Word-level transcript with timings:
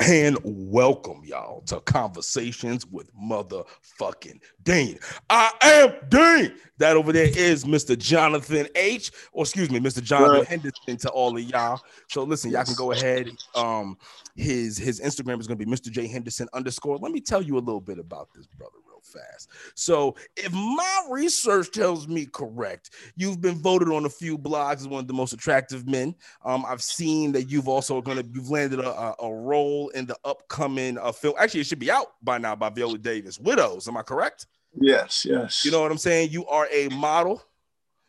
and 0.00 0.38
welcome 0.44 1.22
y'all 1.24 1.62
to 1.62 1.80
Conversations 1.80 2.86
with 2.86 3.10
Motherfucking 3.14 4.40
Dean. 4.62 4.98
I 5.30 5.50
am 5.62 5.94
Dean. 6.08 6.54
That 6.78 6.96
over 6.96 7.12
there 7.12 7.28
is 7.28 7.64
Mr. 7.64 7.96
Jonathan 7.96 8.68
H, 8.74 9.10
or 9.32 9.44
excuse 9.44 9.70
me, 9.70 9.80
Mr. 9.80 10.02
Jonathan 10.02 10.38
Right. 10.40 10.46
Henderson 10.46 10.96
to 10.98 11.10
all 11.10 11.36
of 11.36 11.42
y'all. 11.42 11.80
So 12.08 12.22
listen, 12.24 12.50
y'all 12.50 12.64
can 12.64 12.74
go 12.74 12.92
ahead. 12.92 13.30
Um, 13.54 13.96
his 14.34 14.76
his 14.76 15.00
Instagram 15.00 15.40
is 15.40 15.46
gonna 15.46 15.56
be 15.56 15.64
Mr. 15.64 15.90
J 15.90 16.06
Henderson 16.06 16.48
underscore. 16.52 16.98
Let 16.98 17.12
me 17.12 17.20
tell 17.20 17.42
you 17.42 17.56
a 17.56 17.60
little 17.60 17.80
bit 17.80 17.98
about 17.98 18.28
this 18.34 18.46
brother 18.46 18.76
fast. 19.06 19.50
So 19.74 20.16
if 20.36 20.52
my 20.52 21.06
research 21.10 21.70
tells 21.70 22.08
me 22.08 22.26
correct, 22.26 22.90
you've 23.16 23.40
been 23.40 23.56
voted 23.56 23.88
on 23.88 24.04
a 24.04 24.10
few 24.10 24.38
blogs 24.38 24.78
as 24.78 24.88
one 24.88 25.00
of 25.00 25.08
the 25.08 25.14
most 25.14 25.32
attractive 25.32 25.86
men. 25.86 26.14
Um, 26.44 26.64
I've 26.66 26.82
seen 26.82 27.32
that 27.32 27.44
you've 27.44 27.68
also 27.68 28.00
gonna 28.00 28.24
you've 28.32 28.50
landed 28.50 28.80
a, 28.80 29.14
a, 29.20 29.34
role 29.34 29.88
in 29.90 30.06
the 30.06 30.16
upcoming 30.24 30.98
uh, 30.98 31.12
film. 31.12 31.34
Actually, 31.38 31.60
it 31.60 31.66
should 31.66 31.78
be 31.78 31.90
out 31.90 32.12
by 32.22 32.38
now 32.38 32.56
by 32.56 32.70
Viola 32.70 32.98
Davis. 32.98 33.38
Widows, 33.38 33.88
am 33.88 33.96
I 33.96 34.02
correct? 34.02 34.46
Yes, 34.78 35.24
yes. 35.28 35.64
You 35.64 35.70
know 35.70 35.80
what 35.80 35.90
I'm 35.90 35.98
saying? 35.98 36.30
You 36.30 36.46
are 36.46 36.68
a 36.72 36.88
model. 36.88 37.42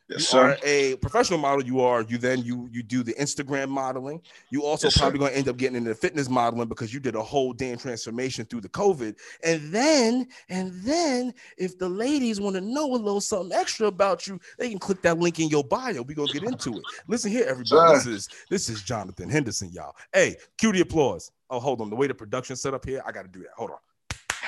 Yes, 0.09 0.19
you 0.19 0.25
sir. 0.25 0.51
are 0.51 0.57
a 0.63 0.95
professional 0.97 1.39
model. 1.39 1.63
You 1.63 1.81
are 1.81 2.01
you 2.03 2.17
then 2.17 2.43
you 2.43 2.69
you 2.71 2.83
do 2.83 3.03
the 3.03 3.13
Instagram 3.15 3.69
modeling. 3.69 4.21
You 4.49 4.63
also 4.63 4.87
Yes, 4.87 4.97
probably 4.97 5.19
going 5.19 5.31
to 5.31 5.37
end 5.37 5.49
up 5.49 5.57
getting 5.57 5.75
into 5.77 5.93
fitness 5.95 6.29
modeling 6.29 6.67
because 6.67 6.93
you 6.93 6.99
did 6.99 7.15
a 7.15 7.21
whole 7.21 7.53
damn 7.53 7.77
transformation 7.77 8.45
through 8.45 8.61
the 8.61 8.69
COVID. 8.69 9.15
And 9.43 9.71
then 9.73 10.27
and 10.49 10.71
then 10.83 11.33
if 11.57 11.77
the 11.77 11.89
ladies 11.89 12.39
want 12.39 12.55
to 12.55 12.61
know 12.61 12.93
a 12.93 12.97
little 12.97 13.21
something 13.21 13.57
extra 13.57 13.87
about 13.87 14.27
you, 14.27 14.39
they 14.57 14.69
can 14.69 14.79
click 14.79 15.01
that 15.01 15.17
link 15.19 15.39
in 15.39 15.49
your 15.49 15.63
bio. 15.63 16.01
We 16.01 16.13
gonna 16.13 16.31
get 16.31 16.43
into 16.43 16.73
it. 16.77 16.83
Listen 17.07 17.31
here, 17.31 17.45
everybody. 17.47 17.95
This 17.95 18.05
is 18.05 18.29
this 18.49 18.69
is 18.69 18.81
Jonathan 18.83 19.29
Henderson, 19.29 19.69
y'all. 19.71 19.95
Hey, 20.13 20.37
cue 20.57 20.71
the 20.71 20.81
applause. 20.81 21.31
Oh, 21.49 21.59
hold 21.59 21.81
on. 21.81 21.89
The 21.89 21.95
way 21.95 22.07
the 22.07 22.13
production 22.13 22.55
set 22.55 22.73
up 22.73 22.85
here, 22.85 23.01
I 23.05 23.11
got 23.11 23.21
to 23.23 23.29
do 23.29 23.39
that. 23.39 23.51
Hold 23.55 23.71
on. 23.71 23.77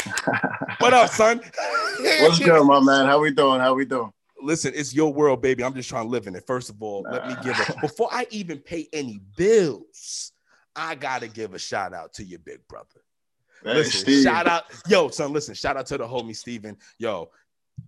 What 0.80 0.94
up, 0.94 1.10
son? 1.10 1.42
What's 2.22 2.40
good, 2.40 2.64
my 2.64 2.80
man? 2.80 3.06
How 3.06 3.20
we 3.20 3.32
doing? 3.32 3.60
How 3.60 3.74
we 3.74 3.84
doing? 3.84 4.14
Listen, 4.42 4.74
it's 4.76 4.94
your 4.94 5.14
world, 5.14 5.42
baby. 5.42 5.64
I'm 5.64 5.74
just 5.74 5.90
trying 5.90 6.06
to 6.06 6.10
live 6.10 6.28
in 6.28 6.36
it. 6.36 6.46
First 6.46 6.70
of 6.70 6.82
all, 6.82 7.06
let 7.10 7.28
me 7.28 7.36
give 7.44 7.60
a 7.60 7.80
before 7.82 8.10
I 8.12 8.28
even 8.32 8.60
pay 8.60 8.88
any 8.94 9.20
bills, 9.36 10.32
I 10.76 10.96
gotta 10.96 11.28
give 11.28 11.54
a 11.54 11.60
shout 11.60 11.94
out 11.94 12.14
to 12.14 12.24
your 12.24 12.40
big 12.40 12.68
brother. 12.68 13.02
Hey, 13.64 13.76
listen, 13.76 14.02
Steve. 14.02 14.24
shout 14.24 14.48
out, 14.48 14.64
yo, 14.88 15.10
son. 15.10 15.34
Listen, 15.34 15.54
shout 15.54 15.76
out 15.76 15.86
to 15.88 15.98
the 15.98 16.08
homie 16.08 16.36
Steven. 16.36 16.78
Yo, 16.98 17.30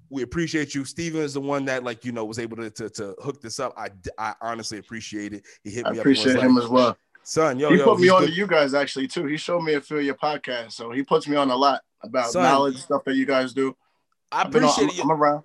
we 0.10 0.24
appreciate 0.24 0.76
you. 0.76 0.84
Steven 0.84 1.22
is 1.22 1.34
the 1.34 1.42
one 1.42 1.66
that, 1.66 1.84
like, 1.84 2.04
you 2.04 2.12
know, 2.12 2.26
was 2.26 2.40
able 2.40 2.58
to, 2.58 2.70
to, 2.72 2.90
to 2.90 3.16
hook 3.24 3.42
this 3.42 3.60
up. 3.60 3.74
I, 3.78 3.90
I 4.18 4.34
honestly 4.42 4.78
appreciate 4.80 5.34
it. 5.34 5.46
He 5.64 5.70
hit 5.72 5.86
I 5.86 5.92
me 5.92 6.00
appreciate 6.00 6.36
up. 6.36 6.42
and 6.42 6.50
him 6.50 6.56
was 6.56 6.66
as 6.66 6.70
well. 6.70 6.98
Son, 7.24 7.60
yo, 7.60 7.70
he 7.70 7.78
yo, 7.78 7.86
put 7.86 8.00
me 8.00 8.10
on 8.10 8.22
good. 8.22 8.30
to 8.30 8.34
you 8.34 8.48
guys 8.48 8.74
actually 8.74 9.08
too. 9.08 9.26
He 9.26 9.38
showed 9.38 9.62
me 9.62 9.76
a 9.76 9.82
few 9.82 9.98
of 9.98 10.04
your 10.04 10.16
podcasts, 10.16 10.74
so 10.74 10.92
he 10.92 11.04
puts 11.04 11.28
me 11.28 11.36
on 11.36 11.52
a 11.52 11.56
lot 11.56 11.82
about 12.02 12.32
Son. 12.32 12.44
knowledge 12.44 12.78
stuff 12.78 13.04
that 13.06 13.16
you 13.16 13.26
guys 13.26 13.54
do. 13.54 13.76
I 14.32 14.42
I've 14.42 14.52
been 14.52 14.64
on- 14.64 14.70
appreciate 14.70 14.92
I'm, 14.92 14.98
you. 14.98 15.04
I'm 15.04 15.12
around. 15.12 15.44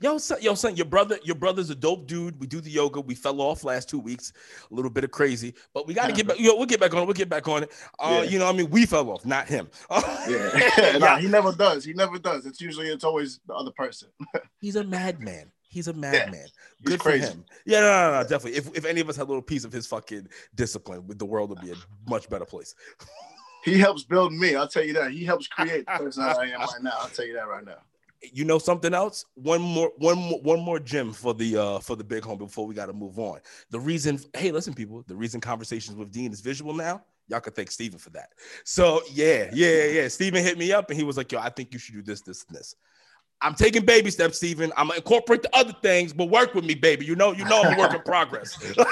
Yo, 0.00 0.18
son, 0.18 0.38
yo, 0.42 0.54
son, 0.54 0.76
your 0.76 0.84
brother, 0.84 1.18
your 1.24 1.36
brother's 1.36 1.70
a 1.70 1.74
dope 1.74 2.06
dude. 2.06 2.38
We 2.38 2.46
do 2.46 2.60
the 2.60 2.70
yoga. 2.70 3.00
We 3.00 3.14
fell 3.14 3.40
off 3.40 3.64
last 3.64 3.88
two 3.88 3.98
weeks, 3.98 4.32
a 4.70 4.74
little 4.74 4.90
bit 4.90 5.04
of 5.04 5.10
crazy, 5.10 5.54
but 5.72 5.86
we 5.86 5.94
got 5.94 6.06
to 6.08 6.12
get 6.12 6.26
back. 6.26 6.38
Yo, 6.38 6.54
we'll 6.54 6.66
get 6.66 6.80
back 6.80 6.92
on 6.94 7.02
it. 7.02 7.04
We'll 7.06 7.14
get 7.14 7.28
back 7.30 7.48
on 7.48 7.62
it. 7.62 7.72
Uh, 7.98 8.20
Yeah. 8.22 8.30
you 8.30 8.38
know, 8.38 8.44
what 8.46 8.54
I 8.54 8.58
mean, 8.58 8.70
we 8.70 8.84
fell 8.84 9.08
off, 9.10 9.24
not 9.24 9.46
him. 9.48 9.68
Yeah, 10.28 10.98
nah, 10.98 11.16
he 11.18 11.28
never 11.28 11.52
does. 11.52 11.84
He 11.84 11.92
never 11.92 12.18
does. 12.18 12.46
It's 12.46 12.60
usually 12.60 12.88
it's 12.88 13.04
always 13.04 13.40
the 13.46 13.54
other 13.54 13.70
person. 13.70 14.08
He's 14.60 14.76
a 14.76 14.82
madman. 14.84 15.52
He's 15.68 15.88
a 15.88 15.92
madman. 15.92 16.46
He's 16.78 16.86
Good 16.90 17.00
crazy. 17.00 17.26
for 17.26 17.32
him. 17.32 17.44
Yeah, 17.64 17.80
no, 17.80 18.10
no, 18.10 18.22
no, 18.22 18.28
definitely. 18.28 18.54
If, 18.58 18.76
if 18.76 18.84
any 18.84 19.00
of 19.00 19.08
us 19.08 19.16
had 19.16 19.24
a 19.24 19.28
little 19.28 19.42
piece 19.42 19.64
of 19.64 19.72
his 19.72 19.86
fucking 19.86 20.28
discipline, 20.54 21.04
the 21.06 21.24
world 21.26 21.50
would 21.50 21.60
be 21.60 21.70
a 21.70 21.74
much 22.08 22.28
better 22.28 22.44
place. 22.44 22.74
He 23.64 23.78
helps 23.78 24.04
build 24.04 24.32
me. 24.32 24.54
I'll 24.56 24.68
tell 24.68 24.84
you 24.84 24.92
that. 24.94 25.10
He 25.12 25.24
helps 25.24 25.46
create 25.48 25.86
the 25.86 25.92
person 25.98 26.22
I 26.24 26.30
am 26.52 26.60
right 26.60 26.82
now. 26.82 26.92
I'll 27.00 27.08
tell 27.08 27.26
you 27.26 27.34
that 27.34 27.48
right 27.48 27.64
now. 27.64 27.78
You 28.32 28.44
know 28.44 28.58
something 28.58 28.94
else? 28.94 29.24
One 29.34 29.60
more, 29.60 29.92
one 29.98 30.18
more, 30.18 30.40
one 30.40 30.60
more 30.60 30.78
gem 30.78 31.12
for 31.12 31.34
the 31.34 31.56
uh 31.56 31.78
for 31.78 31.96
the 31.96 32.04
big 32.04 32.24
home 32.24 32.38
before 32.38 32.66
we 32.66 32.74
got 32.74 32.86
to 32.86 32.92
move 32.92 33.18
on. 33.18 33.40
The 33.70 33.80
reason, 33.80 34.20
hey, 34.34 34.50
listen, 34.50 34.74
people, 34.74 35.04
the 35.06 35.16
reason 35.16 35.40
conversations 35.40 35.96
with 35.96 36.12
Dean 36.12 36.32
is 36.32 36.40
visual 36.40 36.74
now. 36.74 37.02
Y'all 37.28 37.40
can 37.40 37.52
thank 37.52 37.70
Steven 37.70 37.98
for 37.98 38.10
that. 38.10 38.30
So 38.64 39.02
yeah, 39.12 39.50
yeah, 39.52 39.84
yeah. 39.84 40.08
Steven 40.08 40.44
hit 40.44 40.58
me 40.58 40.72
up 40.72 40.90
and 40.90 40.98
he 40.98 41.04
was 41.04 41.16
like, 41.16 41.32
"Yo, 41.32 41.40
I 41.40 41.50
think 41.50 41.72
you 41.72 41.78
should 41.78 41.94
do 41.94 42.02
this, 42.02 42.20
this, 42.20 42.44
and 42.48 42.56
this." 42.56 42.76
I'm 43.42 43.54
taking 43.54 43.84
baby 43.84 44.10
steps, 44.10 44.38
Steven. 44.38 44.72
I'm 44.76 44.88
gonna 44.88 44.98
incorporate 44.98 45.42
the 45.42 45.54
other 45.54 45.74
things, 45.82 46.12
but 46.12 46.26
work 46.26 46.54
with 46.54 46.64
me, 46.64 46.74
baby. 46.74 47.04
You 47.04 47.16
know, 47.16 47.32
you 47.32 47.44
know 47.44 47.62
I'm 47.62 47.74
a 47.74 47.78
work 47.78 47.94
in 47.94 48.02
progress. 48.02 48.56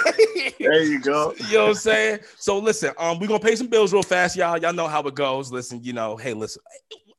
There 0.61 0.83
you 0.83 1.01
go. 1.01 1.35
You 1.49 1.55
know 1.55 1.63
what 1.63 1.69
I'm 1.71 1.75
saying? 1.75 2.21
So 2.39 2.59
listen, 2.59 2.93
um, 2.97 3.19
we're 3.19 3.27
gonna 3.27 3.41
pay 3.41 3.57
some 3.57 3.67
bills 3.67 3.93
real 3.93 4.03
fast, 4.03 4.35
y'all. 4.37 4.57
Y'all 4.57 4.73
know 4.73 4.87
how 4.87 5.03
it 5.03 5.15
goes. 5.15 5.53
Listen, 5.53 5.83
you 5.83 5.93
know, 5.93 6.17
hey, 6.17 6.33
listen, 6.33 6.63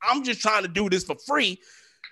I'm 0.01 0.23
just 0.23 0.41
trying 0.41 0.63
to 0.63 0.67
do 0.67 0.89
this 0.89 1.03
for 1.03 1.15
free 1.27 1.59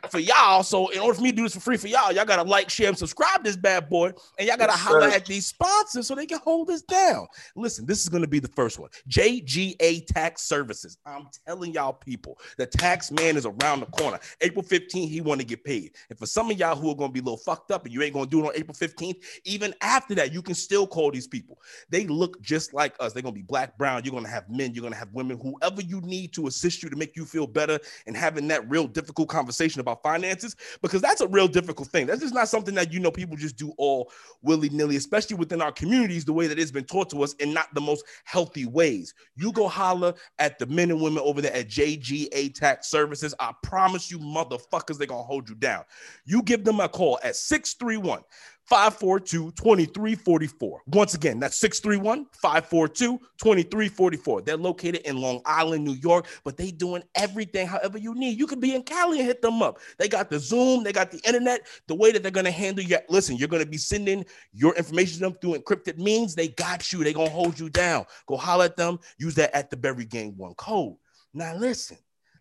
for 0.10 0.20
y'all. 0.20 0.64
So 0.64 0.90
in 0.90 1.00
order 1.00 1.14
for 1.16 1.22
me 1.22 1.32
to 1.32 1.36
do 1.38 1.44
this 1.44 1.54
for 1.54 1.60
free 1.60 1.78
for 1.78 1.88
y'all, 1.88 2.12
y'all 2.12 2.26
gotta 2.26 2.44
like, 2.44 2.70
share, 2.70 2.90
and 2.90 2.98
subscribe 2.98 3.44
this 3.44 3.56
bad 3.56 3.90
boy, 3.90 4.12
and 4.38 4.48
y'all 4.48 4.58
gotta 4.58 4.74
Yes, 4.74 4.80
holler 4.82 5.10
sir. 5.10 5.16
at 5.18 5.26
these 5.26 5.48
sponsors 5.48 6.08
so 6.08 6.16
they 6.16 6.26
can 6.26 6.40
hold 6.40 6.70
us 6.70 6.82
down. 6.82 7.28
Listen, 7.56 7.86
this 7.86 8.02
is 8.02 8.10
gonna 8.10 8.28
be 8.28 8.40
the 8.40 8.48
first 8.50 8.80
one. 8.80 8.90
JGA 9.10 10.06
Tax 10.08 10.44
Services. 10.44 10.98
I'm 11.06 11.28
telling 11.48 11.74
y'all 11.74 11.94
people, 11.94 12.38
the 12.58 12.66
tax 12.66 13.12
man 13.12 13.38
is 13.38 13.46
around 13.46 13.82
the 13.82 13.86
corner. 13.88 14.20
April 14.42 14.64
15th, 14.64 15.10
he 15.10 15.22
want 15.22 15.40
to 15.40 15.46
get 15.46 15.64
paid. 15.64 15.92
And 16.10 16.18
for 16.20 16.26
some 16.26 16.50
of 16.52 16.58
y'all 16.58 16.76
who 16.76 16.90
are 16.92 16.96
gonna 16.96 17.12
be 17.14 17.20
a 17.20 17.24
little 17.24 17.38
fucked 17.38 17.72
up 17.72 17.86
and 17.86 17.94
you 17.94 18.02
ain't 18.02 18.14
gonna 18.14 18.26
do 18.26 18.44
it 18.44 18.48
on 18.48 18.52
April 18.56 18.76
15th, 18.76 19.18
even 19.46 19.74
after 19.82 20.16
that, 20.16 20.34
you 20.34 20.42
can 20.42 20.56
still 20.56 20.86
call 20.88 21.12
these 21.12 21.28
people. 21.28 21.60
They 21.90 22.06
look 22.08 22.42
just 22.42 22.74
like 22.74 22.96
us. 23.00 23.14
They're 23.14 23.24
gonna 23.24 23.34
be 23.34 23.42
black, 23.42 23.78
brown. 23.78 24.04
You're 24.04 24.14
gonna 24.14 24.30
have 24.30 24.50
men. 24.50 24.74
You're 24.74 24.84
gonna 24.84 24.96
have 24.96 25.14
women. 25.14 25.40
Whoever 25.40 25.82
you 25.82 26.02
need 26.02 26.34
to 26.34 26.48
assist 26.48 26.84
you 26.84 26.90
to 26.90 26.96
make 26.96 27.16
you 27.16 27.26
feel 27.26 27.48
better 27.48 27.80
and 28.08 28.18
having 28.18 28.48
that 28.50 28.70
real 28.70 28.88
difficult 28.88 29.30
conversation 29.30 29.80
about 29.80 29.93
finances, 29.98 30.56
because 30.82 31.02
that's 31.02 31.22
a 31.22 31.28
real 31.28 31.48
difficult 31.48 31.90
thing. 31.90 32.06
That's 32.06 32.22
just 32.22 32.34
not 32.34 32.50
something 32.50 32.76
that 32.76 32.92
you 32.92 33.00
know 33.00 33.12
people 33.12 33.36
just 33.36 33.58
do 33.58 33.74
all 33.78 34.12
willy 34.42 34.70
nilly, 34.70 34.96
especially 34.96 35.38
within 35.38 35.62
our 35.62 35.72
communities, 35.72 36.26
the 36.26 36.34
way 36.34 36.48
that 36.48 36.60
it's 36.60 36.72
been 36.72 36.86
taught 36.86 37.10
to 37.12 37.24
us 37.24 37.34
in 37.34 37.54
not 37.54 37.74
the 37.74 37.82
most 37.82 38.06
healthy 38.26 38.66
ways. 38.66 39.14
You 39.36 39.52
go 39.52 39.68
holler 39.68 40.14
at 40.40 40.60
the 40.60 40.66
men 40.66 40.92
and 40.92 41.02
women 41.02 41.24
over 41.24 41.42
there 41.42 41.54
at 41.54 41.68
JGA 41.68 42.54
Tax 42.54 42.90
Services. 42.90 43.34
I 43.40 43.54
promise 43.64 44.10
you, 44.10 44.20
motherfuckers, 44.20 44.98
they're 44.98 45.08
gonna 45.08 45.24
hold 45.24 45.50
you 45.50 45.56
down. 45.56 45.84
You 46.26 46.42
give 46.44 46.64
them 46.64 46.80
a 46.80 46.90
call 46.90 47.20
at 47.24 47.36
631 47.36 48.24
542 48.66 49.52
2344. 49.52 50.82
Once 50.88 51.14
again, 51.14 51.40
that's 51.40 51.58
631 51.58 52.26
542 52.32 53.18
2344. 53.38 54.42
They're 54.42 54.58
located 54.58 55.02
in 55.02 55.18
Long 55.18 55.42
Island, 55.46 55.84
New 55.84 55.94
York, 55.94 56.28
but 56.44 56.56
they 56.56 56.72
doing 56.72 57.04
everything 57.16 57.68
however 57.68 57.98
you 57.98 58.16
need. 58.16 58.40
You 58.40 58.48
could 58.48 58.62
be 58.62 58.74
in 58.74 58.84
Cali 58.84 59.20
and 59.20 59.28
hit 59.28 59.42
them 59.42 59.62
up. 59.62 59.80
They 59.98 60.08
got 60.08 60.30
the 60.30 60.40
Zoom, 60.40 60.84
they 60.84 60.94
got 60.94 61.12
the 61.12 61.20
internet, 61.28 61.68
the 61.88 61.96
way 61.96 62.12
that 62.12 62.24
they're 62.24 62.32
going 62.32 62.46
to 62.46 62.52
handle 62.52 62.84
your 62.84 63.02
listen, 63.10 63.36
you're 63.36 63.50
going 63.50 63.64
to 63.64 63.70
be 63.70 63.78
sending 63.78 64.26
your 64.54 64.74
information 64.76 65.20
to 65.20 65.20
them 65.26 65.34
through 65.42 65.56
encrypted 65.56 65.98
means. 65.98 66.34
They 66.34 66.48
got 66.50 66.92
you, 66.94 67.04
they're 67.04 67.14
going 67.14 67.28
to 67.28 67.34
hold 67.34 67.60
you 67.60 67.70
down. 67.70 68.06
Go 68.28 68.38
holler 68.38 68.66
at 68.66 68.78
them, 68.78 69.00
use 69.18 69.36
that 69.36 69.56
at 69.56 69.70
the 69.70 69.78
Berry 69.78 70.06
Gang 70.06 70.36
One 70.38 70.54
code. 70.56 70.96
Now, 71.34 71.56
listen, 71.56 71.98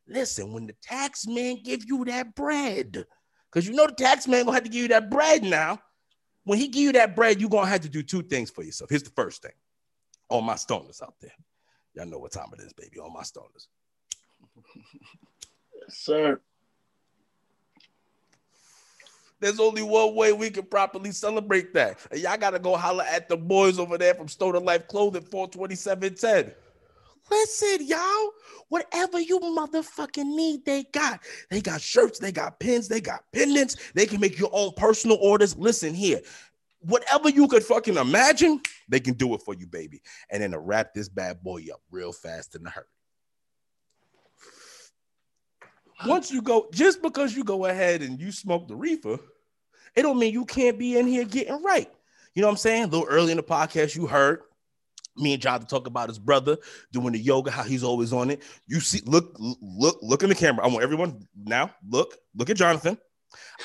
listen, 0.06 0.53
when 0.53 0.66
the 0.66 0.75
tax 0.83 1.27
man 1.27 1.59
give 1.65 1.84
you 1.84 2.04
that 2.04 2.34
bread, 2.34 3.06
because 3.50 3.66
you 3.66 3.75
know 3.75 3.87
the 3.87 3.93
tax 3.93 4.28
man 4.28 4.44
gonna 4.44 4.54
have 4.54 4.65
to 4.65 4.71
give 4.71 4.83
you 4.83 4.89
that 4.89 5.10
bread 5.10 5.43
now. 5.43 5.78
When 6.44 6.58
he 6.58 6.69
give 6.69 6.82
you 6.82 6.92
that 6.92 7.14
bread, 7.14 7.41
you're 7.41 7.50
gonna 7.50 7.69
have 7.69 7.82
to 7.82 7.88
do 7.88 8.03
two 8.03 8.22
things 8.22 8.50
for 8.50 8.62
yourself. 8.62 8.91
Here's 8.91 9.03
the 9.03 9.10
first 9.10 9.42
thing. 9.42 9.53
All 10.28 10.42
my 10.42 10.54
stoners 10.54 11.03
out 11.03 11.14
there. 11.20 11.32
Y'all 11.94 12.06
know 12.06 12.19
what 12.19 12.32
time 12.32 12.48
it 12.54 12.60
is, 12.60 12.72
baby. 12.72 12.98
All 12.98 13.10
my 13.10 13.22
stoners. 13.22 13.66
Yes, 15.88 15.97
sir. 15.97 16.41
There's 19.41 19.58
only 19.58 19.82
one 19.82 20.14
way 20.14 20.32
we 20.32 20.50
can 20.50 20.62
properly 20.62 21.10
celebrate 21.10 21.75
that. 21.75 21.98
And 22.12 22.20
y'all 22.20 22.36
gotta 22.36 22.60
go 22.60 22.76
holler 22.76 23.03
at 23.03 23.28
the 23.28 23.36
boys 23.36 23.80
over 23.80 23.98
there 23.98 24.14
from 24.14 24.28
Stoner 24.28 24.60
Life 24.60 24.86
Clothing 24.86 25.22
42710. 25.24 26.54
Listen, 27.31 27.87
y'all, 27.87 28.31
whatever 28.69 29.21
you 29.21 29.39
motherfucking 29.41 30.34
need, 30.34 30.65
they 30.65 30.84
got. 30.92 31.21
They 31.51 31.60
got 31.60 31.80
shirts, 31.80 32.19
they 32.19 32.33
got 32.33 32.59
pins, 32.59 32.89
they 32.89 33.01
got 33.01 33.24
pendants, 33.33 33.77
they 33.95 34.07
can 34.07 34.21
make 34.21 34.39
your 34.39 34.51
own 34.53 34.72
personal 34.77 35.19
orders. 35.21 35.57
Listen 35.57 35.95
here, 35.95 36.21
whatever 36.80 37.28
you 37.28 37.48
could 37.48 37.63
fucking 37.63 37.97
imagine, 37.97 38.60
they 38.89 39.01
can 39.01 39.15
do 39.15 39.34
it 39.34 39.42
for 39.42 39.54
you, 39.54 39.66
baby. 39.66 40.03
And 40.30 40.42
then 40.42 40.51
to 40.51 40.59
wrap 40.59 40.95
this 40.95 41.09
bad 41.09 41.42
boy 41.42 41.66
up 41.72 41.80
real 41.91 42.13
fast 42.13 42.54
in 42.54 42.66
a 42.66 42.71
hurry. 42.71 42.84
Once 46.04 46.33
you 46.33 46.42
go, 46.42 46.68
just 46.72 47.01
because 47.01 47.36
you 47.36 47.45
go 47.45 47.66
ahead 47.66 48.03
and 48.03 48.21
you 48.21 48.33
smoke 48.33 48.66
the 48.66 48.75
reefer, 48.75 49.18
it 49.95 50.03
don't 50.03 50.18
mean 50.18 50.33
you 50.33 50.45
can't 50.45 50.78
be 50.78 50.98
in 50.98 51.07
here 51.07 51.25
getting 51.25 51.63
right. 51.63 51.89
You 52.34 52.42
know 52.42 52.48
what 52.48 52.53
I'm 52.53 52.59
saying? 52.59 52.84
A 52.84 52.86
little 52.86 53.07
early 53.07 53.30
in 53.30 53.36
the 53.36 53.42
podcast, 53.42 53.95
you 53.95 54.07
heard 54.07 54.41
me 55.16 55.32
and 55.34 55.42
Jonathan 55.42 55.66
talk 55.66 55.86
about 55.86 56.09
his 56.09 56.18
brother 56.18 56.56
doing 56.92 57.12
the 57.12 57.18
yoga, 57.18 57.50
how 57.50 57.62
he's 57.62 57.84
always 57.84 58.12
on 58.12 58.30
it. 58.30 58.42
You 58.66 58.80
see, 58.80 59.00
look, 59.04 59.36
look, 59.38 59.98
look 60.03 60.22
in 60.22 60.28
the 60.28 60.34
camera. 60.34 60.64
I 60.64 60.68
want 60.68 60.82
everyone 60.82 61.26
now. 61.44 61.70
Look, 61.88 62.16
look 62.34 62.50
at 62.50 62.56
Jonathan. 62.56 62.98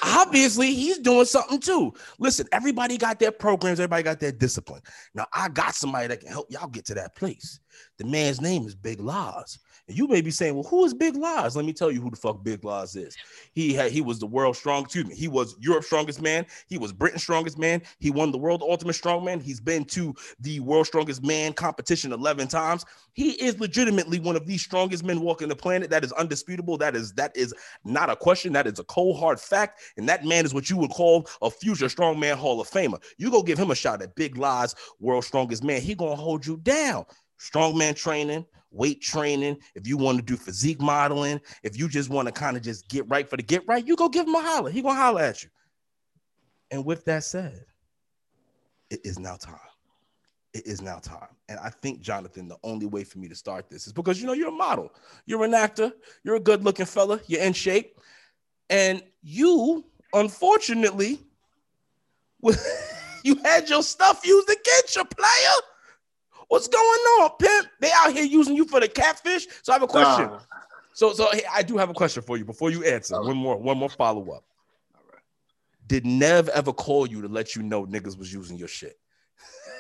Obviously, 0.02 0.74
he's 0.74 1.00
doing 1.00 1.26
something 1.26 1.60
too. 1.60 1.94
Listen, 2.20 2.48
everybody 2.52 2.98
got 2.98 3.20
their 3.20 3.32
programs, 3.32 3.80
everybody 3.80 4.04
got 4.04 4.20
their 4.20 4.32
discipline. 4.32 4.82
Now, 5.14 5.26
I 5.34 5.50
got 5.50 5.76
somebody 5.76 6.08
that 6.08 6.22
can 6.22 6.30
help 6.30 6.48
y'all 6.50 6.68
get 6.68 6.86
to 6.86 6.94
that 6.96 7.16
place. 7.16 7.60
The 7.98 8.06
man's 8.06 8.42
name 8.42 8.66
is 8.66 8.76
Big 8.76 9.00
Loz. 9.00 9.60
And 9.88 9.98
you 9.98 10.08
may 10.08 10.22
be 10.22 10.32
saying, 10.32 10.54
well, 10.54 10.64
who 10.64 10.84
is 10.84 10.94
Big 10.94 11.16
Loz? 11.16 11.56
Let 11.56 11.66
me 11.66 11.72
tell 11.72 11.92
you 11.92 12.02
who 12.02 12.10
the 12.10 12.18
fuck 12.18 12.44
Big 12.44 12.64
Loz 12.64 12.96
is. 12.96 13.16
He 13.54 13.74
had 13.74 13.92
he 13.92 14.02
was 14.02 14.20
the 14.20 14.28
world's 14.28 14.60
strong, 14.60 14.84
excuse 14.84 15.06
me, 15.06 15.16
he 15.16 15.30
was 15.30 15.56
Europe's 15.60 15.88
strongest 15.88 16.22
man. 16.22 16.46
He 16.68 16.78
was 16.78 16.92
Britain's 16.92 17.24
strongest 17.24 17.58
man. 17.58 17.82
He 18.00 18.12
won 18.12 18.32
the 18.32 18.38
world 18.38 18.62
ultimate 18.62 18.96
strongman. 18.96 19.42
He's 19.42 19.62
been 19.62 19.86
to 19.86 20.14
the 20.42 20.60
world 20.60 20.88
strongest 20.88 21.24
man 21.24 21.54
competition 21.54 22.12
11 22.12 22.50
times. 22.50 22.86
He 23.14 23.32
is 23.32 23.60
legitimately 23.60 24.20
one 24.20 24.36
of 24.36 24.46
the 24.46 24.58
strongest 24.58 25.06
men 25.06 25.22
walking 25.22 25.48
the 25.48 25.56
planet. 25.56 25.90
That 25.90 26.04
is 26.04 26.12
undisputable. 26.14 26.78
That 26.78 26.96
is 26.96 27.14
that 27.14 27.36
is 27.36 27.54
not 27.86 28.10
a 28.10 28.16
question. 28.16 28.52
That 28.54 28.68
is 28.68 28.80
a 28.80 28.84
cold 28.86 29.18
hard 29.18 29.40
fact. 29.40 29.80
And 29.96 30.08
that 30.10 30.26
man 30.26 30.46
is 30.46 30.54
what 30.54 30.70
you 30.70 30.76
would 30.78 30.92
call 30.92 31.28
a 31.42 31.50
future 31.50 31.86
strongman 31.86 32.36
Hall 32.36 32.60
of 32.60 32.70
Famer. 32.70 33.02
You 33.18 33.32
go 33.32 33.42
give 33.42 33.58
him 33.58 33.72
a 33.72 33.76
shot 33.76 34.02
at 34.02 34.16
Big 34.16 34.38
Loz, 34.38 34.76
world's 35.00 35.28
strongest 35.28 35.64
man. 35.64 35.82
He 35.82 35.96
gonna 35.96 36.16
hold 36.16 36.46
you 36.46 36.58
down. 36.58 37.06
Strongman 37.40 37.96
training, 37.96 38.46
weight 38.78 39.02
training, 39.02 39.58
if 39.76 39.88
you 39.88 39.98
want 39.98 40.18
to 40.18 40.24
do 40.24 40.38
physique 40.38 40.80
modeling, 40.80 41.42
if 41.64 41.78
you 41.78 41.90
just 41.90 42.10
want 42.10 42.28
to 42.28 42.32
kind 42.32 42.56
of 42.56 42.64
just 42.64 42.88
get 42.88 43.08
right 43.10 43.30
for 43.30 43.38
the 43.38 43.44
get 43.44 43.68
right, 43.68 43.86
you 43.86 43.96
go 43.96 44.08
give 44.08 44.28
him 44.28 44.36
a 44.36 44.42
holler. 44.42 44.70
He 44.70 44.82
gonna 44.82 44.96
holler 44.96 45.22
at 45.22 45.44
you. 45.44 45.50
And 46.72 46.86
with 46.86 47.06
that 47.06 47.24
said, 47.24 47.66
it 48.90 49.02
is 49.04 49.20
now 49.20 49.36
time. 49.36 49.60
It 50.54 50.66
is 50.66 50.82
now 50.82 51.00
time. 51.00 51.28
And 51.50 51.60
I 51.60 51.70
think, 51.70 52.02
Jonathan, 52.02 52.48
the 52.48 52.58
only 52.64 52.86
way 52.86 53.04
for 53.04 53.20
me 53.20 53.28
to 53.28 53.36
start 53.36 53.70
this 53.70 53.88
is 53.88 53.94
because 53.94 54.20
you 54.20 54.28
know 54.28 54.34
you're 54.34 54.50
a 54.50 54.52
model, 54.52 54.94
you're 55.26 55.44
an 55.44 55.54
actor, 55.54 55.92
you're 56.24 56.36
a 56.36 56.40
good 56.40 56.64
looking 56.64 56.86
fella, 56.86 57.20
you're 57.28 57.42
in 57.42 57.54
shape. 57.54 58.00
And 58.70 59.04
you, 59.22 59.86
unfortunately, 60.14 61.22
you 63.24 63.36
had 63.44 63.70
your 63.70 63.84
stuff 63.84 64.26
used 64.26 64.50
against 64.50 64.96
your 64.96 65.06
player. 65.06 65.28
What's 66.48 66.68
going 66.68 66.82
on, 66.82 67.32
pimp? 67.40 67.68
They 67.80 67.92
out 67.94 68.14
here 68.14 68.24
using 68.24 68.56
you 68.56 68.66
for 68.66 68.80
the 68.80 68.88
catfish. 68.88 69.48
So 69.64 69.74
I 69.74 69.76
have 69.76 69.84
a 69.84 69.88
question. 69.88 70.30
So, 70.94 71.14
so 71.14 71.30
hey, 71.32 71.44
I 71.52 71.62
do 71.62 71.78
have 71.78 71.90
a 71.90 71.94
question 71.94 72.24
for 72.24 72.38
you 72.38 72.46
before 72.46 72.72
you 72.72 72.84
answer. 72.84 73.16
Right. 73.16 73.28
One 73.28 73.38
more, 73.38 73.58
one 73.58 73.78
more 73.78 73.90
follow 73.90 74.22
up. 74.32 74.44
Right. 75.12 75.22
Did 75.88 76.06
Nev 76.06 76.50
ever 76.50 76.74
call 76.74 77.08
you 77.08 77.22
to 77.22 77.28
let 77.28 77.56
you 77.56 77.64
know 77.64 77.86
niggas 77.86 78.18
was 78.18 78.34
using 78.34 78.58
your 78.58 78.68
shit? 78.68 78.98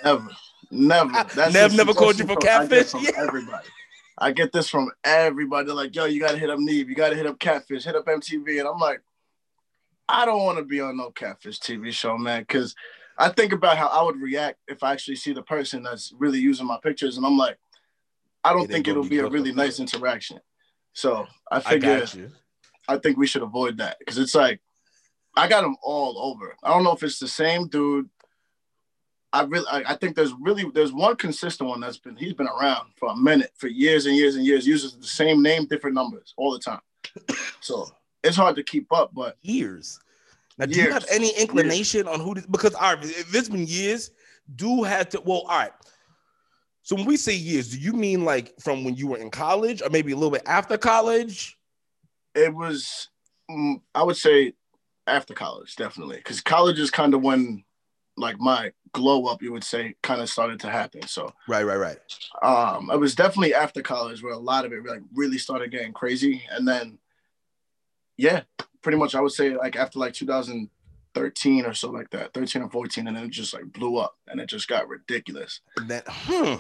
Never, 0.03 0.27
never. 0.69 1.11
That's 1.35 1.53
Nev 1.53 1.73
never 1.73 1.93
called 1.93 2.19
you 2.19 2.25
for 2.25 2.35
catfish. 2.35 2.93
yeah. 3.01 3.11
Everybody. 3.17 3.67
I 4.17 4.31
get 4.31 4.51
this 4.51 4.67
from 4.67 4.91
everybody. 5.03 5.67
They're 5.67 5.75
like, 5.75 5.95
yo, 5.95 6.05
you 6.05 6.19
gotta 6.19 6.37
hit 6.37 6.49
up 6.49 6.59
Nev, 6.59 6.89
you 6.89 6.95
gotta 6.95 7.15
hit 7.15 7.27
up 7.27 7.39
Catfish, 7.39 7.85
hit 7.85 7.95
up 7.95 8.05
MTV. 8.05 8.59
And 8.59 8.67
I'm 8.67 8.79
like, 8.79 9.01
I 10.09 10.25
don't 10.25 10.43
want 10.43 10.57
to 10.57 10.63
be 10.63 10.81
on 10.81 10.97
no 10.97 11.11
catfish 11.11 11.59
TV 11.59 11.91
show, 11.91 12.17
man, 12.17 12.41
because 12.41 12.75
I 13.17 13.29
think 13.29 13.51
about 13.51 13.77
how 13.77 13.87
I 13.87 14.03
would 14.03 14.21
react 14.21 14.59
if 14.67 14.83
I 14.83 14.93
actually 14.93 15.15
see 15.15 15.33
the 15.33 15.41
person 15.41 15.83
that's 15.83 16.13
really 16.17 16.39
using 16.39 16.67
my 16.67 16.77
pictures, 16.81 17.17
and 17.17 17.25
I'm 17.25 17.37
like, 17.37 17.57
I 18.43 18.53
don't 18.53 18.63
it 18.63 18.69
think 18.69 18.87
it'll 18.87 19.03
be, 19.03 19.19
a 19.19 19.27
really 19.27 19.51
nice 19.51 19.79
interaction. 19.79 20.39
So 20.93 21.27
I 21.51 21.59
figure 21.59 22.05
I, 22.87 22.95
I 22.95 22.97
think 22.97 23.17
we 23.17 23.27
should 23.27 23.41
avoid 23.41 23.77
that 23.77 23.97
because 23.99 24.17
it's 24.17 24.35
like 24.35 24.61
I 25.35 25.47
got 25.47 25.61
them 25.61 25.77
all 25.83 26.17
over. 26.31 26.55
I 26.63 26.69
don't 26.69 26.83
know 26.83 26.93
if 26.93 27.03
it's 27.03 27.19
the 27.19 27.27
same 27.27 27.67
dude. 27.67 28.09
I 29.33 29.43
really, 29.43 29.67
I, 29.69 29.91
I, 29.91 29.95
think 29.95 30.15
there's 30.15 30.33
really 30.39 30.65
there's 30.73 30.93
one 30.93 31.15
consistent 31.17 31.69
one 31.69 31.81
that's 31.81 31.97
been 31.97 32.15
he's 32.15 32.33
been 32.33 32.47
around 32.47 32.91
for 32.95 33.09
a 33.09 33.15
minute, 33.15 33.51
for 33.57 33.67
years 33.67 34.05
and 34.05 34.15
years 34.15 34.35
and 34.35 34.45
years, 34.45 34.65
uses 34.65 34.95
the 34.97 35.05
same 35.05 35.43
name, 35.43 35.65
different 35.65 35.95
numbers 35.95 36.33
all 36.37 36.51
the 36.51 36.59
time. 36.59 36.79
So 37.59 37.89
it's 38.23 38.37
hard 38.37 38.55
to 38.55 38.63
keep 38.63 38.91
up, 38.93 39.13
but 39.13 39.37
years. 39.41 39.99
Now, 40.57 40.65
do 40.65 40.75
years. 40.75 40.87
you 40.87 40.93
have 40.93 41.05
any 41.11 41.29
inclination 41.37 42.05
years. 42.05 42.19
on 42.19 42.19
who 42.19 42.35
this? 42.35 42.45
Because 42.45 42.73
all 42.73 42.95
right, 42.95 43.03
if 43.03 43.35
it's 43.35 43.49
been 43.49 43.67
years, 43.67 44.11
do 44.55 44.83
have 44.83 45.09
to. 45.09 45.21
Well, 45.21 45.41
all 45.41 45.59
right. 45.59 45.71
So 46.83 46.95
when 46.95 47.05
we 47.05 47.17
say 47.17 47.35
years, 47.35 47.69
do 47.69 47.79
you 47.79 47.93
mean 47.93 48.23
like 48.23 48.53
from 48.61 48.83
when 48.83 48.95
you 48.95 49.07
were 49.07 49.17
in 49.17 49.29
college, 49.29 49.81
or 49.81 49.89
maybe 49.89 50.13
a 50.13 50.15
little 50.15 50.31
bit 50.31 50.43
after 50.45 50.77
college? 50.77 51.57
It 52.33 52.53
was, 52.53 53.09
mm, 53.49 53.81
I 53.95 54.03
would 54.03 54.15
say, 54.15 54.53
after 55.07 55.33
college, 55.33 55.75
definitely, 55.75 56.17
because 56.17 56.39
college 56.39 56.79
is 56.79 56.91
kind 56.91 57.13
of 57.13 57.21
when, 57.21 57.63
like, 58.15 58.39
my 58.39 58.71
glow 58.93 59.25
up, 59.25 59.41
you 59.41 59.51
would 59.51 59.63
say, 59.63 59.95
kind 60.03 60.21
of 60.21 60.29
started 60.29 60.59
to 60.59 60.69
happen. 60.69 61.01
So 61.07 61.33
right, 61.47 61.63
right, 61.63 61.77
right. 61.77 61.97
Um, 62.43 62.91
it 62.91 62.99
was 62.99 63.15
definitely 63.15 63.55
after 63.55 63.81
college 63.81 64.21
where 64.21 64.33
a 64.33 64.37
lot 64.37 64.65
of 64.65 64.71
it 64.71 64.85
like 64.85 65.01
really 65.13 65.37
started 65.37 65.71
getting 65.71 65.93
crazy, 65.93 66.43
and 66.51 66.67
then, 66.67 66.99
yeah, 68.17 68.41
pretty 68.81 68.97
much 68.97 69.15
I 69.15 69.21
would 69.21 69.31
say 69.31 69.55
like 69.55 69.75
after 69.75 69.99
like 69.99 70.13
2013 70.13 71.65
or 71.65 71.73
so 71.73 71.91
like 71.91 72.09
that, 72.11 72.33
13 72.33 72.63
or 72.63 72.69
14, 72.69 73.07
and 73.07 73.15
then 73.15 73.25
it 73.25 73.29
just 73.29 73.53
like 73.53 73.71
blew 73.71 73.97
up 73.97 74.17
and 74.27 74.39
it 74.39 74.47
just 74.47 74.67
got 74.67 74.87
ridiculous. 74.87 75.61
And 75.77 75.89
that, 75.89 76.03
hmm. 76.07 76.55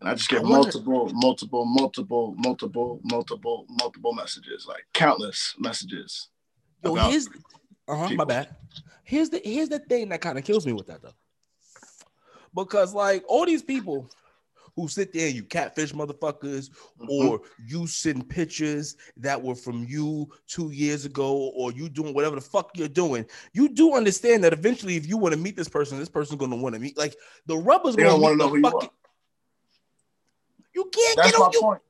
And 0.00 0.10
I 0.10 0.14
just 0.14 0.28
get 0.28 0.40
I 0.40 0.48
multiple, 0.48 1.10
multiple, 1.14 1.64
multiple, 1.64 2.34
multiple, 2.36 3.00
multiple, 3.04 3.66
multiple 3.68 4.12
messages, 4.12 4.66
like 4.66 4.84
countless 4.92 5.54
messages. 5.58 6.28
Yo, 6.82 6.94
here's 6.94 7.28
uh-huh, 7.86 8.14
my 8.14 8.24
bad. 8.24 8.48
Here's 9.04 9.30
the 9.30 9.40
here's 9.44 9.68
the 9.68 9.78
thing 9.78 10.08
that 10.08 10.20
kind 10.20 10.38
of 10.38 10.44
kills 10.44 10.66
me 10.66 10.72
with 10.72 10.88
that 10.88 11.02
though. 11.02 11.14
Because 12.52 12.94
like 12.94 13.24
all 13.28 13.46
these 13.46 13.62
people 13.62 14.10
who 14.76 14.88
sit 14.88 15.12
there 15.12 15.28
you 15.28 15.44
catfish 15.44 15.92
motherfuckers, 15.92 16.70
mm-hmm. 16.70 17.10
or 17.10 17.40
you 17.66 17.86
send 17.86 18.28
pictures 18.28 18.96
that 19.16 19.40
were 19.40 19.54
from 19.54 19.84
you 19.88 20.28
two 20.46 20.70
years 20.70 21.04
ago, 21.04 21.52
or 21.54 21.72
you 21.72 21.88
doing 21.88 22.14
whatever 22.14 22.36
the 22.36 22.40
fuck 22.40 22.70
you're 22.74 22.88
doing. 22.88 23.26
You 23.52 23.68
do 23.68 23.94
understand 23.94 24.44
that 24.44 24.52
eventually, 24.52 24.96
if 24.96 25.06
you 25.06 25.16
want 25.16 25.34
to 25.34 25.40
meet 25.40 25.56
this 25.56 25.68
person, 25.68 25.98
this 25.98 26.08
person's 26.08 26.40
gonna 26.40 26.56
want 26.56 26.74
to 26.74 26.80
meet. 26.80 26.96
Like 26.96 27.14
the 27.46 27.56
rubber's 27.56 27.96
they 27.96 28.04
gonna 28.04 28.18
want 28.18 28.34
to 28.34 28.38
know 28.38 28.48
who 28.48 28.62
fucking, 28.62 28.90
you, 30.74 30.84
you 30.84 30.90
can't 30.90 31.16
That's 31.16 31.32
get 31.32 31.40
on 31.40 31.50
my 31.52 31.60
point. 31.60 31.82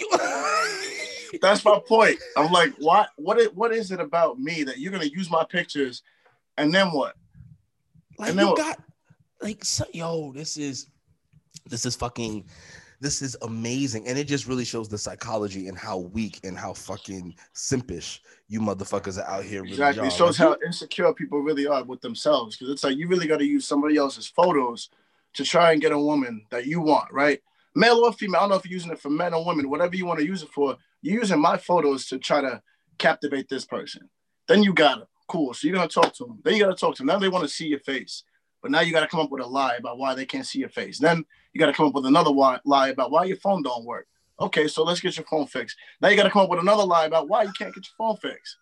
That's 1.40 1.64
my 1.64 1.80
point. 1.86 2.18
I'm 2.36 2.50
like, 2.50 2.74
what? 2.78 3.10
What? 3.16 3.38
Is, 3.38 3.48
what 3.54 3.72
is 3.72 3.90
it 3.90 4.00
about 4.00 4.38
me 4.38 4.64
that 4.64 4.78
you're 4.78 4.92
gonna 4.92 5.04
use 5.04 5.30
my 5.30 5.44
pictures, 5.44 6.02
and 6.56 6.72
then 6.72 6.88
what? 6.88 7.16
Like 8.18 8.30
and 8.30 8.38
then 8.38 8.46
you 8.46 8.52
what? 8.52 8.58
got, 8.58 8.82
like, 9.40 9.64
so, 9.64 9.84
yo, 9.92 10.32
this 10.32 10.56
is 10.56 10.86
this 11.70 11.86
is 11.86 11.96
fucking 11.96 12.44
this 13.00 13.22
is 13.22 13.36
amazing. 13.42 14.06
And 14.06 14.18
it 14.18 14.24
just 14.24 14.46
really 14.46 14.64
shows 14.64 14.88
the 14.88 14.98
psychology 14.98 15.68
and 15.68 15.78
how 15.78 15.96
weak 15.98 16.40
and 16.44 16.56
how 16.56 16.74
fucking 16.74 17.34
simpish 17.54 18.20
you 18.48 18.60
motherfuckers 18.60 19.18
are 19.18 19.26
out 19.26 19.44
here 19.44 19.62
really 19.62 19.72
exactly. 19.72 20.06
It 20.06 20.12
shows 20.12 20.36
how 20.36 20.56
insecure 20.64 21.14
people 21.14 21.40
really 21.40 21.66
are 21.66 21.82
with 21.82 22.02
themselves 22.02 22.56
because 22.56 22.70
it's 22.70 22.84
like 22.84 22.98
you 22.98 23.08
really 23.08 23.26
got 23.26 23.38
to 23.38 23.46
use 23.46 23.66
somebody 23.66 23.96
else's 23.96 24.26
photos 24.26 24.90
to 25.32 25.44
try 25.44 25.72
and 25.72 25.80
get 25.80 25.92
a 25.92 25.98
woman 25.98 26.44
that 26.50 26.66
you 26.66 26.80
want 26.80 27.10
right? 27.12 27.40
Male 27.74 28.04
or 28.04 28.12
female 28.12 28.40
i 28.40 28.42
don't 28.42 28.48
know 28.50 28.56
if 28.56 28.66
you're 28.66 28.72
using 28.72 28.90
it 28.90 28.98
for 28.98 29.10
men 29.10 29.32
or 29.32 29.44
women 29.44 29.70
whatever 29.70 29.94
you 29.94 30.04
want 30.04 30.18
to 30.18 30.26
use 30.26 30.42
it 30.42 30.48
for 30.48 30.76
you're 31.02 31.20
using 31.20 31.40
my 31.40 31.56
photos 31.56 32.04
to 32.06 32.18
try 32.18 32.40
to 32.40 32.60
captivate 32.98 33.48
this 33.48 33.64
person. 33.64 34.10
Then 34.48 34.64
you 34.64 34.74
got 34.74 35.02
it 35.02 35.06
cool 35.28 35.54
so 35.54 35.68
you're 35.68 35.76
gonna 35.76 35.88
talk 35.88 36.12
to 36.12 36.24
them 36.24 36.40
then 36.42 36.54
you 36.54 36.60
gotta 36.60 36.74
talk 36.74 36.96
to 36.96 37.02
them 37.02 37.06
now 37.06 37.18
they 37.18 37.28
want 37.28 37.44
to 37.44 37.48
see 37.48 37.68
your 37.68 37.78
face 37.78 38.24
but 38.62 38.70
now 38.70 38.80
you 38.80 38.92
got 38.92 39.00
to 39.00 39.06
come 39.06 39.20
up 39.20 39.30
with 39.30 39.42
a 39.42 39.46
lie 39.46 39.76
about 39.76 39.98
why 39.98 40.14
they 40.14 40.26
can't 40.26 40.46
see 40.46 40.58
your 40.58 40.68
face. 40.68 40.98
Then 40.98 41.24
you 41.52 41.58
got 41.58 41.66
to 41.66 41.72
come 41.72 41.86
up 41.86 41.94
with 41.94 42.06
another 42.06 42.30
lie 42.30 42.88
about 42.88 43.10
why 43.10 43.24
your 43.24 43.36
phone 43.36 43.62
don't 43.62 43.84
work. 43.84 44.06
Okay, 44.40 44.68
so 44.68 44.82
let's 44.82 45.00
get 45.00 45.16
your 45.16 45.26
phone 45.26 45.46
fixed. 45.46 45.76
Now 46.00 46.08
you 46.08 46.16
got 46.16 46.22
to 46.22 46.30
come 46.30 46.42
up 46.42 46.50
with 46.50 46.60
another 46.60 46.84
lie 46.84 47.06
about 47.06 47.28
why 47.28 47.42
you 47.42 47.52
can't 47.58 47.74
get 47.74 47.84
your 47.84 47.94
phone 47.98 48.16
fixed. 48.16 48.56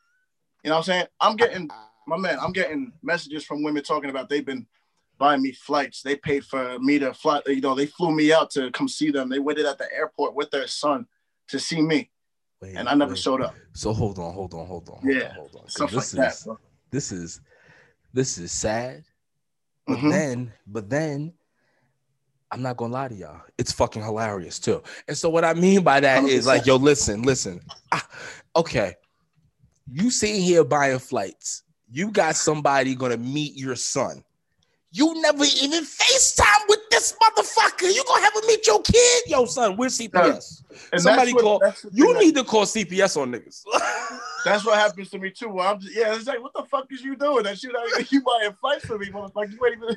You 0.64 0.71
know 0.71 0.76
what 0.76 0.80
I'm 0.80 0.85
saying? 0.85 1.07
I'm 1.21 1.37
getting 1.37 1.71
my 2.07 2.16
man. 2.16 2.38
I'm 2.40 2.52
getting 2.52 2.92
messages 3.02 3.45
from 3.45 3.62
women 3.62 3.83
talking 3.83 4.11
about 4.11 4.28
they've 4.28 4.45
been 4.45 4.66
buying 5.18 5.42
me 5.42 5.52
flights. 5.52 6.02
They 6.02 6.16
paid 6.16 6.45
for 6.45 6.78
me 6.80 6.99
to 6.99 7.14
fly. 7.14 7.40
You 7.47 7.61
know, 7.61 7.75
they 7.75 7.87
flew 7.87 8.11
me 8.11 8.33
out 8.33 8.50
to 8.52 8.71
come 8.73 8.88
see 8.88 9.11
them. 9.11 9.28
They 9.28 9.38
waited 9.38 9.66
at 9.66 9.78
the 9.78 9.87
airport 9.95 10.35
with 10.35 10.50
their 10.50 10.66
son 10.66 11.07
to 11.49 11.59
see 11.61 11.80
me, 11.80 12.11
wait, 12.61 12.75
and 12.75 12.88
I 12.88 12.95
never 12.95 13.12
wait. 13.12 13.18
showed 13.18 13.42
up. 13.42 13.54
So 13.73 13.92
hold 13.92 14.18
on, 14.18 14.35
hold 14.35 14.54
on, 14.54 14.66
hold 14.66 14.88
on. 14.88 15.00
Hold 15.00 15.14
yeah, 15.14 15.28
on, 15.28 15.35
hold 15.35 15.57
on. 15.62 15.68
Stuff 15.68 15.90
this 15.92 16.14
like 16.14 16.28
is, 16.28 16.40
that. 16.40 16.45
Bro. 16.45 16.59
This 16.90 17.12
is 17.12 17.40
this 18.12 18.38
is 18.38 18.50
sad 18.50 19.04
but 19.88 19.97
mm-hmm. 19.97 20.11
then, 20.11 20.52
but 20.66 20.90
then 20.90 21.33
I'm 22.50 22.62
not 22.62 22.76
gonna 22.76 22.93
lie 22.93 23.09
to 23.09 23.14
y'all, 23.14 23.40
it's 23.59 23.73
fucking 23.73 24.02
hilarious 24.02 24.59
too. 24.59 24.83
And 25.07 25.17
so 25.17 25.28
what 25.28 25.45
I 25.45 25.55
mean 25.55 25.83
by 25.83 26.00
that 26.00 26.25
is 26.25 26.47
like, 26.47 26.67
yo, 26.67 26.76
listen, 26.76 27.23
listen. 27.23 27.61
Ah, 27.93 28.07
okay, 28.57 28.95
you 29.90 30.11
sitting 30.11 30.40
here 30.40 30.64
buying 30.64 30.99
flights. 30.99 31.62
You 31.90 32.11
got 32.11 32.37
somebody 32.37 32.95
gonna 32.95 33.17
meet 33.17 33.57
your 33.57 33.76
son. 33.76 34.25
You 34.90 35.21
never 35.21 35.45
even 35.45 35.85
FaceTime 35.85 36.69
with 36.69 36.81
this 36.90 37.14
motherfucker. 37.23 37.95
You 37.95 38.02
gonna 38.07 38.23
have 38.23 38.35
him 38.35 38.47
meet 38.47 38.67
your 38.67 38.81
kid? 38.81 39.23
Yo, 39.26 39.45
son, 39.45 39.76
where's 39.76 39.99
CPS? 39.99 40.62
And 40.93 41.02
Somebody 41.02 41.35
what, 41.35 41.43
call. 41.43 41.62
You 41.93 42.19
need 42.19 42.35
to 42.37 42.45
call 42.45 42.64
CPS 42.64 43.21
on 43.21 43.33
niggas. 43.33 43.62
that's 44.45 44.64
what 44.64 44.78
happens 44.78 45.11
to 45.11 45.18
me 45.18 45.30
too. 45.30 45.49
Well, 45.49 45.73
I'm 45.73 45.80
just, 45.80 45.95
yeah, 45.95 46.14
it's 46.14 46.26
like, 46.26 46.42
what 46.42 46.52
the 46.54 46.64
fuck 46.64 46.87
is 46.90 47.02
you 47.02 47.16
doing? 47.16 47.45
That 47.45 47.59
shit, 47.59 47.73
you 48.11 48.23
buying 48.23 48.52
flights 48.61 48.87
for 48.87 48.99
me, 48.99 49.07
motherfucker. 49.07 49.52
You 49.52 49.66
ain't 49.66 49.76
even, 49.76 49.88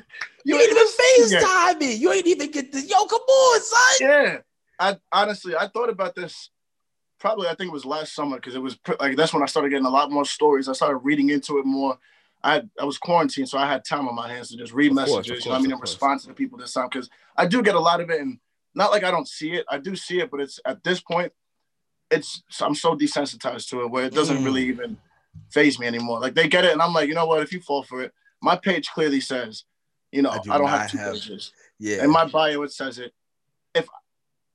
you, 0.44 0.56
you 0.56 0.60
ain't 0.60 0.70
even 0.70 1.40
FaceTime 1.40 1.80
me. 1.80 1.94
You 1.94 2.12
ain't 2.12 2.26
even 2.26 2.50
get 2.50 2.72
the 2.72 2.80
yo. 2.80 3.04
Come 3.06 3.20
on, 3.20 3.60
son. 3.60 3.78
Yeah, 4.00 4.38
I 4.78 4.96
honestly, 5.12 5.54
I 5.56 5.68
thought 5.68 5.88
about 5.88 6.14
this. 6.14 6.50
Probably, 7.18 7.46
I 7.46 7.54
think 7.54 7.68
it 7.68 7.72
was 7.72 7.84
last 7.84 8.14
summer 8.14 8.36
because 8.36 8.56
it 8.56 8.62
was 8.62 8.78
like 8.98 9.16
that's 9.16 9.32
when 9.32 9.42
I 9.42 9.46
started 9.46 9.70
getting 9.70 9.86
a 9.86 9.90
lot 9.90 10.10
more 10.10 10.24
stories. 10.24 10.68
I 10.68 10.72
started 10.72 10.98
reading 10.98 11.30
into 11.30 11.58
it 11.58 11.64
more. 11.64 11.98
I 12.42 12.62
I 12.80 12.84
was 12.84 12.98
quarantined, 12.98 13.48
so 13.48 13.58
I 13.58 13.66
had 13.66 13.84
time 13.84 14.08
on 14.08 14.14
my 14.16 14.28
hands 14.28 14.48
to 14.48 14.56
just 14.56 14.72
read 14.72 14.90
of 14.90 14.96
messages. 14.96 15.14
Course, 15.14 15.26
course, 15.26 15.44
you 15.44 15.50
know 15.50 15.56
I 15.56 15.60
mean, 15.60 15.72
and 15.72 15.80
respond 15.80 16.20
to 16.22 16.26
the 16.26 16.34
people 16.34 16.58
this 16.58 16.72
time 16.72 16.88
because 16.90 17.08
I 17.36 17.46
do 17.46 17.62
get 17.62 17.76
a 17.76 17.80
lot 17.80 18.00
of 18.00 18.10
it, 18.10 18.20
and 18.20 18.38
not 18.74 18.90
like 18.90 19.04
I 19.04 19.10
don't 19.10 19.28
see 19.28 19.52
it. 19.52 19.64
I 19.68 19.78
do 19.78 19.94
see 19.94 20.18
it, 20.20 20.30
but 20.30 20.40
it's 20.40 20.58
at 20.64 20.82
this 20.82 21.00
point, 21.00 21.32
it's 22.10 22.42
I'm 22.60 22.74
so 22.74 22.96
desensitized 22.96 23.68
to 23.70 23.82
it 23.82 23.90
where 23.90 24.04
it 24.04 24.14
doesn't 24.14 24.38
mm. 24.38 24.44
really 24.44 24.64
even 24.64 24.96
phase 25.50 25.78
me 25.78 25.86
anymore. 25.86 26.20
Like 26.20 26.34
they 26.34 26.48
get 26.48 26.64
it, 26.64 26.72
and 26.72 26.82
I'm 26.82 26.92
like, 26.92 27.08
you 27.08 27.14
know 27.14 27.26
what? 27.26 27.42
If 27.42 27.52
you 27.52 27.60
fall 27.60 27.82
for 27.82 28.02
it, 28.02 28.12
my 28.40 28.56
page 28.56 28.90
clearly 28.90 29.20
says, 29.20 29.64
you 30.10 30.22
know, 30.22 30.30
I, 30.30 30.38
do 30.38 30.52
I 30.52 30.58
don't 30.58 30.68
have 30.68 30.90
two 30.90 30.98
have, 30.98 31.14
pages. 31.14 31.52
Yeah. 31.78 32.02
and 32.02 32.12
my 32.12 32.26
bio, 32.26 32.62
it 32.62 32.72
says 32.72 32.98
it. 32.98 33.12
If 33.74 33.88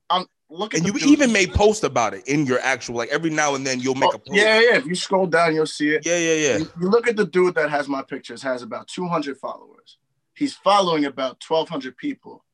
I'm 0.08 0.26
looking, 0.48 0.86
and 0.86 1.00
you 1.00 1.08
even 1.08 1.32
made 1.32 1.52
post 1.52 1.84
about 1.84 2.14
it 2.14 2.26
in 2.28 2.46
your 2.46 2.60
actual 2.60 2.96
like 2.96 3.10
every 3.10 3.30
now 3.30 3.54
and 3.54 3.66
then 3.66 3.80
you'll 3.80 3.94
make 3.94 4.10
oh, 4.10 4.16
a 4.16 4.18
post. 4.18 4.32
Yeah, 4.32 4.60
yeah. 4.60 4.76
If 4.76 4.86
you 4.86 4.94
scroll 4.94 5.26
down, 5.26 5.54
you'll 5.54 5.66
see 5.66 5.90
it. 5.90 6.06
Yeah, 6.06 6.18
yeah, 6.18 6.34
yeah. 6.34 6.58
You, 6.58 6.70
you 6.80 6.88
look 6.88 7.08
at 7.08 7.16
the 7.16 7.26
dude 7.26 7.54
that 7.56 7.70
has 7.70 7.88
my 7.88 8.02
pictures 8.02 8.42
has 8.42 8.62
about 8.62 8.88
200 8.88 9.36
followers. 9.38 9.98
He's 10.34 10.54
following 10.54 11.04
about 11.04 11.42
1,200 11.46 11.96
people. 11.96 12.44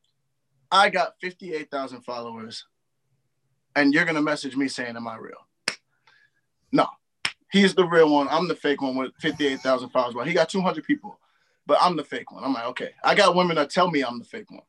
I 0.70 0.88
got 0.88 1.14
58,000 1.20 2.00
followers, 2.00 2.64
and 3.76 3.92
you're 3.92 4.04
gonna 4.04 4.22
message 4.22 4.56
me 4.56 4.68
saying, 4.68 4.96
"Am 4.96 5.08
I 5.08 5.16
real?" 5.16 5.46
No, 6.72 6.86
he's 7.50 7.74
the 7.74 7.84
real 7.84 8.12
one. 8.12 8.28
I'm 8.30 8.48
the 8.48 8.56
fake 8.56 8.82
one 8.82 8.96
with 8.96 9.12
58,000 9.20 9.90
followers. 9.90 10.14
Well, 10.14 10.24
he 10.24 10.32
got 10.32 10.48
200 10.48 10.84
people, 10.84 11.18
but 11.66 11.78
I'm 11.80 11.96
the 11.96 12.04
fake 12.04 12.32
one. 12.32 12.42
I'm 12.42 12.52
like, 12.52 12.66
okay. 12.66 12.90
I 13.04 13.14
got 13.14 13.36
women 13.36 13.56
that 13.56 13.70
tell 13.70 13.90
me 13.90 14.02
I'm 14.02 14.18
the 14.18 14.24
fake 14.24 14.50
one. 14.50 14.62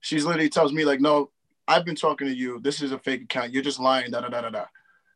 She's 0.00 0.24
literally 0.24 0.48
tells 0.48 0.72
me 0.72 0.84
like, 0.84 1.00
no, 1.00 1.30
I've 1.68 1.84
been 1.84 1.94
talking 1.94 2.26
to 2.26 2.34
you. 2.34 2.58
This 2.60 2.82
is 2.82 2.90
a 2.90 2.98
fake 2.98 3.22
account. 3.22 3.52
You're 3.52 3.62
just 3.62 3.78
lying. 3.78 4.10
Da 4.10 4.22
da 4.22 4.28
da 4.28 4.40
da 4.40 4.50
da. 4.50 4.64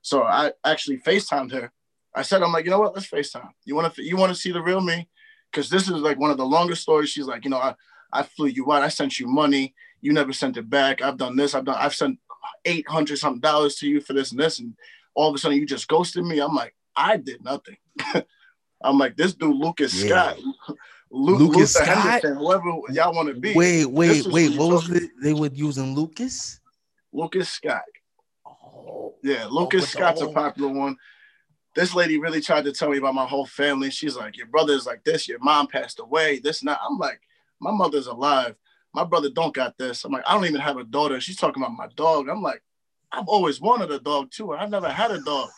So 0.02 0.22
I 0.22 0.52
actually 0.64 0.98
Facetimed 0.98 1.52
her. 1.52 1.72
I 2.14 2.22
said, 2.22 2.42
I'm 2.42 2.52
like, 2.52 2.64
you 2.64 2.70
know 2.70 2.78
what? 2.78 2.94
Let's 2.94 3.08
Facetime. 3.08 3.50
You 3.64 3.74
want 3.74 3.92
to 3.92 4.02
you 4.02 4.16
want 4.16 4.32
to 4.32 4.38
see 4.38 4.52
the 4.52 4.62
real 4.62 4.80
me? 4.80 5.08
because 5.54 5.70
this 5.70 5.88
is 5.88 6.00
like 6.02 6.18
one 6.18 6.30
of 6.30 6.36
the 6.36 6.44
longest 6.44 6.82
stories. 6.82 7.10
She's 7.10 7.26
like, 7.26 7.44
you 7.44 7.50
know, 7.50 7.58
I, 7.58 7.74
I 8.12 8.22
flew 8.24 8.48
you 8.48 8.70
out. 8.72 8.82
I 8.82 8.88
sent 8.88 9.20
you 9.20 9.28
money. 9.28 9.74
You 10.00 10.12
never 10.12 10.32
sent 10.32 10.56
it 10.56 10.68
back. 10.68 11.00
I've 11.00 11.16
done 11.16 11.36
this. 11.36 11.54
I've 11.54 11.64
done. 11.64 11.76
I've 11.78 11.94
sent 11.94 12.18
eight 12.64 12.88
hundred 12.88 13.18
something 13.18 13.40
dollars 13.40 13.76
to 13.76 13.88
you 13.88 14.00
for 14.00 14.12
this 14.12 14.30
and 14.30 14.40
this, 14.40 14.58
and 14.58 14.74
all 15.14 15.28
of 15.28 15.34
a 15.34 15.38
sudden 15.38 15.58
you 15.58 15.66
just 15.66 15.88
ghosted 15.88 16.24
me. 16.24 16.40
I'm 16.40 16.54
like, 16.54 16.74
I 16.96 17.16
did 17.16 17.44
nothing. 17.44 17.76
I'm 18.82 18.98
like, 18.98 19.16
this 19.16 19.34
dude 19.34 19.56
Lucas 19.56 19.94
yeah. 19.94 20.08
Scott, 20.08 20.38
Lu- 21.10 21.36
Lucas 21.36 21.56
Luther 21.56 21.66
Scott, 21.66 21.98
Henderson, 21.98 22.36
whoever 22.36 22.70
y'all 22.90 23.14
want 23.14 23.28
to 23.28 23.34
be. 23.34 23.54
Wait, 23.54 23.86
wait, 23.86 24.26
wait. 24.26 24.56
What 24.56 24.70
was 24.70 24.90
it? 24.90 25.10
They 25.22 25.32
were 25.32 25.50
using 25.52 25.94
Lucas. 25.94 26.60
Lucas 27.12 27.48
Scott. 27.48 27.82
Oh, 28.46 29.14
yeah, 29.22 29.46
oh, 29.46 29.54
Lucas 29.54 29.84
oh, 29.84 29.86
Scott's 29.86 30.20
a 30.20 30.28
popular 30.28 30.72
one 30.72 30.96
this 31.74 31.94
lady 31.94 32.18
really 32.18 32.40
tried 32.40 32.64
to 32.64 32.72
tell 32.72 32.90
me 32.90 32.98
about 32.98 33.14
my 33.14 33.26
whole 33.26 33.46
family. 33.46 33.90
She's 33.90 34.16
like, 34.16 34.36
your 34.36 34.46
brother's 34.46 34.86
like 34.86 35.02
this, 35.04 35.28
your 35.28 35.40
mom 35.40 35.66
passed 35.66 35.98
away, 35.98 36.38
this 36.38 36.60
and 36.60 36.68
that. 36.68 36.80
I'm 36.88 36.98
like, 36.98 37.20
my 37.60 37.72
mother's 37.72 38.06
alive. 38.06 38.54
My 38.94 39.04
brother 39.04 39.28
don't 39.28 39.54
got 39.54 39.76
this. 39.76 40.04
I'm 40.04 40.12
like, 40.12 40.22
I 40.26 40.34
don't 40.34 40.46
even 40.46 40.60
have 40.60 40.76
a 40.76 40.84
daughter. 40.84 41.20
She's 41.20 41.36
talking 41.36 41.62
about 41.62 41.76
my 41.76 41.88
dog. 41.96 42.28
I'm 42.28 42.42
like, 42.42 42.62
I've 43.12 43.28
always 43.28 43.60
wanted 43.60 43.90
a 43.90 43.98
dog 43.98 44.30
too. 44.30 44.52
I've 44.52 44.70
never 44.70 44.88
had 44.88 45.10
a 45.10 45.20
dog. 45.20 45.50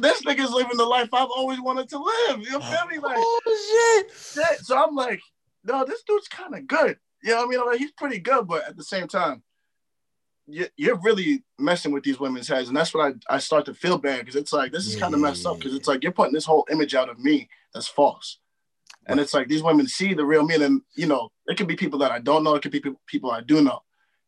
This 0.00 0.22
nigga's 0.22 0.52
living 0.52 0.76
the 0.76 0.84
life 0.84 1.08
I've 1.12 1.28
always 1.36 1.60
wanted 1.60 1.88
to 1.88 1.98
live. 1.98 2.40
You 2.40 2.60
feel 2.60 2.86
me? 2.88 2.98
Like, 2.98 3.16
oh 3.18 4.06
shit. 4.06 4.60
So 4.60 4.80
I'm 4.80 4.94
like, 4.94 5.20
no, 5.64 5.84
this 5.84 6.02
dude's 6.04 6.28
kind 6.28 6.54
of 6.54 6.66
good. 6.66 6.96
You 7.22 7.30
know 7.30 7.38
what 7.38 7.46
I 7.46 7.48
mean? 7.48 7.60
I'm 7.60 7.66
like, 7.66 7.78
he's 7.78 7.92
pretty 7.92 8.18
good, 8.18 8.46
but 8.46 8.66
at 8.68 8.76
the 8.76 8.84
same 8.84 9.08
time, 9.08 9.42
you're 10.46 10.98
really 11.02 11.44
messing 11.58 11.92
with 11.92 12.02
these 12.02 12.18
women's 12.18 12.48
heads, 12.48 12.66
and 12.68 12.76
that's 12.76 12.92
what 12.92 13.14
I, 13.30 13.34
I 13.36 13.38
start 13.38 13.66
to 13.66 13.74
feel 13.74 13.98
bad 13.98 14.20
because 14.20 14.34
it's 14.34 14.52
like 14.52 14.72
this 14.72 14.84
is 14.86 14.96
kind 14.96 15.14
of 15.14 15.20
messed 15.20 15.46
up 15.46 15.58
because 15.58 15.74
it's 15.76 15.86
like 15.86 16.02
you're 16.02 16.10
putting 16.10 16.32
this 16.32 16.44
whole 16.44 16.66
image 16.72 16.96
out 16.96 17.08
of 17.08 17.20
me 17.20 17.48
that's 17.72 17.86
false, 17.86 18.39
and 19.10 19.20
it's 19.20 19.34
like 19.34 19.48
these 19.48 19.62
women 19.62 19.86
see 19.86 20.14
the 20.14 20.24
real 20.24 20.44
me, 20.44 20.62
and 20.62 20.82
you 20.94 21.06
know 21.06 21.30
it 21.46 21.56
could 21.56 21.68
be 21.68 21.76
people 21.76 21.98
that 22.00 22.12
I 22.12 22.18
don't 22.18 22.44
know, 22.44 22.54
it 22.54 22.62
could 22.62 22.72
be 22.72 22.80
people, 22.80 23.00
people 23.06 23.30
I 23.30 23.40
do 23.42 23.62
know. 23.62 23.80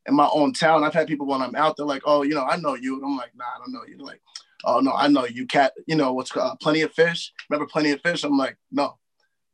In 0.07 0.17
my 0.17 0.29
own 0.33 0.53
town, 0.53 0.83
I've 0.83 0.95
had 0.95 1.07
people 1.07 1.27
when 1.27 1.41
I'm 1.41 1.55
out 1.55 1.77
there 1.77 1.87
like, 1.87 2.03
oh, 2.05 2.23
you 2.23 2.35
know, 2.35 2.45
I 2.45 2.57
know 2.57 2.75
you, 2.75 2.97
and 2.97 3.05
I'm 3.05 3.17
like, 3.17 3.31
nah, 3.37 3.45
I 3.45 3.59
don't 3.59 3.73
know 3.73 3.85
you. 3.87 3.97
They're 3.97 4.07
like, 4.07 4.21
oh 4.65 4.81
no, 4.81 4.93
I 4.93 5.09
know 5.09 5.27
you, 5.27 5.47
cat. 5.47 5.73
You 5.87 5.97
know 5.97 6.13
what's 6.13 6.37
uh, 6.37 6.57
plenty 6.57 6.83
of 6.83 6.93
fish? 6.93 7.33
Remember 7.49 7.71
plenty 7.71 7.93
of 7.93 8.01
fish? 8.01 8.25
I'm 8.25 8.37
like, 8.37 8.57
no, 8.71 8.99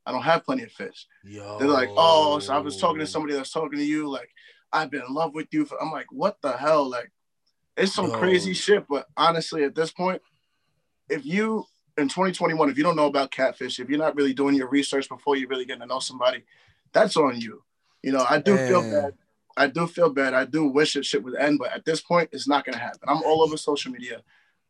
I 0.07 0.13
don't 0.13 0.23
have 0.23 0.45
plenty 0.45 0.63
of 0.63 0.73
fish. 0.73 1.07
Yo. 1.25 1.59
They're 1.59 1.69
like, 1.69 1.91
oh, 1.97 2.39
so 2.39 2.55
I 2.55 2.59
was 2.59 2.79
talking 2.79 3.01
to 3.01 3.07
somebody 3.07 3.35
that's 3.35 3.53
talking 3.53 3.79
to 3.79 3.85
you, 3.85 4.09
like 4.09 4.31
I've 4.73 4.91
been 4.91 5.03
in 5.07 5.15
love 5.15 5.35
with 5.35 5.49
you. 5.51 5.65
For, 5.65 5.81
I'm 5.81 5.91
like, 5.91 6.11
what 6.11 6.39
the 6.43 6.57
hell? 6.57 6.89
Like, 6.89 7.11
it's 7.77 7.95
some 7.95 8.11
Yo. 8.11 8.19
crazy 8.19 8.55
shit. 8.55 8.87
But 8.89 9.07
honestly, 9.17 9.65
at 9.65 9.75
this 9.75 9.91
point, 9.91 10.23
if 11.09 11.25
you 11.25 11.65
in 11.99 12.09
2021, 12.09 12.71
if 12.71 12.78
you 12.78 12.85
don't 12.85 12.97
know 12.97 13.07
about 13.07 13.31
catfish, 13.31 13.78
if 13.81 13.88
you're 13.88 13.99
not 13.99 14.17
really 14.17 14.33
doing 14.33 14.55
your 14.55 14.69
research 14.69 15.09
before 15.09 15.37
you 15.37 15.49
really 15.49 15.64
get 15.64 15.81
to 15.81 15.87
know 15.87 15.99
somebody, 15.99 16.45
that's 16.93 17.17
on 17.17 17.40
you. 17.40 17.62
You 18.02 18.12
know, 18.12 18.25
I 18.28 18.38
do 18.38 18.55
Man. 18.55 18.69
feel 18.69 18.83
bad. 18.83 19.14
I 19.57 19.67
do 19.67 19.87
feel 19.87 20.11
bad. 20.11 20.35
I 20.35 20.45
do 20.45 20.69
wish 20.69 20.95
that 20.95 21.05
shit 21.05 21.23
would 21.25 21.35
end, 21.35 21.59
but 21.59 21.73
at 21.73 21.85
this 21.85 22.00
point, 22.00 22.31
it's 22.33 22.47
not 22.47 22.64
gonna 22.64 22.78
happen. 22.78 23.00
I'm 23.09 23.23
all 23.25 23.43
over 23.43 23.57
social 23.57 23.90
media. 23.90 24.23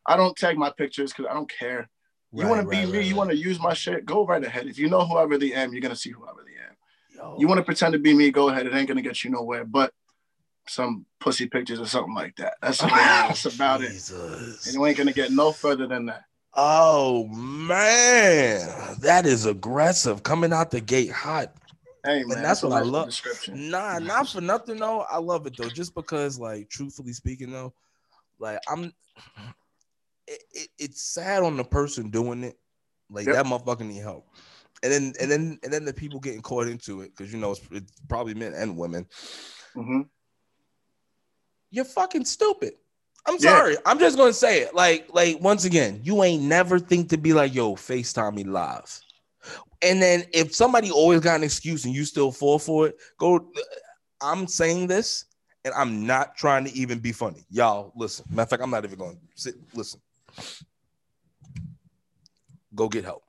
I 0.05 0.17
don't 0.17 0.35
tag 0.35 0.57
my 0.57 0.71
pictures 0.71 1.13
because 1.13 1.27
I 1.29 1.33
don't 1.35 1.49
care. 1.49 1.89
You 2.31 2.43
right, 2.43 2.49
want 2.49 2.61
to 2.61 2.67
be 2.67 2.85
me, 2.85 2.97
right, 2.97 3.05
you 3.05 3.15
want 3.15 3.29
to 3.29 3.37
use 3.37 3.59
my 3.59 3.73
shit, 3.73 4.05
go 4.05 4.25
right 4.25 4.43
ahead. 4.43 4.67
If 4.67 4.79
you 4.79 4.89
know 4.89 5.05
who 5.05 5.17
I 5.17 5.23
really 5.23 5.53
am, 5.53 5.71
you're 5.71 5.81
gonna 5.81 5.95
see 5.95 6.09
who 6.09 6.25
I 6.25 6.31
really 6.31 6.53
am. 6.67 6.75
Yo. 7.15 7.37
You 7.39 7.47
want 7.47 7.59
to 7.59 7.63
pretend 7.63 7.93
to 7.93 7.99
be 7.99 8.13
me? 8.13 8.31
Go 8.31 8.49
ahead. 8.49 8.65
It 8.65 8.73
ain't 8.73 8.87
gonna 8.87 9.01
get 9.03 9.23
you 9.23 9.29
nowhere. 9.29 9.63
But 9.63 9.93
some 10.67 11.05
pussy 11.19 11.47
pictures 11.47 11.79
or 11.79 11.85
something 11.85 12.13
like 12.13 12.35
that. 12.37 12.53
That's, 12.61 12.79
that's 12.79 13.45
about 13.45 13.81
Jesus. 13.81 14.65
it. 14.65 14.67
And 14.67 14.75
you 14.75 14.85
ain't 14.85 14.97
gonna 14.97 15.13
get 15.13 15.31
no 15.31 15.51
further 15.51 15.87
than 15.87 16.07
that. 16.07 16.23
Oh 16.53 17.27
man, 17.27 18.67
that 19.01 19.25
is 19.25 19.45
aggressive 19.45 20.23
coming 20.23 20.51
out 20.51 20.71
the 20.71 20.81
gate 20.81 21.11
hot. 21.11 21.53
Hey 22.03 22.23
man, 22.23 22.37
and 22.37 22.45
that's 22.45 22.63
what 22.63 22.73
I 22.73 22.81
love. 22.81 23.13
Nah, 23.49 23.99
not 23.99 24.29
for 24.29 24.41
nothing 24.41 24.77
though. 24.77 25.01
I 25.01 25.17
love 25.17 25.45
it 25.45 25.55
though, 25.57 25.69
just 25.69 25.93
because, 25.93 26.39
like, 26.39 26.69
truthfully 26.69 27.13
speaking 27.13 27.51
though, 27.51 27.73
like 28.39 28.59
I'm, 28.67 28.85
it, 30.27 30.43
it, 30.51 30.69
it's 30.77 31.01
sad 31.01 31.43
on 31.43 31.57
the 31.57 31.63
person 31.63 32.09
doing 32.09 32.43
it. 32.43 32.57
Like 33.11 33.25
yep. 33.25 33.35
that 33.35 33.45
motherfucker 33.45 33.87
need 33.87 34.01
help 34.01 34.25
and 34.83 34.91
then 34.91 35.13
and 35.19 35.31
then 35.31 35.59
and 35.63 35.73
then 35.73 35.85
the 35.85 35.93
people 35.93 36.19
getting 36.19 36.41
caught 36.41 36.67
into 36.67 37.01
it 37.01 37.11
because 37.15 37.33
you 37.33 37.39
know 37.39 37.51
it's, 37.51 37.61
it's, 37.71 37.91
probably 38.07 38.33
men 38.33 38.53
and 38.53 38.77
women. 38.77 39.05
Mm-hmm. 39.75 40.01
You're 41.71 41.85
fucking 41.85 42.25
stupid. 42.25 42.73
I'm 43.29 43.39
sorry. 43.39 43.73
Yeah. 43.73 43.79
I'm 43.85 43.99
just 43.99 44.17
gonna 44.17 44.33
say 44.33 44.61
it. 44.61 44.73
Like, 44.73 45.07
like 45.13 45.39
once 45.39 45.65
again, 45.65 46.01
you 46.03 46.23
ain't 46.23 46.43
never 46.43 46.79
think 46.79 47.09
to 47.09 47.17
be 47.17 47.33
like, 47.33 47.53
yo, 47.53 47.75
FaceTime 47.75 48.33
me 48.33 48.43
live. 48.43 48.99
And 49.81 50.01
then 50.01 50.23
if 50.33 50.53
somebody 50.53 50.91
always 50.91 51.21
got 51.21 51.35
an 51.35 51.43
excuse 51.43 51.85
and 51.85 51.93
you 51.93 52.05
still 52.05 52.31
fall 52.31 52.59
for 52.59 52.87
it, 52.87 52.97
go. 53.17 53.51
I'm 54.21 54.47
saying 54.47 54.87
this, 54.87 55.25
and 55.63 55.73
I'm 55.75 56.05
not 56.05 56.35
trying 56.35 56.65
to 56.65 56.73
even 56.73 56.99
be 56.99 57.11
funny. 57.11 57.45
Y'all, 57.49 57.93
listen. 57.95 58.25
Matter 58.29 58.41
of 58.41 58.49
fact, 58.49 58.63
I'm 58.63 58.71
not 58.71 58.83
even 58.83 58.99
going 58.99 59.15
to 59.15 59.21
sit. 59.35 59.55
Listen. 59.73 60.01
Go 62.75 62.89
get 62.89 63.03
help 63.03 63.23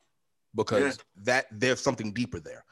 because 0.54 0.83
yeah. 0.97 1.25
that 1.25 1.47
there's 1.52 1.80
something 1.80 2.12
deeper 2.12 2.40
there. 2.40 2.64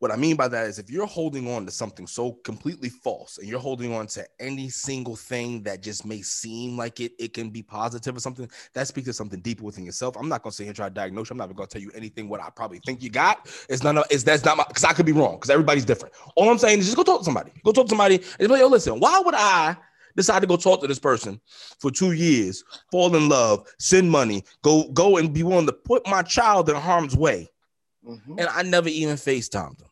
What 0.00 0.12
I 0.12 0.16
mean 0.16 0.36
by 0.36 0.46
that 0.46 0.66
is 0.66 0.78
if 0.78 0.90
you're 0.90 1.06
holding 1.06 1.50
on 1.52 1.66
to 1.66 1.72
something 1.72 2.06
so 2.06 2.32
completely 2.44 2.88
false 2.88 3.38
and 3.38 3.48
you're 3.48 3.58
holding 3.58 3.92
on 3.92 4.06
to 4.08 4.24
any 4.38 4.68
single 4.68 5.16
thing 5.16 5.62
that 5.64 5.82
just 5.82 6.06
may 6.06 6.22
seem 6.22 6.76
like 6.76 7.00
it, 7.00 7.12
it 7.18 7.34
can 7.34 7.50
be 7.50 7.62
positive 7.62 8.16
or 8.16 8.20
something, 8.20 8.48
that 8.74 8.86
speaks 8.86 9.06
to 9.06 9.12
something 9.12 9.40
deeper 9.40 9.64
within 9.64 9.84
yourself. 9.84 10.16
I'm 10.16 10.28
not 10.28 10.44
gonna 10.44 10.52
say 10.52 10.68
and 10.68 10.76
try 10.76 10.88
to 10.88 10.94
diagnose 10.94 11.30
you. 11.30 11.34
I'm 11.34 11.38
not 11.38 11.46
even 11.46 11.56
gonna 11.56 11.66
tell 11.66 11.82
you 11.82 11.90
anything 11.96 12.28
what 12.28 12.40
I 12.40 12.48
probably 12.50 12.78
think 12.86 13.02
you 13.02 13.10
got. 13.10 13.48
It's 13.68 13.82
not 13.82 14.06
it's 14.08 14.22
that's 14.22 14.44
not 14.44 14.56
my 14.56 14.64
because 14.68 14.84
I 14.84 14.92
could 14.92 15.06
be 15.06 15.12
wrong 15.12 15.34
because 15.34 15.50
everybody's 15.50 15.84
different. 15.84 16.14
All 16.36 16.48
I'm 16.48 16.58
saying 16.58 16.78
is 16.78 16.84
just 16.84 16.96
go 16.96 17.02
talk 17.02 17.20
to 17.20 17.24
somebody. 17.24 17.50
Go 17.64 17.72
talk 17.72 17.86
to 17.86 17.90
somebody 17.90 18.16
and 18.16 18.38
be 18.38 18.46
like, 18.46 18.60
yo, 18.60 18.68
listen, 18.68 19.00
why 19.00 19.20
would 19.24 19.34
I 19.34 19.76
decide 20.14 20.40
to 20.40 20.46
go 20.46 20.56
talk 20.56 20.80
to 20.80 20.86
this 20.86 20.98
person 21.00 21.40
for 21.80 21.90
two 21.90 22.12
years, 22.12 22.62
fall 22.92 23.14
in 23.16 23.28
love, 23.28 23.66
send 23.80 24.08
money, 24.08 24.44
go 24.62 24.88
go 24.90 25.16
and 25.16 25.32
be 25.32 25.42
willing 25.42 25.66
to 25.66 25.72
put 25.72 26.06
my 26.06 26.22
child 26.22 26.68
in 26.68 26.76
harm's 26.76 27.16
way, 27.16 27.48
mm-hmm. 28.06 28.38
and 28.38 28.48
I 28.48 28.62
never 28.62 28.88
even 28.88 29.16
FaceTimed 29.16 29.78
them. 29.78 29.87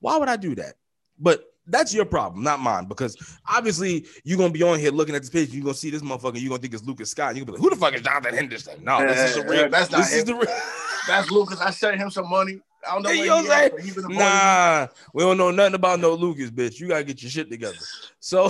Why 0.00 0.16
would 0.16 0.28
I 0.28 0.36
do 0.36 0.54
that? 0.56 0.74
But 1.18 1.44
that's 1.66 1.92
your 1.92 2.04
problem, 2.04 2.44
not 2.44 2.60
mine. 2.60 2.86
Because 2.86 3.16
obviously 3.48 4.06
you're 4.24 4.38
gonna 4.38 4.52
be 4.52 4.62
on 4.62 4.78
here 4.78 4.90
looking 4.90 5.14
at 5.14 5.22
this 5.22 5.30
page, 5.30 5.50
you're 5.50 5.64
gonna 5.64 5.74
see 5.74 5.90
this 5.90 6.02
motherfucker, 6.02 6.40
you're 6.40 6.50
gonna 6.50 6.60
think 6.60 6.74
it's 6.74 6.84
Lucas 6.84 7.10
Scott. 7.10 7.34
You're 7.36 7.44
gonna 7.44 7.58
be 7.58 7.62
like, 7.62 7.70
who 7.70 7.70
the 7.70 7.80
fuck 7.80 7.94
is 7.94 8.02
Jonathan 8.02 8.34
Henderson? 8.34 8.84
No, 8.84 9.00
this 9.06 9.30
is 9.30 9.36
the 9.36 9.48
real. 9.48 9.62
Yeah, 9.62 9.68
that's 9.68 9.90
not 9.90 9.98
this 9.98 10.12
him. 10.12 10.18
Is 10.18 10.24
the 10.24 10.34
real. 10.34 10.46
that's 11.08 11.30
Lucas. 11.30 11.60
I 11.60 11.70
sent 11.70 11.96
him 11.96 12.10
some 12.10 12.28
money. 12.30 12.60
I 12.86 12.94
don't 12.94 13.02
know 13.02 13.08
hey, 13.10 13.28
what 13.28 13.80
he 13.80 13.90
is, 13.90 14.06
Nah, 14.08 14.86
we 15.12 15.24
don't 15.24 15.36
know 15.36 15.50
nothing 15.50 15.74
about 15.74 15.98
no 15.98 16.14
Lucas, 16.14 16.50
bitch. 16.50 16.78
You 16.78 16.88
gotta 16.88 17.04
get 17.04 17.20
your 17.22 17.30
shit 17.30 17.50
together. 17.50 17.76
So 18.20 18.48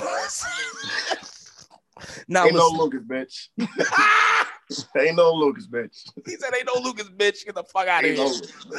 now 2.28 2.44
ain't 2.44 2.54
listen. 2.54 2.76
no 2.76 2.84
Lucas, 2.84 3.02
bitch. 3.02 3.48
ain't 4.98 5.16
no 5.16 5.32
Lucas, 5.32 5.66
bitch. 5.66 6.10
He 6.24 6.36
said 6.36 6.52
ain't 6.54 6.66
no 6.66 6.80
Lucas, 6.80 7.08
bitch. 7.08 7.44
Get 7.44 7.54
the 7.54 7.62
fuck 7.64 7.86
out 7.86 8.04
of 8.04 8.10
here. 8.10 8.16
No 8.16 8.32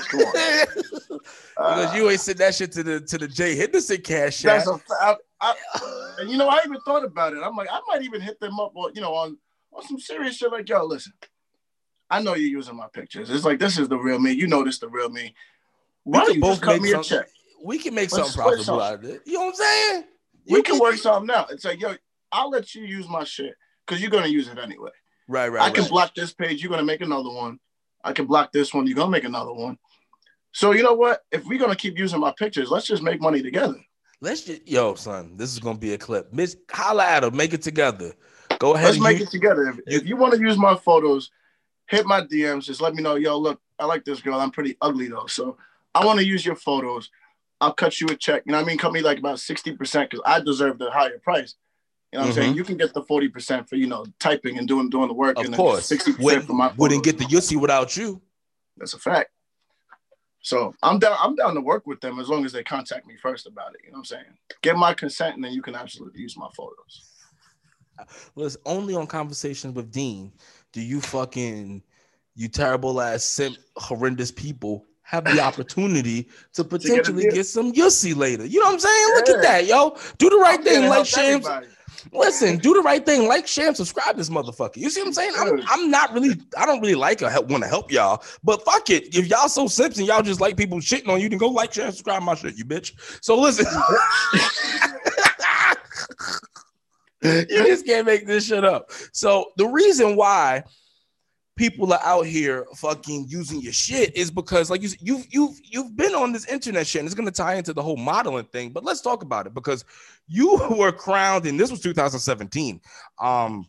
Come 0.10 0.20
on. 0.22 0.34
because 1.10 1.22
uh, 1.58 1.94
you 1.96 2.10
ain't 2.10 2.20
sent 2.20 2.38
that 2.39 2.56
shit 2.56 2.72
to 2.74 2.84
the 2.84 3.00
to 3.01 3.17
the 3.17 3.27
Jay 3.27 3.56
Henderson 3.56 4.01
cash 4.01 4.41
That's 4.41 4.67
a 4.67 4.79
I, 5.01 5.15
I, 5.39 5.56
and 6.20 6.29
you 6.29 6.38
know, 6.38 6.50
I 6.50 6.62
even 6.65 6.79
thought 6.82 7.06
about 7.06 7.34
it. 7.34 7.41
I'm 7.44 7.56
like, 7.56 7.70
I 7.72 7.79
might 7.88 8.01
even 8.03 8.22
hit 8.22 8.39
them 8.39 8.60
up 8.60 8.75
on, 8.75 8.94
you 8.96 9.01
know, 9.01 9.13
on 9.13 9.38
on 9.74 9.84
some 9.84 10.00
serious 10.00 10.38
shit 10.38 10.51
like, 10.51 10.67
yo, 10.67 10.84
listen. 10.86 11.13
I 12.10 12.22
know 12.22 12.36
you're 12.36 12.50
using 12.50 12.75
my 12.75 12.88
pictures. 12.88 13.29
It's 13.29 13.44
like 13.44 13.60
this 13.60 13.77
is 13.77 13.89
the 13.89 13.98
real 13.98 14.20
me. 14.20 14.32
You 14.32 14.48
know 14.48 14.63
this 14.63 14.79
the 14.79 14.88
real 14.88 15.10
me. 15.10 15.34
Why 16.03 16.24
don't 16.24 16.36
you 16.36 16.41
both 16.41 16.62
cut 16.62 16.82
me 16.82 16.94
a 16.94 17.03
check? 17.03 17.27
We 17.63 17.77
can 17.79 17.94
make 17.94 18.10
something 18.10 18.34
profitable 18.34 18.82
out 18.82 18.94
of 18.96 19.03
it. 19.03 19.22
You 19.25 19.34
know 19.34 19.48
what 19.48 19.48
I'm 19.48 19.56
saying? 19.56 20.03
we 20.50 20.62
can 20.62 20.79
work 20.79 20.96
something 20.96 21.36
out. 21.36 21.51
It's 21.51 21.65
like, 21.65 21.82
yo, 21.82 21.96
I'll 22.32 22.50
let 22.50 22.74
you 22.75 22.84
use 22.84 23.08
my 23.10 23.24
shit 23.24 23.56
because 23.86 24.01
you're 24.01 24.12
gonna 24.12 24.27
use 24.27 24.48
it 24.48 24.58
anyway. 24.58 24.91
Right, 25.27 25.50
right. 25.51 25.63
I 25.63 25.69
can 25.72 25.84
right. 25.84 25.91
block 25.91 26.15
this 26.15 26.34
page. 26.34 26.62
You're 26.62 26.69
gonna 26.69 26.84
make 26.84 27.01
another 27.01 27.29
one. 27.29 27.60
I 28.03 28.13
can 28.13 28.25
block 28.25 28.51
this 28.51 28.74
one. 28.74 28.88
You're 28.88 28.96
gonna 28.96 29.12
make 29.12 29.24
another 29.25 29.53
one. 29.53 29.77
So 30.53 30.72
you 30.72 30.84
know 30.84 30.93
what? 30.93 31.22
If 31.31 31.46
we're 31.46 31.60
gonna 31.60 31.75
keep 31.75 31.98
using 31.98 32.19
my 32.19 32.34
pictures, 32.38 32.72
let's 32.72 32.88
just 32.88 33.03
make 33.03 33.22
money 33.22 33.41
together. 33.41 33.75
Let's 34.22 34.43
just 34.43 34.67
yo, 34.67 34.96
son. 34.96 35.36
This 35.38 35.51
is 35.51 35.60
gonna 35.60 35.77
be 35.77 35.93
a 35.93 35.98
clip. 35.98 36.34
Miss, 36.34 36.55
holla 36.72 37.05
at 37.05 37.24
her. 37.24 37.31
Make 37.31 37.53
it 37.53 37.62
together. 37.62 38.13
Go 38.60 38.74
ahead. 38.74 38.88
Let's 38.88 39.00
make 39.00 39.19
use- 39.19 39.27
it 39.27 39.31
together. 39.31 39.67
If 39.69 39.75
you- 39.75 39.84
if 39.88 40.07
you 40.07 40.15
want 40.15 40.34
to 40.34 40.39
use 40.39 40.57
my 40.57 40.75
photos, 40.75 41.29
hit 41.88 42.05
my 42.05 42.22
DMs. 42.22 42.63
Just 42.63 42.81
let 42.81 42.96
me 42.96 43.03
know. 43.03 43.15
Yo, 43.15 43.38
look, 43.38 43.62
I 43.77 43.86
like 43.86 44.05
this 44.05 44.22
girl. 44.22 44.39
I'm 44.39 44.51
pretty 44.51 44.77
ugly 44.81 45.07
though, 45.07 45.27
so 45.27 45.57
I 45.93 46.05
want 46.05 46.19
to 46.19 46.25
use 46.25 46.46
your 46.46 46.55
photos. 46.55 47.10
I'll 47.60 47.74
cut 47.74 48.00
you 48.00 48.07
a 48.07 48.15
check. 48.15 48.43
You 48.46 48.51
know 48.51 48.60
what 48.60 48.65
I 48.65 48.67
mean? 48.67 48.77
Cut 48.77 48.93
me 48.93 49.01
like 49.01 49.19
about 49.19 49.39
sixty 49.39 49.75
percent 49.75 50.10
because 50.10 50.24
I 50.25 50.39
deserve 50.39 50.79
the 50.79 50.89
higher 50.89 51.19
price. 51.19 51.55
You 52.14 52.20
know 52.20 52.24
what 52.26 52.28
I'm 52.30 52.34
saying? 52.36 52.56
You 52.56 52.64
can 52.64 52.78
get 52.78 52.94
the 52.94 53.04
forty 53.04 53.28
percent 53.28 53.68
for 53.68 53.76
you 53.76 53.88
know 53.88 54.06
typing 54.20 54.58
and 54.58 54.68
doing 54.68 54.90
doing 54.90 55.08
the 55.08 55.14
work, 55.14 55.36
Mm-hmm. 55.36 55.42
Of 55.42 55.46
and 55.48 55.56
course. 55.56 55.86
sixty 55.86 56.12
percent 56.12 56.24
Wouldn't, 56.26 56.46
for 56.48 56.54
my 56.54 56.72
wouldn't 56.78 57.04
get 57.04 57.18
the 57.18 57.26
Yussi 57.26 57.60
without 57.60 57.96
you. 57.98 58.22
That's 58.78 58.94
a 58.94 59.00
fact. 59.00 59.32
So 60.42 60.74
I'm 60.82 61.00
down. 61.00 61.18
I'm 61.20 61.36
down 61.36 61.56
to 61.56 61.62
work 61.62 61.86
with 61.86 62.00
them 62.00 62.20
as 62.20 62.30
long 62.30 62.46
as 62.46 62.54
they 62.54 62.64
contact 62.64 63.06
me 63.06 63.16
first 63.22 63.48
about 63.48 63.74
it. 63.74 63.82
You 63.84 63.92
know 63.92 63.96
what 63.98 64.00
I'm 64.00 64.06
saying? 64.06 64.38
Get 64.62 64.78
my 64.78 64.94
consent, 64.94 65.36
and 65.36 65.44
then 65.44 65.52
you 65.52 65.62
can 65.62 65.76
absolutely 65.76 66.22
use 66.22 66.38
my 66.38 66.48
photos. 66.56 67.12
Well, 68.36 68.46
it's 68.46 68.58
only 68.66 68.94
on 68.96 69.08
conversations 69.08 69.74
with 69.74 69.92
Dean 69.92 70.32
do 70.72 70.82
you 70.82 71.02
fucking 71.02 71.82
you 72.36 72.48
terrible 72.48 73.02
ass 73.02 73.24
simp 73.24 73.58
horrendous 73.76 74.32
people 74.32 74.86
have 75.02 75.24
the 75.26 75.40
opportunity 75.42 76.28
to 76.54 76.64
potentially 76.64 77.24
deal. 77.24 77.32
get, 77.32 77.46
some 77.46 77.74
Yussi 77.74 78.16
later. 78.16 78.46
You 78.46 78.60
know 78.60 78.68
what 78.68 78.74
I'm 78.74 78.80
saying? 78.80 79.08
Look 79.16 79.30
at 79.30 79.42
that, 79.42 79.66
yo. 79.66 79.98
Do 80.20 80.30
the 80.30 80.38
right 80.38 80.60
I'm 80.60 80.64
thing, 80.64 80.90
like 80.90 81.06
Shams. 81.08 81.48
everybody. 81.48 81.68
Listen, 82.12 82.58
do 82.58 82.74
the 82.74 82.82
right 82.82 83.06
thing, 83.06 83.28
like 83.28 83.48
Sham, 83.48 83.76
subscribe 83.76 84.18
this 84.18 84.30
motherfucker. 84.30 84.78
You 84.78 84.90
see 84.90 85.02
what 85.02 85.08
I'm 85.08 85.14
saying? 85.14 85.34
I'm, 85.38 85.62
I'm 85.68 85.92
not 85.92 86.14
really, 86.14 86.36
I 86.58 86.66
don't 86.66 86.82
really 86.82 86.96
like 86.96 87.22
or 87.22 87.30
want 87.44 87.64
to 87.64 87.70
help 87.70 87.92
y'all, 87.92 88.24
but 88.44 88.64
fuck 88.64 88.90
it. 88.90 89.16
If 89.16 89.28
y'all 89.28 89.50
so 89.50 89.68
simps 89.68 89.98
and 89.98 90.08
y'all 90.08 90.22
just 90.22 90.42
like 90.42 90.58
people 90.58 90.80
shitting 90.80 91.10
on 91.10 91.22
you, 91.22 91.30
then 91.30 91.38
go 91.38 91.48
like, 91.48 91.74
share, 91.74 91.92
subscribe 91.92 92.24
my 92.24 92.36
shit, 92.36 92.58
you 92.58 92.66
bitch. 92.66 92.94
So 93.22 93.40
listen, 93.40 93.66
you 97.24 97.66
just 97.66 97.86
can't 97.86 98.06
make 98.06 98.28
this 98.28 98.48
shit 98.48 98.64
up. 98.64 98.92
So 99.12 99.52
the 99.58 99.68
reason 99.68 100.16
why 100.16 100.64
people 101.58 101.92
are 101.92 102.00
out 102.04 102.26
here 102.26 102.66
fucking 102.76 103.26
using 103.28 103.60
your 103.60 103.74
shit 103.74 104.16
is 104.16 104.32
because 104.32 104.70
like 104.70 104.82
you 104.82 104.90
you've 105.02 105.26
you've 105.30 105.60
you've 105.64 105.98
been 105.98 106.16
on 106.16 106.32
this 106.32 106.48
internet 106.48 106.88
shit 106.88 107.00
and 107.00 107.08
it's 107.08 107.16
gonna 107.16 107.32
tie 107.32 107.56
into 107.56 107.74
the 107.74 107.82
whole 107.82 107.98
modeling 107.98 108.46
thing 108.46 108.70
but 108.70 108.84
let's 108.84 109.02
talk 109.02 109.24
about 109.24 109.48
it 109.48 109.54
because 109.54 109.84
you 110.28 110.58
were 110.78 110.92
crowned 110.92 111.46
and 111.46 111.60
this 111.60 111.72
was 111.72 111.82
2017 111.82 112.80
um 113.20 113.66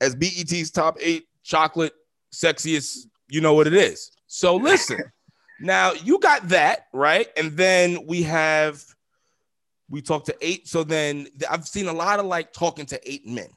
as 0.00 0.16
BET's 0.16 0.70
top 0.70 0.96
eight 1.00 1.28
chocolate 1.44 1.92
sexiest 2.32 3.06
you 3.28 3.40
know 3.40 3.54
what 3.54 3.66
it 3.66 3.74
is. 3.74 4.10
So 4.26 4.56
listen 4.56 5.00
now 5.60 5.92
you 5.92 6.18
got 6.18 6.48
that 6.48 6.86
right? 6.92 7.28
And 7.36 7.52
then 7.52 8.06
we 8.06 8.22
have 8.22 8.82
we 9.88 10.00
talked 10.00 10.26
to 10.26 10.36
eight 10.40 10.66
so 10.66 10.82
then 10.82 11.28
I've 11.48 11.68
seen 11.68 11.86
a 11.88 11.92
lot 11.92 12.18
of 12.18 12.26
like 12.26 12.52
talking 12.52 12.86
to 12.86 13.10
eight 13.10 13.26
men 13.26 13.48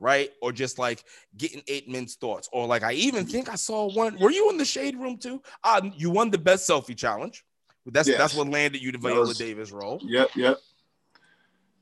right? 0.00 0.30
Or 0.42 0.52
just 0.52 0.78
like 0.78 1.04
getting 1.36 1.62
eight 1.68 1.88
men's 1.88 2.14
thoughts. 2.16 2.48
Or 2.52 2.66
like 2.66 2.82
I 2.82 2.92
even 2.92 3.26
think 3.26 3.48
I 3.48 3.54
saw 3.56 3.92
one. 3.92 4.18
Were 4.18 4.30
you 4.30 4.50
in 4.50 4.56
the 4.58 4.64
shade 4.64 4.96
room 4.96 5.18
too? 5.18 5.42
Uh, 5.64 5.80
you 5.96 6.10
won 6.10 6.30
the 6.30 6.38
best 6.38 6.68
selfie 6.68 6.96
challenge. 6.96 7.44
That's 7.86 8.08
Yes. 8.08 8.18
that's 8.18 8.34
what 8.34 8.48
landed 8.48 8.82
you 8.82 8.92
the 8.92 8.98
Viola 8.98 9.20
was- 9.20 9.38
Davis 9.38 9.70
role. 9.72 9.98
Yep, 10.02 10.30
yep. 10.36 10.58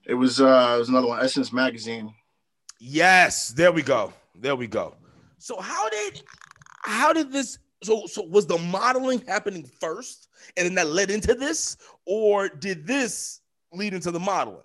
It 0.05 0.15
was 0.15 0.41
uh 0.41 0.75
it 0.77 0.79
was 0.79 0.89
another 0.89 1.09
one, 1.09 1.21
Essence 1.25 1.53
Magazine. 1.53 2.15
Yes, 2.79 3.49
there 3.49 3.73
we 3.73 3.83
go. 3.83 4.13
There 4.37 4.55
we 4.55 4.67
go. 4.69 4.95
So 5.39 5.61
how 5.61 5.89
did 5.89 6.23
how 6.83 7.13
did 7.13 7.33
this 7.33 7.59
so 7.83 8.07
so 8.07 8.23
was 8.23 8.47
the 8.47 8.59
modeling 8.59 9.21
happening 9.27 9.69
first 9.81 10.29
and 10.57 10.65
then 10.67 10.75
that 10.77 10.87
led 10.87 11.11
into 11.11 11.35
this, 11.35 11.77
or 12.05 12.49
did 12.49 12.87
this 12.87 13.41
lead 13.73 13.95
into 13.95 14.13
the 14.13 14.21
modeling? 14.21 14.63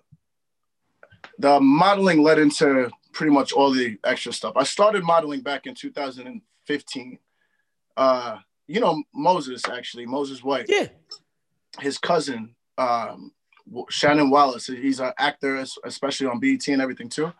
The 1.40 1.58
modeling 1.60 2.22
led 2.22 2.38
into 2.38 2.88
pretty 3.12 3.32
much 3.32 3.52
all 3.52 3.70
the 3.70 3.98
extra 4.04 4.32
stuff. 4.32 4.54
I 4.56 4.64
started 4.64 5.02
modeling 5.04 5.40
back 5.40 5.66
in 5.66 5.74
2015. 5.74 7.18
Uh, 7.96 8.38
you 8.66 8.80
know 8.80 9.02
Moses 9.14 9.62
actually, 9.68 10.06
Moses 10.06 10.42
White. 10.42 10.66
Yeah. 10.68 10.88
his 11.80 11.98
cousin 11.98 12.54
um, 12.78 13.32
Shannon 13.90 14.30
Wallace. 14.30 14.66
He's 14.66 15.00
an 15.00 15.12
actor, 15.18 15.64
especially 15.84 16.26
on 16.26 16.40
BET 16.40 16.66
and 16.68 16.80
everything 16.82 17.08
too. 17.08 17.32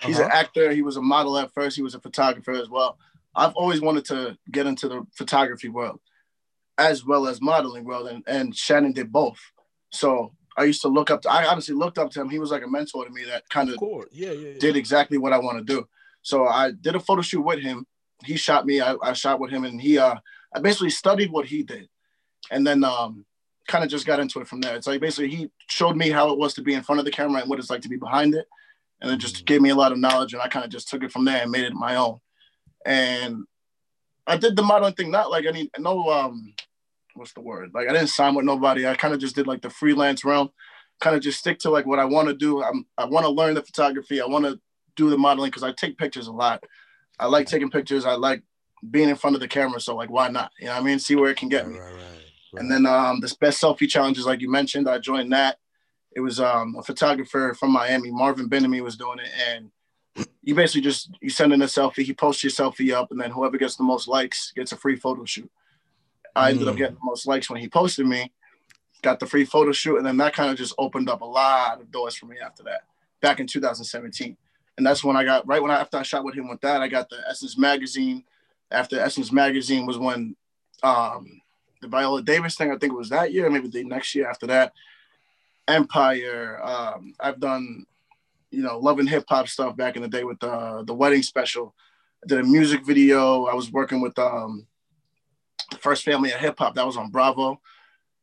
He's 0.00 0.18
an 0.18 0.26
Uh-huh. 0.26 0.36
actor. 0.36 0.72
He 0.72 0.82
was 0.82 0.96
a 0.96 1.02
model 1.02 1.38
at 1.38 1.52
first. 1.52 1.76
He 1.76 1.82
was 1.82 1.94
a 1.94 2.00
photographer 2.00 2.52
as 2.52 2.68
well. 2.68 2.98
I've 3.34 3.54
always 3.54 3.80
wanted 3.80 4.04
to 4.06 4.36
get 4.50 4.66
into 4.66 4.88
the 4.88 5.06
photography 5.12 5.68
world, 5.68 6.00
as 6.78 7.04
well 7.04 7.26
as 7.26 7.40
modeling 7.40 7.84
world, 7.84 8.08
and, 8.08 8.22
and 8.26 8.54
Shannon 8.56 8.92
did 8.92 9.10
both. 9.12 9.38
So 9.90 10.32
I 10.56 10.64
used 10.64 10.82
to 10.82 10.88
look 10.88 11.10
up. 11.10 11.22
To, 11.22 11.30
I 11.30 11.46
honestly 11.46 11.74
looked 11.74 11.98
up 11.98 12.10
to 12.12 12.20
him. 12.20 12.30
He 12.30 12.38
was 12.38 12.50
like 12.50 12.62
a 12.62 12.68
mentor 12.68 13.04
to 13.04 13.10
me 13.10 13.24
that 13.24 13.48
kind 13.48 13.68
Of 13.68 13.74
of. 13.74 14.04
Yeah, 14.12 14.30
yeah, 14.30 14.48
yeah. 14.50 14.58
did 14.58 14.76
exactly 14.76 15.18
what 15.18 15.32
I 15.32 15.38
want 15.38 15.58
to 15.58 15.64
do. 15.64 15.86
So 16.22 16.46
I 16.46 16.70
did 16.70 16.94
a 16.94 17.00
photo 17.00 17.22
shoot 17.22 17.42
with 17.42 17.60
him. 17.60 17.86
He 18.24 18.36
shot 18.36 18.64
me. 18.64 18.80
I, 18.80 18.96
I 19.02 19.12
shot 19.12 19.40
with 19.40 19.50
him, 19.50 19.64
and 19.64 19.80
he 19.80 19.98
uh 19.98 20.14
I 20.54 20.60
basically 20.60 20.90
studied 20.90 21.30
what 21.32 21.46
he 21.46 21.62
did, 21.62 21.88
and 22.50 22.66
then 22.66 22.84
um 22.84 23.26
kind 23.66 23.82
of 23.82 23.90
just 23.90 24.06
got 24.06 24.20
into 24.20 24.40
it 24.40 24.46
from 24.46 24.60
there. 24.60 24.76
It's 24.76 24.86
like 24.86 25.00
basically 25.00 25.34
he 25.34 25.50
showed 25.68 25.96
me 25.96 26.10
how 26.10 26.30
it 26.30 26.38
was 26.38 26.54
to 26.54 26.62
be 26.62 26.74
in 26.74 26.82
front 26.82 26.98
of 26.98 27.04
the 27.04 27.10
camera 27.10 27.40
and 27.40 27.50
what 27.50 27.58
it's 27.58 27.70
like 27.70 27.82
to 27.82 27.88
be 27.88 27.96
behind 27.96 28.34
it, 28.34 28.46
and 29.00 29.10
it 29.10 29.18
just 29.18 29.44
gave 29.44 29.60
me 29.60 29.70
a 29.70 29.74
lot 29.74 29.92
of 29.92 29.98
knowledge, 29.98 30.32
and 30.32 30.42
I 30.42 30.48
kind 30.48 30.64
of 30.64 30.70
just 30.70 30.88
took 30.88 31.02
it 31.02 31.12
from 31.12 31.24
there 31.24 31.42
and 31.42 31.50
made 31.50 31.64
it 31.64 31.72
my 31.72 31.96
own. 31.96 32.20
And 32.86 33.44
I 34.26 34.36
did 34.36 34.56
the 34.56 34.62
modeling 34.62 34.94
thing, 34.94 35.10
not 35.10 35.30
like 35.30 35.44
any 35.46 35.70
no 35.78 36.08
um 36.10 36.54
what's 37.14 37.32
the 37.32 37.40
word? 37.40 37.70
Like 37.74 37.88
I 37.88 37.92
didn't 37.92 38.08
sign 38.08 38.34
with 38.34 38.44
nobody. 38.44 38.86
I 38.86 38.94
kind 38.94 39.14
of 39.14 39.20
just 39.20 39.34
did 39.34 39.46
like 39.46 39.62
the 39.62 39.70
freelance 39.70 40.24
realm, 40.24 40.50
kind 41.00 41.16
of 41.16 41.22
just 41.22 41.38
stick 41.38 41.58
to 41.60 41.70
like 41.70 41.86
what 41.86 41.98
I 41.98 42.04
want 42.04 42.28
to 42.28 42.34
do. 42.34 42.62
I'm 42.62 42.86
I 42.98 43.04
want 43.06 43.24
to 43.24 43.30
learn 43.30 43.54
the 43.54 43.62
photography. 43.62 44.20
I 44.20 44.26
want 44.26 44.44
to 44.44 44.60
do 44.96 45.10
the 45.10 45.18
modeling 45.18 45.50
because 45.50 45.62
I 45.62 45.72
take 45.72 45.98
pictures 45.98 46.26
a 46.26 46.32
lot. 46.32 46.62
I 47.18 47.26
like 47.26 47.46
taking 47.46 47.70
pictures. 47.70 48.04
I 48.04 48.14
like 48.14 48.42
being 48.90 49.08
in 49.08 49.16
front 49.16 49.36
of 49.36 49.40
the 49.40 49.48
camera. 49.48 49.80
So 49.80 49.96
like, 49.96 50.10
why 50.10 50.28
not? 50.28 50.50
You 50.58 50.66
know 50.66 50.72
what 50.72 50.82
I 50.82 50.84
mean? 50.84 50.98
See 50.98 51.14
where 51.16 51.30
it 51.30 51.36
can 51.36 51.48
get 51.48 51.66
Right, 51.66 51.74
me. 51.74 51.78
right, 51.78 51.92
right, 51.94 52.60
And 52.60 52.70
then 52.70 52.86
um, 52.86 53.20
this 53.20 53.34
best 53.34 53.62
selfie 53.62 53.88
challenges, 53.88 54.26
like 54.26 54.40
you 54.40 54.50
mentioned, 54.50 54.88
I 54.88 54.98
joined 54.98 55.32
that. 55.32 55.58
It 56.14 56.20
was 56.20 56.38
um, 56.38 56.76
a 56.78 56.82
photographer 56.82 57.56
from 57.58 57.72
Miami, 57.72 58.10
Marvin 58.10 58.48
Benamy, 58.48 58.80
was 58.80 58.96
doing 58.96 59.18
it, 59.18 59.30
and 59.48 59.70
you 60.42 60.54
basically 60.54 60.82
just 60.82 61.10
you 61.20 61.28
send 61.28 61.52
in 61.52 61.62
a 61.62 61.66
selfie, 61.66 62.04
he 62.04 62.12
posts 62.12 62.44
your 62.44 62.52
selfie 62.52 62.92
up, 62.92 63.10
and 63.10 63.20
then 63.20 63.32
whoever 63.32 63.58
gets 63.58 63.74
the 63.74 63.82
most 63.82 64.06
likes 64.06 64.52
gets 64.54 64.70
a 64.70 64.76
free 64.76 64.94
photo 64.94 65.24
shoot. 65.24 65.50
I 66.36 66.50
ended 66.50 66.68
up 66.68 66.74
Mm. 66.74 66.78
getting 66.78 66.94
the 66.96 67.00
most 67.04 67.26
likes 67.26 67.48
when 67.48 67.60
he 67.60 67.68
posted 67.68 68.06
me, 68.06 68.32
got 69.02 69.20
the 69.20 69.26
free 69.26 69.44
photo 69.44 69.72
shoot, 69.72 69.96
and 69.98 70.06
then 70.06 70.16
that 70.18 70.34
kind 70.34 70.50
of 70.50 70.56
just 70.56 70.74
opened 70.78 71.08
up 71.08 71.20
a 71.20 71.24
lot 71.24 71.80
of 71.80 71.90
doors 71.90 72.14
for 72.16 72.26
me 72.26 72.36
after 72.44 72.62
that. 72.64 72.82
Back 73.20 73.40
in 73.40 73.46
2017, 73.46 74.36
and 74.76 74.86
that's 74.86 75.04
when 75.04 75.16
I 75.16 75.24
got 75.24 75.46
right 75.46 75.62
when 75.62 75.70
I 75.70 75.80
after 75.80 75.96
I 75.98 76.02
shot 76.02 76.24
with 76.24 76.34
him 76.34 76.48
with 76.48 76.60
that, 76.62 76.82
I 76.82 76.88
got 76.88 77.08
the 77.08 77.18
Essence 77.28 77.56
magazine. 77.56 78.24
After 78.70 78.98
Essence 78.98 79.30
magazine 79.30 79.86
was 79.86 79.98
when 79.98 80.34
um, 80.82 81.40
the 81.80 81.88
Viola 81.88 82.22
Davis 82.22 82.56
thing. 82.56 82.70
I 82.70 82.76
think 82.76 82.92
it 82.92 82.96
was 82.96 83.10
that 83.10 83.32
year, 83.32 83.48
maybe 83.48 83.68
the 83.68 83.84
next 83.84 84.14
year 84.14 84.28
after 84.28 84.46
that. 84.48 84.72
Empire. 85.68 86.60
Um, 86.62 87.14
I've 87.20 87.40
done, 87.40 87.86
you 88.50 88.62
know, 88.62 88.78
love 88.78 88.98
and 88.98 89.08
hip 89.08 89.24
hop 89.28 89.48
stuff 89.48 89.76
back 89.76 89.96
in 89.96 90.02
the 90.02 90.08
day 90.08 90.24
with 90.24 90.40
the 90.40 90.84
the 90.86 90.94
wedding 90.94 91.22
special. 91.22 91.74
I 92.22 92.26
did 92.26 92.40
a 92.40 92.42
music 92.42 92.84
video. 92.84 93.44
I 93.46 93.54
was 93.54 93.70
working 93.72 94.00
with 94.00 94.18
um, 94.18 94.66
first 95.78 96.04
family 96.04 96.32
of 96.32 96.40
hip 96.40 96.58
hop 96.58 96.74
that 96.74 96.86
was 96.86 96.96
on 96.96 97.10
Bravo. 97.10 97.60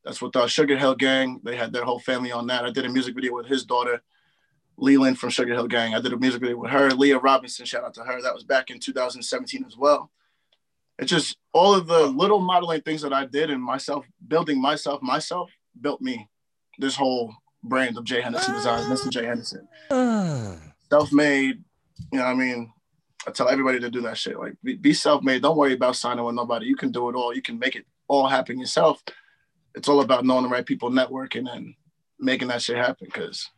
That's 0.03 0.21
with 0.21 0.33
the 0.33 0.47
Sugar 0.47 0.77
Hill 0.77 0.95
Gang. 0.95 1.39
They 1.43 1.55
had 1.55 1.73
their 1.73 1.83
whole 1.83 1.99
family 1.99 2.31
on 2.31 2.47
that. 2.47 2.65
I 2.65 2.71
did 2.71 2.85
a 2.85 2.89
music 2.89 3.13
video 3.13 3.35
with 3.35 3.45
his 3.45 3.65
daughter, 3.65 4.01
Leland 4.77 5.19
from 5.19 5.29
Sugar 5.29 5.53
Hill 5.53 5.67
Gang. 5.67 5.93
I 5.93 6.01
did 6.01 6.13
a 6.13 6.17
music 6.17 6.41
video 6.41 6.57
with 6.57 6.71
her, 6.71 6.89
Leah 6.91 7.19
Robinson. 7.19 7.65
Shout 7.65 7.83
out 7.83 7.93
to 7.95 8.03
her. 8.03 8.21
That 8.21 8.33
was 8.33 8.43
back 8.43 8.71
in 8.71 8.79
2017 8.79 9.63
as 9.65 9.77
well. 9.77 10.09
It's 10.97 11.09
just 11.09 11.37
all 11.53 11.73
of 11.73 11.87
the 11.87 12.07
little 12.07 12.39
modeling 12.39 12.81
things 12.81 13.01
that 13.01 13.13
I 13.13 13.25
did 13.25 13.49
and 13.49 13.61
myself 13.61 14.05
building 14.27 14.61
myself, 14.61 15.01
myself 15.01 15.51
built 15.79 16.01
me 16.01 16.27
this 16.77 16.95
whole 16.95 17.33
brand 17.63 17.97
of 17.97 18.03
Jay 18.03 18.21
Henderson 18.21 18.55
Designs, 18.55 18.85
Mr. 18.87 19.09
Jay 19.09 19.25
Henderson. 19.25 19.67
Ah. 19.89 20.55
Self-made, 20.89 21.63
you 22.11 22.19
know 22.19 22.25
what 22.25 22.31
I 22.31 22.35
mean? 22.35 22.71
I 23.27 23.31
tell 23.31 23.49
everybody 23.49 23.79
to 23.79 23.89
do 23.89 24.01
that 24.01 24.17
shit. 24.17 24.37
Like 24.37 24.53
be, 24.63 24.75
be 24.75 24.93
self-made. 24.93 25.41
Don't 25.41 25.57
worry 25.57 25.73
about 25.73 25.95
signing 25.95 26.23
with 26.23 26.35
nobody. 26.35 26.65
You 26.65 26.75
can 26.75 26.91
do 26.91 27.09
it 27.09 27.15
all. 27.15 27.35
You 27.35 27.41
can 27.41 27.59
make 27.59 27.75
it 27.75 27.85
all 28.07 28.27
happen 28.27 28.59
yourself. 28.59 29.03
It's 29.75 29.87
all 29.87 30.01
about 30.01 30.25
knowing 30.25 30.43
the 30.43 30.49
right 30.49 30.65
people, 30.65 30.89
networking 30.89 31.47
and 31.53 31.75
making 32.19 32.49
that 32.49 32.61
shit 32.61 32.77
happen. 32.77 33.09
Cause 33.09 33.49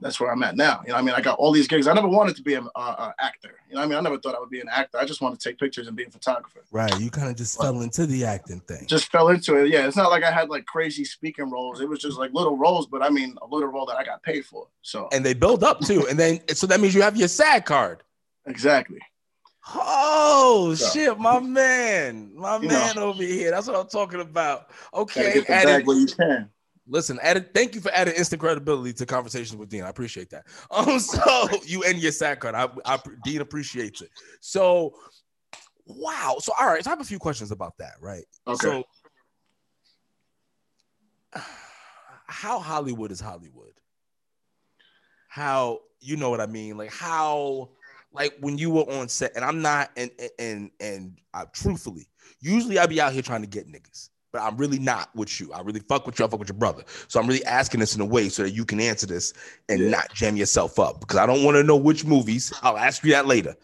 that's 0.00 0.18
where 0.18 0.30
I'm 0.30 0.42
at 0.42 0.56
now. 0.56 0.82
You 0.86 0.92
know, 0.92 0.98
I 0.98 1.02
mean, 1.02 1.14
I 1.14 1.20
got 1.20 1.38
all 1.38 1.52
these 1.52 1.66
gigs. 1.68 1.86
I 1.86 1.92
never 1.92 2.08
wanted 2.08 2.36
to 2.36 2.42
be 2.42 2.54
an 2.54 2.68
uh, 2.74 3.10
actor. 3.20 3.56
You 3.68 3.76
know, 3.76 3.82
I 3.82 3.86
mean, 3.86 3.98
I 3.98 4.00
never 4.00 4.18
thought 4.18 4.34
I 4.34 4.40
would 4.40 4.50
be 4.50 4.60
an 4.60 4.68
actor. 4.70 4.98
I 4.98 5.04
just 5.04 5.20
wanted 5.20 5.40
to 5.40 5.48
take 5.48 5.58
pictures 5.58 5.88
and 5.88 5.96
be 5.96 6.04
a 6.04 6.10
photographer. 6.10 6.64
Right. 6.70 6.98
You 6.98 7.10
kind 7.10 7.28
of 7.28 7.36
just 7.36 7.58
but 7.58 7.64
fell 7.64 7.80
into 7.82 8.06
the 8.06 8.24
acting 8.24 8.60
thing. 8.60 8.86
Just 8.86 9.10
fell 9.10 9.28
into 9.28 9.56
it. 9.56 9.68
Yeah. 9.70 9.86
It's 9.86 9.96
not 9.96 10.10
like 10.10 10.24
I 10.24 10.30
had 10.30 10.48
like 10.48 10.64
crazy 10.66 11.04
speaking 11.04 11.50
roles. 11.50 11.80
It 11.80 11.88
was 11.88 11.98
just 11.98 12.18
like 12.18 12.32
little 12.32 12.56
roles, 12.56 12.86
but 12.86 13.02
I 13.02 13.10
mean, 13.10 13.36
a 13.42 13.46
little 13.46 13.68
role 13.68 13.86
that 13.86 13.96
I 13.96 14.04
got 14.04 14.22
paid 14.22 14.44
for. 14.44 14.68
So 14.82 15.08
and 15.12 15.24
they 15.24 15.34
build 15.34 15.64
up 15.64 15.80
too, 15.80 16.06
and 16.08 16.18
then 16.18 16.40
so 16.54 16.66
that 16.66 16.80
means 16.80 16.94
you 16.94 17.02
have 17.02 17.16
your 17.16 17.28
SAG 17.28 17.66
card. 17.66 18.02
Exactly. 18.50 18.98
Oh 19.74 20.74
so, 20.74 20.90
shit, 20.90 21.18
my 21.18 21.38
man, 21.38 22.32
my 22.34 22.58
man 22.58 22.96
know, 22.96 23.10
over 23.10 23.22
here. 23.22 23.50
That's 23.50 23.66
what 23.66 23.76
I'm 23.76 23.88
talking 23.88 24.20
about. 24.20 24.70
Okay, 24.92 25.44
added, 25.48 25.86
where 25.86 25.96
you 25.96 26.06
can. 26.06 26.50
Listen, 26.88 27.20
added, 27.22 27.54
thank 27.54 27.74
you 27.76 27.80
for 27.80 27.92
adding 27.92 28.14
instant 28.14 28.40
credibility 28.40 28.92
to 28.94 29.06
conversations 29.06 29.56
with 29.56 29.68
Dean. 29.68 29.84
I 29.84 29.88
appreciate 29.88 30.30
that. 30.30 30.46
Um, 30.72 30.98
so 30.98 31.48
you 31.64 31.84
and 31.84 31.98
your 31.98 32.10
SAG 32.10 32.40
card, 32.40 32.54
I, 32.54 32.68
I 32.84 32.98
Dean 33.22 33.40
appreciates 33.40 34.02
it. 34.02 34.10
So, 34.40 34.94
wow. 35.86 36.36
So, 36.40 36.52
all 36.58 36.66
right. 36.66 36.82
So 36.82 36.90
I 36.90 36.92
have 36.92 37.00
a 37.00 37.04
few 37.04 37.18
questions 37.18 37.52
about 37.52 37.78
that. 37.78 37.92
Right. 38.00 38.24
Okay. 38.48 38.56
So, 38.66 38.84
how 42.26 42.58
Hollywood 42.58 43.12
is 43.12 43.20
Hollywood? 43.20 43.74
How 45.28 45.80
you 46.00 46.16
know 46.16 46.30
what 46.30 46.40
I 46.40 46.46
mean? 46.46 46.76
Like 46.76 46.92
how 46.92 47.70
like 48.12 48.36
when 48.40 48.58
you 48.58 48.70
were 48.70 48.82
on 48.82 49.08
set, 49.08 49.32
and 49.36 49.44
I'm 49.44 49.62
not, 49.62 49.90
and 49.96 50.10
and 50.38 50.70
and 50.80 51.18
I, 51.34 51.44
truthfully, 51.52 52.08
usually 52.40 52.78
I 52.78 52.86
be 52.86 53.00
out 53.00 53.12
here 53.12 53.22
trying 53.22 53.42
to 53.42 53.46
get 53.46 53.68
niggas, 53.68 54.10
but 54.32 54.42
I'm 54.42 54.56
really 54.56 54.78
not 54.78 55.14
with 55.14 55.40
you. 55.40 55.52
I 55.52 55.60
really 55.60 55.80
fuck 55.80 56.06
with 56.06 56.18
you. 56.18 56.24
I 56.24 56.28
fuck 56.28 56.40
with 56.40 56.48
your 56.48 56.58
brother. 56.58 56.84
So 57.08 57.20
I'm 57.20 57.26
really 57.26 57.44
asking 57.44 57.80
this 57.80 57.94
in 57.94 58.00
a 58.00 58.06
way 58.06 58.28
so 58.28 58.42
that 58.42 58.50
you 58.50 58.64
can 58.64 58.80
answer 58.80 59.06
this 59.06 59.32
and 59.68 59.80
yeah. 59.80 59.90
not 59.90 60.12
jam 60.12 60.36
yourself 60.36 60.78
up 60.78 61.00
because 61.00 61.18
I 61.18 61.26
don't 61.26 61.44
want 61.44 61.56
to 61.56 61.62
know 61.62 61.76
which 61.76 62.04
movies. 62.04 62.52
I'll 62.62 62.78
ask 62.78 63.04
you 63.04 63.12
that 63.12 63.26
later. 63.26 63.56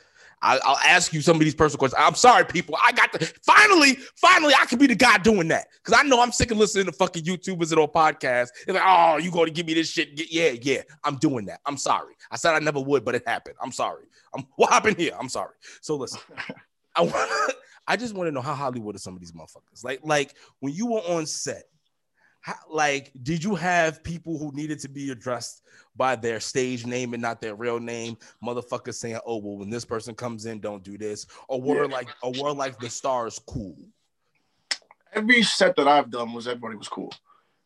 I, 0.42 0.56
will 0.56 0.76
ask 0.84 1.12
you 1.12 1.20
some 1.22 1.36
of 1.36 1.40
these 1.40 1.54
personal 1.54 1.78
questions. 1.78 2.02
I'm 2.04 2.14
sorry, 2.14 2.44
people. 2.44 2.76
I 2.82 2.92
got 2.92 3.12
the 3.12 3.32
finally, 3.42 3.94
finally, 4.16 4.54
I 4.58 4.66
can 4.66 4.78
be 4.78 4.86
the 4.86 4.94
guy 4.94 5.18
doing 5.18 5.48
that 5.48 5.68
because 5.82 5.98
I 5.98 6.06
know 6.06 6.20
I'm 6.20 6.32
sick 6.32 6.50
of 6.50 6.58
listening 6.58 6.86
to 6.86 6.92
fucking 6.92 7.24
YouTubers 7.24 7.70
and 7.72 7.80
on 7.80 7.88
podcasts. 7.88 8.48
It's 8.66 8.68
like, 8.68 8.82
oh, 8.84 9.16
you 9.16 9.30
going 9.30 9.46
to 9.46 9.52
give 9.52 9.66
me 9.66 9.74
this 9.74 9.90
shit? 9.90 10.10
Yeah, 10.30 10.50
yeah, 10.60 10.82
I'm 11.04 11.16
doing 11.16 11.46
that. 11.46 11.60
I'm 11.64 11.76
sorry. 11.76 12.14
I 12.30 12.36
said 12.36 12.54
I 12.54 12.58
never 12.58 12.80
would, 12.80 13.04
but 13.04 13.14
it 13.14 13.26
happened. 13.26 13.56
I'm 13.62 13.72
sorry. 13.72 14.04
I'm 14.34 14.46
what 14.56 14.70
happened 14.70 14.98
here? 14.98 15.12
I'm 15.18 15.28
sorry. 15.28 15.54
So 15.80 15.96
listen, 15.96 16.20
I 16.96 17.02
want, 17.02 17.52
I 17.86 17.96
just 17.96 18.14
want 18.14 18.28
to 18.28 18.32
know 18.32 18.42
how 18.42 18.54
Hollywood 18.54 18.94
are 18.94 18.98
some 18.98 19.14
of 19.14 19.20
these 19.20 19.32
motherfuckers. 19.32 19.84
Like, 19.84 20.00
like 20.02 20.34
when 20.60 20.74
you 20.74 20.86
were 20.86 21.00
on 21.00 21.26
set, 21.26 21.64
how, 22.46 22.54
like, 22.70 23.10
did 23.24 23.42
you 23.42 23.56
have 23.56 24.04
people 24.04 24.38
who 24.38 24.52
needed 24.52 24.78
to 24.78 24.88
be 24.88 25.10
addressed 25.10 25.62
by 25.96 26.14
their 26.14 26.38
stage 26.38 26.86
name 26.86 27.12
and 27.12 27.20
not 27.20 27.40
their 27.40 27.56
real 27.56 27.80
name? 27.80 28.16
Motherfuckers 28.40 28.94
saying, 28.94 29.18
"Oh, 29.26 29.38
well, 29.38 29.56
when 29.56 29.68
this 29.68 29.84
person 29.84 30.14
comes 30.14 30.46
in, 30.46 30.60
don't 30.60 30.84
do 30.84 30.96
this," 30.96 31.26
or 31.48 31.60
were 31.60 31.86
yeah. 31.86 31.92
like, 31.92 32.08
or 32.22 32.32
were 32.40 32.52
like 32.52 32.78
the 32.78 32.88
stars 32.88 33.40
cool? 33.48 33.76
Every 35.12 35.42
set 35.42 35.74
that 35.74 35.88
I've 35.88 36.08
done 36.08 36.34
was 36.34 36.46
everybody 36.46 36.76
was 36.76 36.86
cool. 36.86 37.12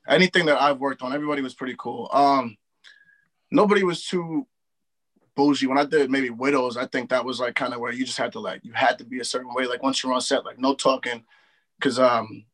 Anything 0.08 0.46
that 0.46 0.58
I've 0.58 0.80
worked 0.80 1.02
on, 1.02 1.12
everybody 1.12 1.42
was 1.42 1.52
pretty 1.52 1.74
cool. 1.78 2.08
Um, 2.10 2.56
nobody 3.50 3.84
was 3.84 4.06
too 4.06 4.46
bougie. 5.34 5.66
When 5.66 5.76
I 5.76 5.84
did 5.84 6.10
maybe 6.10 6.30
Widows, 6.30 6.78
I 6.78 6.86
think 6.86 7.10
that 7.10 7.26
was 7.26 7.38
like 7.38 7.54
kind 7.54 7.74
of 7.74 7.80
where 7.80 7.92
you 7.92 8.06
just 8.06 8.16
had 8.16 8.32
to 8.32 8.40
like 8.40 8.64
you 8.64 8.72
had 8.72 8.96
to 8.96 9.04
be 9.04 9.20
a 9.20 9.24
certain 9.24 9.52
way. 9.52 9.66
Like 9.66 9.82
once 9.82 10.02
you're 10.02 10.14
on 10.14 10.22
set, 10.22 10.46
like 10.46 10.58
no 10.58 10.74
talking, 10.74 11.22
because 11.78 11.98
um 11.98 12.46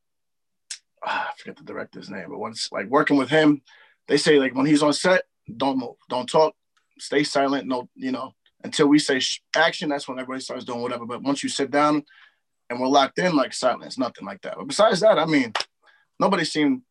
Ah, 1.05 1.31
I 1.31 1.39
forget 1.39 1.57
the 1.57 1.65
director's 1.65 2.11
name, 2.11 2.27
but 2.29 2.39
once 2.39 2.71
like 2.73 2.87
working 2.89 3.17
with 3.17 3.29
him, 3.29 3.63
they 4.09 4.17
say 4.17 4.39
like 4.39 4.55
when 4.55 4.67
he's 4.67 4.83
on 4.83 4.93
set, 4.93 5.23
don't 5.57 5.79
move, 5.79 5.97
don't 6.09 6.29
talk, 6.29 6.55
stay 6.99 7.23
silent, 7.23 7.67
no, 7.67 7.89
you 7.95 8.13
know, 8.13 8.33
until 8.65 8.89
we 8.89 8.99
say 8.99 9.19
sh- 9.21 9.43
action. 9.55 9.89
That's 9.89 10.09
when 10.09 10.19
everybody 10.19 10.41
starts 10.43 10.65
doing 10.65 10.81
whatever. 10.81 11.07
But 11.07 11.23
once 11.23 11.43
you 11.43 11.49
sit 11.49 11.71
down 11.71 12.05
and 12.71 12.81
we're 12.81 12.89
locked 12.89 13.19
in, 13.19 13.37
like 13.37 13.53
silence, 13.53 13.99
nothing 13.99 14.27
like 14.27 14.43
that. 14.43 14.57
But 14.57 14.69
besides 14.69 15.01
that, 15.01 15.19
I 15.19 15.27
mean, 15.27 15.53
nobody 16.19 16.45
seemed 16.45 16.83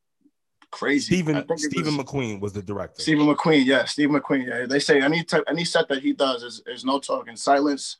crazy. 0.72 1.16
Stephen 1.16 1.44
Stephen 1.58 1.98
was, 1.98 2.06
McQueen 2.06 2.40
was 2.40 2.54
the 2.54 2.62
director. 2.62 3.02
Stephen 3.02 3.28
McQueen, 3.28 3.66
yeah, 3.66 3.86
Stephen 3.86 4.20
McQueen. 4.20 4.48
Yeah, 4.48 4.66
they 4.66 4.80
say 4.80 5.02
any 5.02 5.24
type, 5.24 5.44
any 5.48 5.66
set 5.66 5.88
that 5.90 6.02
he 6.02 6.14
does 6.14 6.44
is, 6.44 6.62
is 6.68 6.86
no 6.86 7.00
talking, 7.00 7.36
silence, 7.36 7.98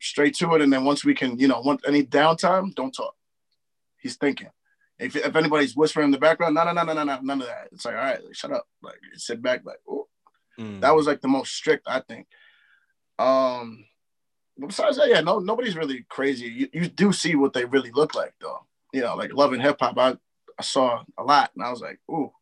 straight 0.00 0.34
to 0.36 0.54
it. 0.54 0.62
And 0.62 0.72
then 0.72 0.84
once 0.84 1.04
we 1.04 1.14
can, 1.14 1.38
you 1.38 1.48
know, 1.48 1.60
want 1.60 1.80
any 1.86 2.04
downtime, 2.04 2.74
don't 2.74 2.92
talk. 2.92 3.14
He's 3.98 4.16
thinking. 4.16 4.48
If, 4.98 5.14
if 5.14 5.36
anybody's 5.36 5.76
whispering 5.76 6.06
in 6.06 6.10
the 6.10 6.18
background, 6.18 6.54
no, 6.54 6.64
no, 6.64 6.72
no, 6.72 6.82
no, 6.82 6.92
no, 6.94 7.04
no, 7.04 7.20
none 7.20 7.40
of 7.42 7.46
that. 7.46 7.68
It's 7.72 7.84
like, 7.84 7.94
all 7.94 8.00
right, 8.00 8.24
like, 8.24 8.34
shut 8.34 8.52
up. 8.52 8.66
Like 8.82 8.98
sit 9.14 9.42
back, 9.42 9.62
like, 9.64 9.80
oh. 9.88 10.08
Mm. 10.58 10.80
That 10.80 10.94
was 10.94 11.06
like 11.06 11.20
the 11.20 11.28
most 11.28 11.52
strict, 11.52 11.86
I 11.86 12.00
think. 12.00 12.26
Um, 13.18 13.84
besides 14.58 14.96
that, 14.96 15.08
yeah, 15.08 15.20
no, 15.20 15.38
nobody's 15.38 15.76
really 15.76 16.06
crazy. 16.08 16.46
You, 16.46 16.68
you 16.72 16.88
do 16.88 17.12
see 17.12 17.34
what 17.34 17.52
they 17.52 17.64
really 17.66 17.90
look 17.90 18.14
like, 18.14 18.32
though. 18.40 18.60
You 18.92 19.02
know, 19.02 19.16
like 19.16 19.34
love 19.34 19.52
and 19.52 19.60
hip 19.60 19.76
hop, 19.78 19.98
I, 19.98 20.16
I 20.58 20.62
saw 20.62 21.02
a 21.18 21.22
lot, 21.22 21.50
and 21.54 21.62
I 21.62 21.70
was 21.70 21.80
like, 21.80 21.98
ooh, 22.10 22.32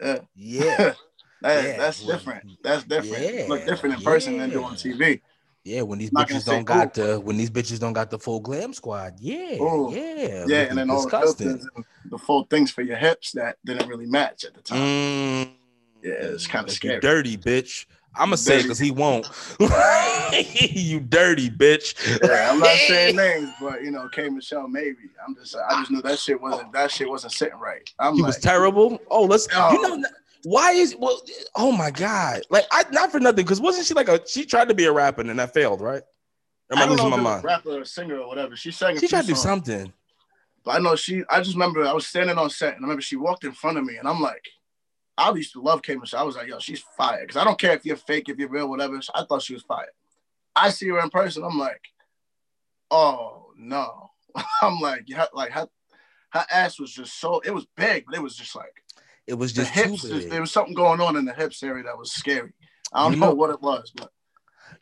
yeah, 0.00 0.18
yeah. 0.34 0.76
that, 1.42 1.64
yeah. 1.64 1.76
That's 1.76 2.04
different. 2.04 2.50
That's 2.62 2.84
different. 2.84 3.34
Yeah. 3.34 3.46
Look 3.48 3.66
different 3.66 3.96
in 3.96 4.02
person 4.02 4.34
yeah. 4.34 4.40
than 4.42 4.50
do 4.50 4.64
on 4.64 4.74
TV. 4.74 5.22
Yeah, 5.66 5.82
when 5.82 5.98
these 5.98 6.12
bitches 6.12 6.44
don't 6.46 6.62
got 6.62 6.94
the 6.94 7.18
when 7.18 7.36
these 7.36 7.50
bitches 7.50 7.80
don't 7.80 7.92
got 7.92 8.08
the 8.08 8.20
full 8.20 8.38
glam 8.38 8.72
squad. 8.72 9.16
Yeah, 9.18 9.60
Ooh. 9.60 9.90
yeah, 9.92 10.44
yeah, 10.46 10.60
and 10.60 10.78
then 10.78 10.88
all 10.90 11.04
the, 11.08 11.68
the 12.04 12.18
full 12.18 12.44
things 12.44 12.70
for 12.70 12.82
your 12.82 12.96
hips 12.96 13.32
that 13.32 13.56
didn't 13.64 13.88
really 13.88 14.06
match 14.06 14.44
at 14.44 14.54
the 14.54 14.62
time. 14.62 14.78
Mm. 14.78 15.50
Yeah, 16.04 16.12
it's 16.12 16.46
kind 16.46 16.68
of 16.68 16.72
scary. 16.72 17.00
dirty 17.00 17.36
bitch. 17.36 17.86
I'm 18.14 18.28
gonna 18.28 18.36
say 18.36 18.60
it 18.60 18.62
because 18.62 18.78
he 18.78 18.92
won't. 18.92 19.26
you 19.58 21.00
dirty 21.00 21.50
bitch. 21.50 21.96
Yeah, 22.22 22.52
I'm 22.52 22.60
not 22.60 22.76
saying 22.86 23.16
names, 23.16 23.50
but 23.60 23.82
you 23.82 23.90
know, 23.90 24.08
K 24.08 24.28
Michelle 24.28 24.68
maybe. 24.68 25.10
I'm 25.26 25.34
just 25.34 25.56
I 25.56 25.80
just 25.80 25.90
knew 25.90 26.00
that 26.02 26.20
shit 26.20 26.40
wasn't 26.40 26.72
that 26.74 26.92
shit 26.92 27.10
wasn't 27.10 27.32
sitting 27.32 27.58
right. 27.58 27.92
I'm 27.98 28.14
he 28.14 28.22
like, 28.22 28.28
was 28.28 28.38
terrible. 28.38 29.00
Oh, 29.10 29.24
let's 29.24 29.48
oh. 29.52 29.72
you 29.72 29.82
know 29.82 30.08
why 30.46 30.70
is 30.70 30.94
well? 30.96 31.20
Oh 31.56 31.72
my 31.72 31.90
god! 31.90 32.42
Like 32.50 32.66
I 32.70 32.84
not 32.92 33.10
for 33.10 33.18
nothing 33.18 33.44
because 33.44 33.60
wasn't 33.60 33.84
she 33.84 33.94
like 33.94 34.06
a 34.06 34.20
she 34.28 34.44
tried 34.44 34.68
to 34.68 34.74
be 34.74 34.84
a 34.84 34.92
rapper 34.92 35.22
and 35.22 35.36
that 35.40 35.52
failed, 35.52 35.80
right? 35.80 36.04
Am 36.70 36.78
I, 36.78 36.84
I 36.84 36.88
losing 36.88 37.10
my 37.10 37.16
mind? 37.16 37.42
rapper 37.42 37.80
or 37.80 37.84
singer 37.84 38.18
or 38.18 38.28
whatever. 38.28 38.54
She 38.54 38.70
sang. 38.70 38.96
She 38.96 39.08
tried 39.08 39.22
to 39.22 39.26
do 39.26 39.34
something. 39.34 39.92
But 40.64 40.76
I 40.76 40.78
know 40.78 40.94
she. 40.94 41.24
I 41.28 41.40
just 41.40 41.56
remember 41.56 41.84
I 41.84 41.92
was 41.92 42.06
standing 42.06 42.38
on 42.38 42.48
set 42.48 42.76
and 42.76 42.84
I 42.84 42.86
remember 42.86 43.02
she 43.02 43.16
walked 43.16 43.42
in 43.42 43.50
front 43.50 43.76
of 43.76 43.84
me 43.84 43.96
and 43.96 44.06
I'm 44.06 44.20
like, 44.20 44.44
I 45.18 45.32
used 45.32 45.52
to 45.54 45.60
love 45.60 45.82
K 45.82 45.96
Michelle. 45.96 46.20
I 46.20 46.22
was 46.22 46.36
like, 46.36 46.46
yo, 46.46 46.60
she's 46.60 46.84
fire 46.96 47.22
because 47.22 47.36
I 47.36 47.42
don't 47.42 47.58
care 47.58 47.72
if 47.72 47.84
you're 47.84 47.96
fake, 47.96 48.28
if 48.28 48.38
you're 48.38 48.48
real, 48.48 48.70
whatever. 48.70 49.00
I 49.16 49.24
thought 49.24 49.42
she 49.42 49.54
was 49.54 49.64
fire. 49.64 49.90
I 50.54 50.70
see 50.70 50.86
her 50.90 51.00
in 51.00 51.10
person. 51.10 51.42
I'm 51.42 51.58
like, 51.58 51.82
oh 52.92 53.46
no. 53.58 54.10
I'm 54.62 54.78
like, 54.78 55.06
yeah, 55.08 55.26
like 55.34 55.50
her, 55.50 55.66
her 56.30 56.46
ass 56.52 56.78
was 56.78 56.92
just 56.92 57.18
so. 57.18 57.40
It 57.40 57.52
was 57.52 57.66
big, 57.76 58.04
but 58.06 58.14
it 58.14 58.22
was 58.22 58.36
just 58.36 58.54
like 58.54 58.84
it 59.26 59.34
was 59.34 59.52
just 59.52 59.74
the 59.74 59.80
hips. 59.80 60.02
There 60.02 60.40
was 60.40 60.52
something 60.52 60.74
going 60.74 61.00
on 61.00 61.16
in 61.16 61.24
the 61.24 61.32
hips 61.32 61.62
area 61.62 61.84
that 61.84 61.98
was 61.98 62.12
scary. 62.12 62.52
I 62.92 63.02
don't 63.04 63.14
you 63.14 63.18
know, 63.18 63.28
know, 63.28 63.34
what 63.34 63.50
it 63.50 63.60
was, 63.60 63.92
but 63.94 64.10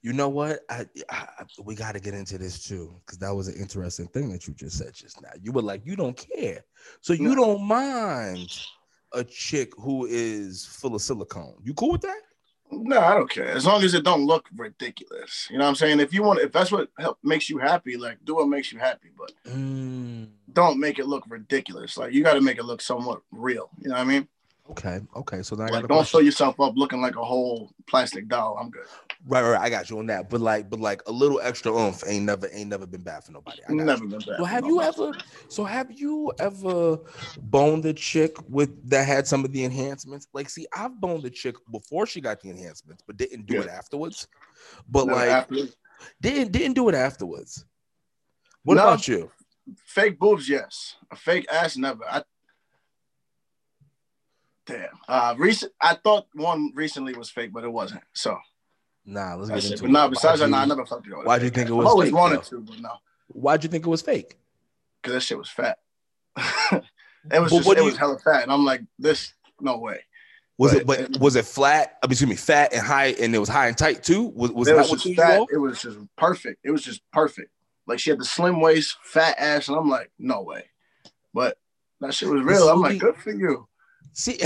you 0.02 0.12
know 0.12 0.28
what? 0.28 0.60
I, 0.68 0.86
I 1.10 1.26
we 1.62 1.74
got 1.74 1.92
to 1.92 2.00
get 2.00 2.14
into 2.14 2.36
this 2.36 2.62
too 2.62 3.00
because 3.04 3.18
that 3.18 3.34
was 3.34 3.48
an 3.48 3.54
interesting 3.54 4.06
thing 4.08 4.30
that 4.32 4.46
you 4.46 4.54
just 4.54 4.78
said 4.78 4.92
just 4.94 5.20
now. 5.22 5.30
You 5.40 5.52
were 5.52 5.62
like, 5.62 5.82
you 5.84 5.96
don't 5.96 6.16
care, 6.36 6.64
so 7.00 7.12
you 7.12 7.30
no. 7.30 7.34
don't 7.34 7.62
mind 7.62 8.50
a 9.14 9.24
chick 9.24 9.72
who 9.78 10.06
is 10.06 10.66
full 10.66 10.94
of 10.94 11.00
silicone. 11.00 11.56
You 11.62 11.72
cool 11.74 11.92
with 11.92 12.02
that? 12.02 12.20
No, 12.70 13.00
I 13.00 13.14
don't 13.14 13.30
care. 13.30 13.48
As 13.48 13.66
long 13.66 13.82
as 13.82 13.94
it 13.94 14.04
don't 14.04 14.26
look 14.26 14.48
ridiculous. 14.56 15.48
You 15.50 15.58
know 15.58 15.64
what 15.64 15.70
I'm 15.70 15.74
saying? 15.76 16.00
If 16.00 16.12
you 16.12 16.22
want, 16.22 16.40
if 16.40 16.50
that's 16.50 16.72
what 16.72 16.88
help, 16.98 17.18
makes 17.22 17.48
you 17.48 17.58
happy, 17.58 17.96
like 17.96 18.18
do 18.24 18.36
what 18.36 18.48
makes 18.48 18.72
you 18.72 18.78
happy, 18.78 19.10
but 19.16 19.32
mm. 19.46 20.28
don't 20.52 20.80
make 20.80 20.98
it 20.98 21.06
look 21.06 21.24
ridiculous. 21.28 21.96
Like 21.96 22.12
you 22.12 22.22
got 22.22 22.34
to 22.34 22.40
make 22.40 22.58
it 22.58 22.64
look 22.64 22.80
somewhat 22.80 23.20
real. 23.30 23.70
You 23.80 23.88
know 23.88 23.94
what 23.94 24.00
I 24.00 24.04
mean? 24.04 24.28
Okay, 24.70 25.00
okay. 25.14 25.42
So 25.42 25.56
then 25.56 25.68
like, 25.68 25.82
don't 25.82 25.88
question. 25.88 26.18
fill 26.18 26.24
yourself 26.24 26.58
up 26.58 26.72
looking 26.74 27.02
like 27.02 27.16
a 27.16 27.24
whole 27.24 27.70
plastic 27.86 28.28
doll. 28.28 28.56
I'm 28.58 28.70
good. 28.70 28.86
Right, 29.26 29.42
right. 29.42 29.60
I 29.60 29.68
got 29.68 29.90
you 29.90 29.98
on 29.98 30.06
that. 30.06 30.30
But 30.30 30.40
like, 30.40 30.70
but 30.70 30.80
like 30.80 31.02
a 31.06 31.12
little 31.12 31.38
extra 31.42 31.70
oomph 31.70 32.02
ain't 32.06 32.24
never 32.24 32.48
ain't 32.50 32.70
never 32.70 32.86
been 32.86 33.02
bad 33.02 33.24
for 33.24 33.32
nobody. 33.32 33.60
never 33.68 34.02
you. 34.02 34.08
been 34.08 34.20
bad. 34.20 34.38
So 34.38 34.44
have 34.44 34.64
you 34.64 34.80
ever? 34.80 35.12
So 35.48 35.64
have 35.64 35.92
you 35.92 36.32
ever 36.38 36.98
boned 37.42 37.84
a 37.84 37.92
chick 37.92 38.36
with 38.48 38.88
that 38.88 39.06
had 39.06 39.26
some 39.26 39.44
of 39.44 39.52
the 39.52 39.64
enhancements? 39.64 40.28
Like, 40.32 40.48
see, 40.48 40.66
I've 40.74 40.98
boned 40.98 41.26
a 41.26 41.30
chick 41.30 41.56
before 41.70 42.06
she 42.06 42.22
got 42.22 42.40
the 42.40 42.48
enhancements, 42.48 43.02
but 43.06 43.18
didn't 43.18 43.44
do 43.46 43.56
yeah. 43.56 43.62
it 43.62 43.68
afterwards. 43.68 44.28
But 44.88 45.08
never 45.08 45.18
like, 45.18 45.28
afterwards. 45.28 45.76
didn't 46.22 46.52
didn't 46.52 46.74
do 46.74 46.88
it 46.88 46.94
afterwards. 46.94 47.66
What 48.62 48.76
no, 48.76 48.84
about 48.84 49.06
you? 49.08 49.30
Fake 49.84 50.18
boobs, 50.18 50.48
yes. 50.48 50.96
A 51.10 51.16
fake 51.16 51.46
ass, 51.52 51.76
never. 51.76 52.02
I 52.10 52.22
Damn. 54.66 54.88
Uh, 55.08 55.34
recent. 55.36 55.72
I 55.80 55.94
thought 55.94 56.26
one 56.34 56.72
recently 56.74 57.14
was 57.14 57.30
fake, 57.30 57.52
but 57.52 57.64
it 57.64 57.72
wasn't. 57.72 58.02
So. 58.12 58.38
Nah, 59.04 59.34
let's 59.34 59.50
get 59.50 59.64
into 59.64 59.74
it. 59.74 59.80
But 59.82 59.90
nah, 59.90 60.08
besides 60.08 60.40
that, 60.40 60.48
nah, 60.48 60.60
I 60.60 60.64
never 60.64 60.86
fucked 60.86 61.06
it. 61.06 61.10
Why'd 61.10 61.42
you 61.42 61.50
think 61.50 61.68
it 61.68 61.72
was? 61.72 61.86
I 61.86 61.90
always 61.90 62.08
fake, 62.08 62.14
wanted 62.14 62.38
though? 62.38 62.58
to, 62.58 62.60
but 62.60 62.80
no. 62.80 62.92
Why'd 63.28 63.62
you 63.62 63.68
think 63.68 63.86
it 63.86 63.90
was 63.90 64.02
fake? 64.02 64.38
Because 65.02 65.14
that 65.14 65.20
shit 65.20 65.36
was 65.36 65.50
fat. 65.50 65.78
it 66.36 66.82
was 67.40 67.52
just, 67.52 67.68
it 67.68 67.78
you... 67.78 67.84
was 67.84 67.98
hella 67.98 68.18
fat, 68.18 68.44
and 68.44 68.52
I'm 68.52 68.64
like, 68.64 68.80
this, 68.98 69.34
no 69.60 69.78
way. 69.78 70.00
Was 70.56 70.72
But- 70.72 70.80
it? 71.00 71.12
But 71.12 71.20
was 71.20 71.36
it 71.36 71.44
flat? 71.44 71.98
I 72.02 72.06
mean, 72.06 72.12
excuse 72.12 72.30
me, 72.30 72.36
fat 72.36 72.72
and 72.72 72.86
high, 72.86 73.08
and 73.20 73.34
it 73.34 73.38
was 73.38 73.48
high 73.48 73.68
and 73.68 73.76
tight 73.76 74.02
too. 74.02 74.32
Was, 74.34 74.52
was 74.52 74.68
it 74.68 74.72
that 74.72 74.82
was 74.82 74.90
what 74.90 75.04
you 75.04 75.14
fat. 75.14 75.42
It 75.52 75.58
was 75.58 75.82
just 75.82 75.98
perfect. 76.16 76.60
It 76.64 76.70
was 76.70 76.82
just 76.82 77.02
perfect. 77.12 77.50
Like 77.86 77.98
she 77.98 78.10
had 78.10 78.20
the 78.20 78.24
slim 78.24 78.60
waist, 78.60 78.96
fat 79.02 79.36
ass, 79.38 79.68
and 79.68 79.76
I'm 79.76 79.90
like, 79.90 80.10
no 80.18 80.42
way. 80.42 80.64
But 81.34 81.58
that 82.00 82.14
shit 82.14 82.28
was 82.28 82.42
real. 82.42 82.68
I'm 82.68 82.80
like, 82.80 82.98
good 82.98 83.16
for 83.16 83.32
you. 83.32 83.68
See, 84.14 84.38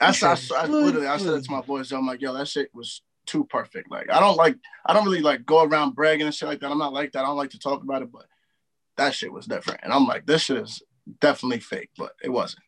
That's 0.00 0.22
I, 0.22 0.36
I, 0.56 0.66
literally 0.66 1.06
I 1.06 1.16
said 1.16 1.34
it 1.34 1.44
to 1.44 1.50
my 1.50 1.60
boys. 1.60 1.92
I'm 1.92 2.06
like, 2.06 2.20
yo, 2.20 2.32
that 2.34 2.48
shit 2.48 2.74
was 2.74 3.02
too 3.26 3.44
perfect. 3.44 3.88
Like 3.90 4.10
I 4.10 4.18
don't 4.18 4.36
like 4.36 4.56
I 4.84 4.92
don't 4.92 5.04
really 5.04 5.20
like 5.20 5.46
go 5.46 5.62
around 5.62 5.94
bragging 5.94 6.26
and 6.26 6.34
shit 6.34 6.48
like 6.48 6.58
that. 6.60 6.70
I'm 6.70 6.78
not 6.78 6.92
like 6.92 7.12
that. 7.12 7.20
I 7.20 7.26
don't 7.26 7.36
like 7.36 7.50
to 7.50 7.58
talk 7.60 7.82
about 7.84 8.02
it, 8.02 8.10
but 8.10 8.26
that 8.96 9.14
shit 9.14 9.32
was 9.32 9.46
different. 9.46 9.80
And 9.84 9.92
I'm 9.92 10.06
like, 10.06 10.26
this 10.26 10.42
shit 10.42 10.56
is 10.58 10.82
definitely 11.20 11.60
fake, 11.60 11.90
but 11.96 12.12
it 12.22 12.30
wasn't. 12.30 12.64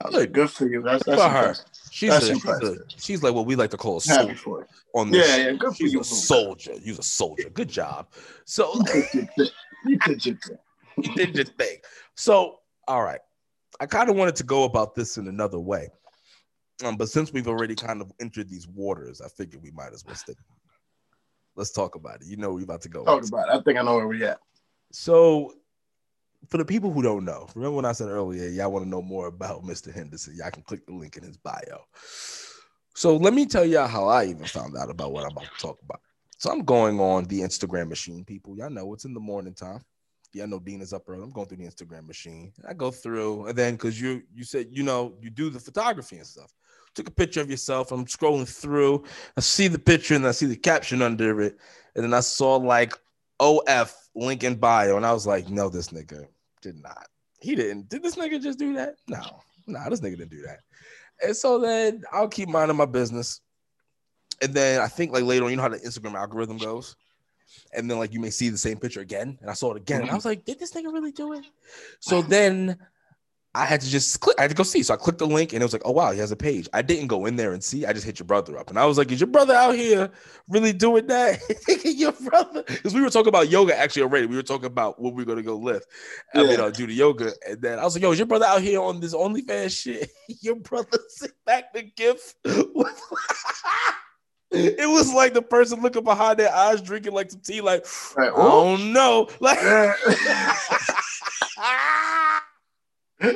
I 0.00 0.06
was 0.06 0.14
like, 0.16 0.32
good 0.32 0.50
for 0.50 0.68
you. 0.68 0.82
That's 0.82 1.04
that's 1.04 1.20
For 1.20 1.28
her. 1.28 1.54
she's 1.90 2.10
That's 2.10 2.28
a, 2.28 2.34
she's, 2.34 2.44
a, 2.44 2.76
she's 2.96 3.22
like 3.22 3.34
what 3.34 3.46
we 3.46 3.56
like 3.56 3.70
to 3.70 3.76
call 3.76 3.96
a 3.96 4.00
soldier 4.00 4.66
on 4.94 5.10
the 5.10 5.18
Yeah, 5.18 5.36
yeah, 5.36 5.52
good 5.52 5.70
for 5.70 5.74
She's 5.76 5.94
you. 5.94 6.00
a 6.00 6.04
soldier. 6.04 6.74
You're 6.80 6.98
a 6.98 7.02
soldier. 7.02 7.48
Good 7.50 7.68
job. 7.68 8.06
So 8.44 8.72
You 9.84 9.98
did 10.04 10.26
your 10.26 10.36
thing. 10.36 10.58
You 10.96 11.14
did 11.16 11.34
your 11.34 11.44
thing. 11.44 11.78
So, 12.14 12.60
all 12.88 13.02
right. 13.02 13.20
I 13.80 13.86
kind 13.86 14.08
of 14.08 14.16
wanted 14.16 14.36
to 14.36 14.44
go 14.44 14.64
about 14.64 14.94
this 14.94 15.18
in 15.18 15.28
another 15.28 15.58
way. 15.58 15.88
Um, 16.84 16.96
but 16.96 17.08
since 17.08 17.32
we've 17.32 17.48
already 17.48 17.74
kind 17.74 18.00
of 18.00 18.12
entered 18.20 18.48
these 18.48 18.68
waters, 18.68 19.20
I 19.20 19.28
figured 19.28 19.62
we 19.62 19.70
might 19.70 19.92
as 19.92 20.04
well 20.04 20.14
stick. 20.14 20.36
Let's 21.54 21.70
talk 21.70 21.94
about 21.94 22.20
it. 22.20 22.26
You 22.26 22.36
know, 22.36 22.52
we're 22.52 22.64
about 22.64 22.82
to 22.82 22.88
go. 22.88 23.04
Talk 23.04 23.26
about 23.26 23.48
it. 23.48 23.54
I 23.54 23.60
think 23.62 23.78
I 23.78 23.82
know 23.82 23.94
where 23.96 24.06
we 24.06 24.24
at. 24.24 24.38
So, 24.92 25.54
for 26.48 26.58
the 26.58 26.64
people 26.64 26.92
who 26.92 27.02
don't 27.02 27.24
know, 27.24 27.48
remember 27.54 27.76
when 27.76 27.84
I 27.86 27.92
said 27.92 28.08
earlier, 28.08 28.48
y'all 28.48 28.70
want 28.70 28.84
to 28.84 28.88
know 28.88 29.00
more 29.00 29.26
about 29.26 29.64
Mr. 29.64 29.92
Henderson? 29.92 30.36
Y'all 30.36 30.50
can 30.50 30.62
click 30.62 30.84
the 30.86 30.92
link 30.92 31.16
in 31.16 31.24
his 31.24 31.38
bio. 31.38 31.80
So, 32.94 33.16
let 33.16 33.32
me 33.32 33.46
tell 33.46 33.64
y'all 33.64 33.88
how 33.88 34.06
I 34.06 34.26
even 34.26 34.44
found 34.44 34.76
out 34.76 34.90
about 34.90 35.12
what 35.12 35.24
I'm 35.24 35.32
about 35.32 35.44
to 35.44 35.58
talk 35.58 35.78
about. 35.82 36.00
So, 36.36 36.50
I'm 36.50 36.62
going 36.62 37.00
on 37.00 37.24
the 37.24 37.40
Instagram 37.40 37.88
machine, 37.88 38.22
people. 38.22 38.56
Y'all 38.56 38.68
know 38.68 38.92
it's 38.92 39.06
in 39.06 39.14
the 39.14 39.20
morning 39.20 39.54
time. 39.54 39.80
Yeah, 40.36 40.42
I 40.42 40.46
know 40.46 40.58
Dean 40.58 40.82
is 40.82 40.92
up 40.92 41.08
early. 41.08 41.22
I'm 41.22 41.30
going 41.30 41.48
through 41.48 41.56
the 41.56 41.66
Instagram 41.66 42.06
machine. 42.06 42.52
I 42.68 42.74
go 42.74 42.90
through, 42.90 43.46
and 43.46 43.56
then 43.56 43.74
because 43.74 43.98
you 43.98 44.22
you 44.34 44.44
said 44.44 44.68
you 44.70 44.82
know 44.82 45.14
you 45.20 45.30
do 45.30 45.48
the 45.48 45.58
photography 45.58 46.18
and 46.18 46.26
stuff. 46.26 46.52
Took 46.94 47.08
a 47.08 47.12
picture 47.12 47.40
of 47.40 47.50
yourself. 47.50 47.90
I'm 47.90 48.04
scrolling 48.04 48.46
through. 48.46 49.04
I 49.36 49.40
see 49.40 49.68
the 49.68 49.78
picture 49.78 50.14
and 50.14 50.26
I 50.26 50.32
see 50.32 50.46
the 50.46 50.56
caption 50.56 51.00
under 51.00 51.40
it, 51.40 51.56
and 51.94 52.04
then 52.04 52.12
I 52.12 52.20
saw 52.20 52.56
like 52.56 52.92
OF 53.40 53.94
link 54.14 54.44
in 54.44 54.56
bio, 54.56 54.98
and 54.98 55.06
I 55.06 55.12
was 55.14 55.26
like, 55.26 55.48
no, 55.48 55.70
this 55.70 55.88
nigga 55.88 56.26
did 56.60 56.82
not. 56.82 57.06
He 57.40 57.54
didn't. 57.54 57.88
Did 57.88 58.02
this 58.02 58.16
nigga 58.16 58.42
just 58.42 58.58
do 58.58 58.74
that? 58.74 58.96
No, 59.08 59.22
no, 59.66 59.80
this 59.88 60.00
nigga 60.00 60.18
didn't 60.18 60.30
do 60.30 60.42
that. 60.42 60.60
And 61.22 61.34
so 61.34 61.58
then 61.58 62.02
I'll 62.12 62.28
keep 62.28 62.50
minding 62.50 62.76
my 62.76 62.84
business. 62.84 63.40
And 64.42 64.52
then 64.52 64.82
I 64.82 64.88
think 64.88 65.12
like 65.12 65.24
later 65.24 65.44
on, 65.44 65.50
you 65.50 65.56
know 65.56 65.62
how 65.62 65.70
the 65.70 65.78
Instagram 65.78 66.14
algorithm 66.14 66.58
goes. 66.58 66.94
And 67.72 67.90
then 67.90 67.98
like 67.98 68.12
you 68.12 68.20
may 68.20 68.30
see 68.30 68.48
the 68.48 68.58
same 68.58 68.78
picture 68.78 69.00
again. 69.00 69.38
And 69.40 69.50
I 69.50 69.54
saw 69.54 69.72
it 69.72 69.76
again. 69.78 70.00
And 70.00 70.04
I 70.04 70.08
mm-hmm. 70.08 70.16
was 70.16 70.24
like, 70.24 70.44
did 70.44 70.58
this 70.58 70.72
nigga 70.72 70.92
really 70.92 71.12
do 71.12 71.32
it? 71.32 71.44
So 72.00 72.22
then 72.22 72.78
I 73.56 73.64
had 73.64 73.80
to 73.80 73.88
just 73.88 74.20
click, 74.20 74.36
I 74.38 74.42
had 74.42 74.50
to 74.50 74.56
go 74.56 74.62
see. 74.62 74.82
So 74.82 74.92
I 74.92 74.98
clicked 74.98 75.18
the 75.18 75.26
link 75.26 75.54
and 75.54 75.62
it 75.62 75.64
was 75.64 75.72
like, 75.72 75.82
oh 75.86 75.92
wow, 75.92 76.12
he 76.12 76.18
has 76.18 76.30
a 76.30 76.36
page. 76.36 76.68
I 76.74 76.82
didn't 76.82 77.06
go 77.06 77.24
in 77.24 77.36
there 77.36 77.54
and 77.54 77.64
see. 77.64 77.86
I 77.86 77.94
just 77.94 78.04
hit 78.04 78.18
your 78.18 78.26
brother 78.26 78.58
up. 78.58 78.68
And 78.68 78.78
I 78.78 78.84
was 78.84 78.98
like, 78.98 79.10
is 79.10 79.18
your 79.18 79.28
brother 79.28 79.54
out 79.54 79.74
here 79.74 80.10
really 80.46 80.74
doing 80.74 81.06
that? 81.06 81.40
your 81.84 82.12
brother. 82.12 82.64
Because 82.66 82.92
we 82.92 83.00
were 83.00 83.08
talking 83.08 83.30
about 83.30 83.48
yoga 83.48 83.76
actually 83.76 84.02
already. 84.02 84.26
We 84.26 84.36
were 84.36 84.42
talking 84.42 84.66
about 84.66 85.00
what 85.00 85.14
we 85.14 85.22
are 85.22 85.26
gonna 85.26 85.42
go 85.42 85.56
lift. 85.56 85.86
I 86.34 86.42
mean, 86.42 86.60
I'll 86.60 86.66
uh, 86.66 86.70
do 86.70 86.86
the 86.86 86.92
yoga. 86.92 87.32
And 87.48 87.62
then 87.62 87.78
I 87.78 87.84
was 87.84 87.94
like, 87.94 88.02
yo, 88.02 88.12
is 88.12 88.18
your 88.18 88.26
brother 88.26 88.44
out 88.44 88.60
here 88.60 88.80
on 88.80 89.00
this 89.00 89.14
OnlyFans 89.14 89.82
shit? 89.82 90.10
your 90.42 90.56
brother 90.56 90.98
sit 91.08 91.32
back 91.46 91.72
the 91.72 91.82
gift. 91.82 92.34
with- 92.44 93.02
it 94.52 94.88
was 94.88 95.12
like 95.12 95.34
the 95.34 95.42
person 95.42 95.82
looking 95.82 96.04
behind 96.04 96.38
their 96.38 96.54
eyes, 96.54 96.80
drinking 96.80 97.12
like 97.12 97.30
some 97.30 97.40
tea, 97.40 97.60
like, 97.60 97.84
Right. 98.16 98.32
Don't 98.34 98.92
know. 98.92 99.28
Like 99.40 99.58
Yeah. 103.20 103.32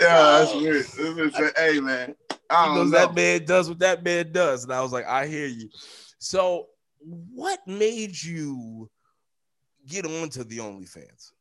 That's 0.00 0.54
weird. 0.54 0.84
This 0.86 0.98
is- 0.98 1.52
hey 1.56 1.80
man, 1.80 2.14
I 2.50 2.74
don't 2.74 2.90
that 2.90 3.14
man 3.14 3.44
does 3.44 3.68
what 3.68 3.78
that 3.80 4.02
man 4.02 4.32
does. 4.32 4.64
And 4.64 4.72
I 4.72 4.80
was 4.80 4.92
like, 4.92 5.06
I 5.06 5.26
hear 5.26 5.46
you. 5.46 5.68
So, 6.18 6.66
what 7.00 7.60
made 7.66 8.20
you 8.20 8.90
get 9.86 10.04
onto 10.06 10.42
the 10.42 10.58
OnlyFans? 10.58 11.32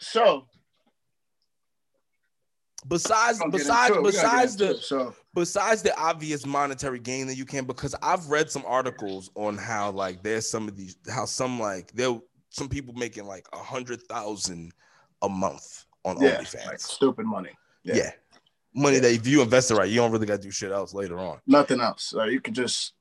So 0.00 0.46
Besides, 2.86 3.40
besides, 3.50 3.90
into 3.96 4.00
it. 4.00 4.04
We 4.04 4.12
gotta 4.12 4.22
get 4.22 4.22
besides 4.22 4.56
the 4.56 4.74
so 4.76 5.14
besides 5.34 5.82
the 5.82 5.98
obvious 5.98 6.46
monetary 6.46 7.00
gain 7.00 7.26
that 7.26 7.34
you 7.36 7.44
can, 7.44 7.64
because 7.64 7.94
I've 8.02 8.28
read 8.28 8.50
some 8.50 8.64
articles 8.66 9.30
on 9.34 9.56
how 9.58 9.90
like 9.90 10.22
there's 10.22 10.48
some 10.48 10.68
of 10.68 10.76
these 10.76 10.96
how 11.12 11.24
some 11.24 11.58
like 11.58 11.90
there 11.92 12.18
some 12.50 12.68
people 12.68 12.94
making 12.94 13.24
like 13.26 13.46
a 13.52 13.58
hundred 13.58 14.02
thousand 14.02 14.72
a 15.22 15.28
month 15.28 15.86
on 16.04 16.20
yeah, 16.22 16.36
OnlyFans. 16.38 16.66
like 16.66 16.80
stupid 16.80 17.26
money. 17.26 17.50
yeah. 17.82 17.96
yeah. 17.96 18.10
Money 18.74 18.96
Yeah. 18.96 19.02
that 19.02 19.12
if 19.12 19.26
you 19.26 19.42
invest 19.42 19.70
it 19.70 19.74
right, 19.74 19.88
you 19.88 19.96
don't 19.96 20.12
really 20.12 20.26
gotta 20.26 20.42
do 20.42 20.50
shit 20.50 20.70
else 20.70 20.94
later 20.94 21.18
on. 21.18 21.40
Nothing 21.46 21.80
else. 21.80 22.14
Uh, 22.16 22.24
you 22.24 22.40
can 22.40 22.54
just 22.54 22.92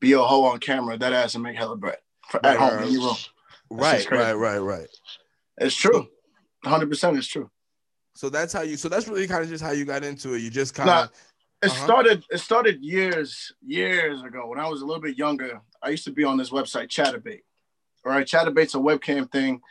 be 0.00 0.12
a 0.12 0.20
hoe 0.22 0.44
on 0.44 0.58
camera, 0.58 0.96
that 0.96 1.12
ass, 1.12 1.34
and 1.34 1.42
make 1.44 1.56
hella 1.56 1.76
bread 1.76 1.98
for, 2.30 2.40
Right, 2.42 2.54
at 2.54 2.58
home 2.58 2.76
right. 2.78 2.86
in 2.86 2.92
your 2.94 3.02
room. 3.02 3.16
Right, 3.70 4.10
right, 4.10 4.32
right, 4.32 4.58
right. 4.58 4.88
It's 5.58 5.74
true. 5.74 6.08
100 6.62 6.88
percent 6.88 7.18
it's 7.18 7.26
true. 7.26 7.50
So 8.14 8.28
that's 8.28 8.52
how 8.52 8.62
you. 8.62 8.76
So 8.76 8.88
that's 8.88 9.08
really 9.08 9.26
kind 9.26 9.42
of 9.42 9.48
just 9.48 9.62
how 9.62 9.72
you 9.72 9.84
got 9.84 10.04
into 10.04 10.34
it. 10.34 10.38
You 10.40 10.50
just 10.50 10.74
kind 10.74 10.88
of. 10.90 11.10
It 11.62 11.70
Uh-huh. 11.70 11.84
started. 11.84 12.24
It 12.30 12.38
started 12.38 12.82
years, 12.82 13.52
years 13.66 14.22
ago 14.22 14.46
when 14.46 14.60
I 14.60 14.68
was 14.68 14.82
a 14.82 14.86
little 14.86 15.02
bit 15.02 15.16
younger. 15.16 15.60
I 15.82 15.88
used 15.90 16.04
to 16.04 16.12
be 16.12 16.24
on 16.24 16.36
this 16.36 16.50
website, 16.50 16.88
Chaturbate. 16.88 17.42
All 18.04 18.12
right, 18.12 18.26
Chaturbate's 18.26 18.74
a 18.74 18.78
webcam 18.78 19.30
thing. 19.30 19.62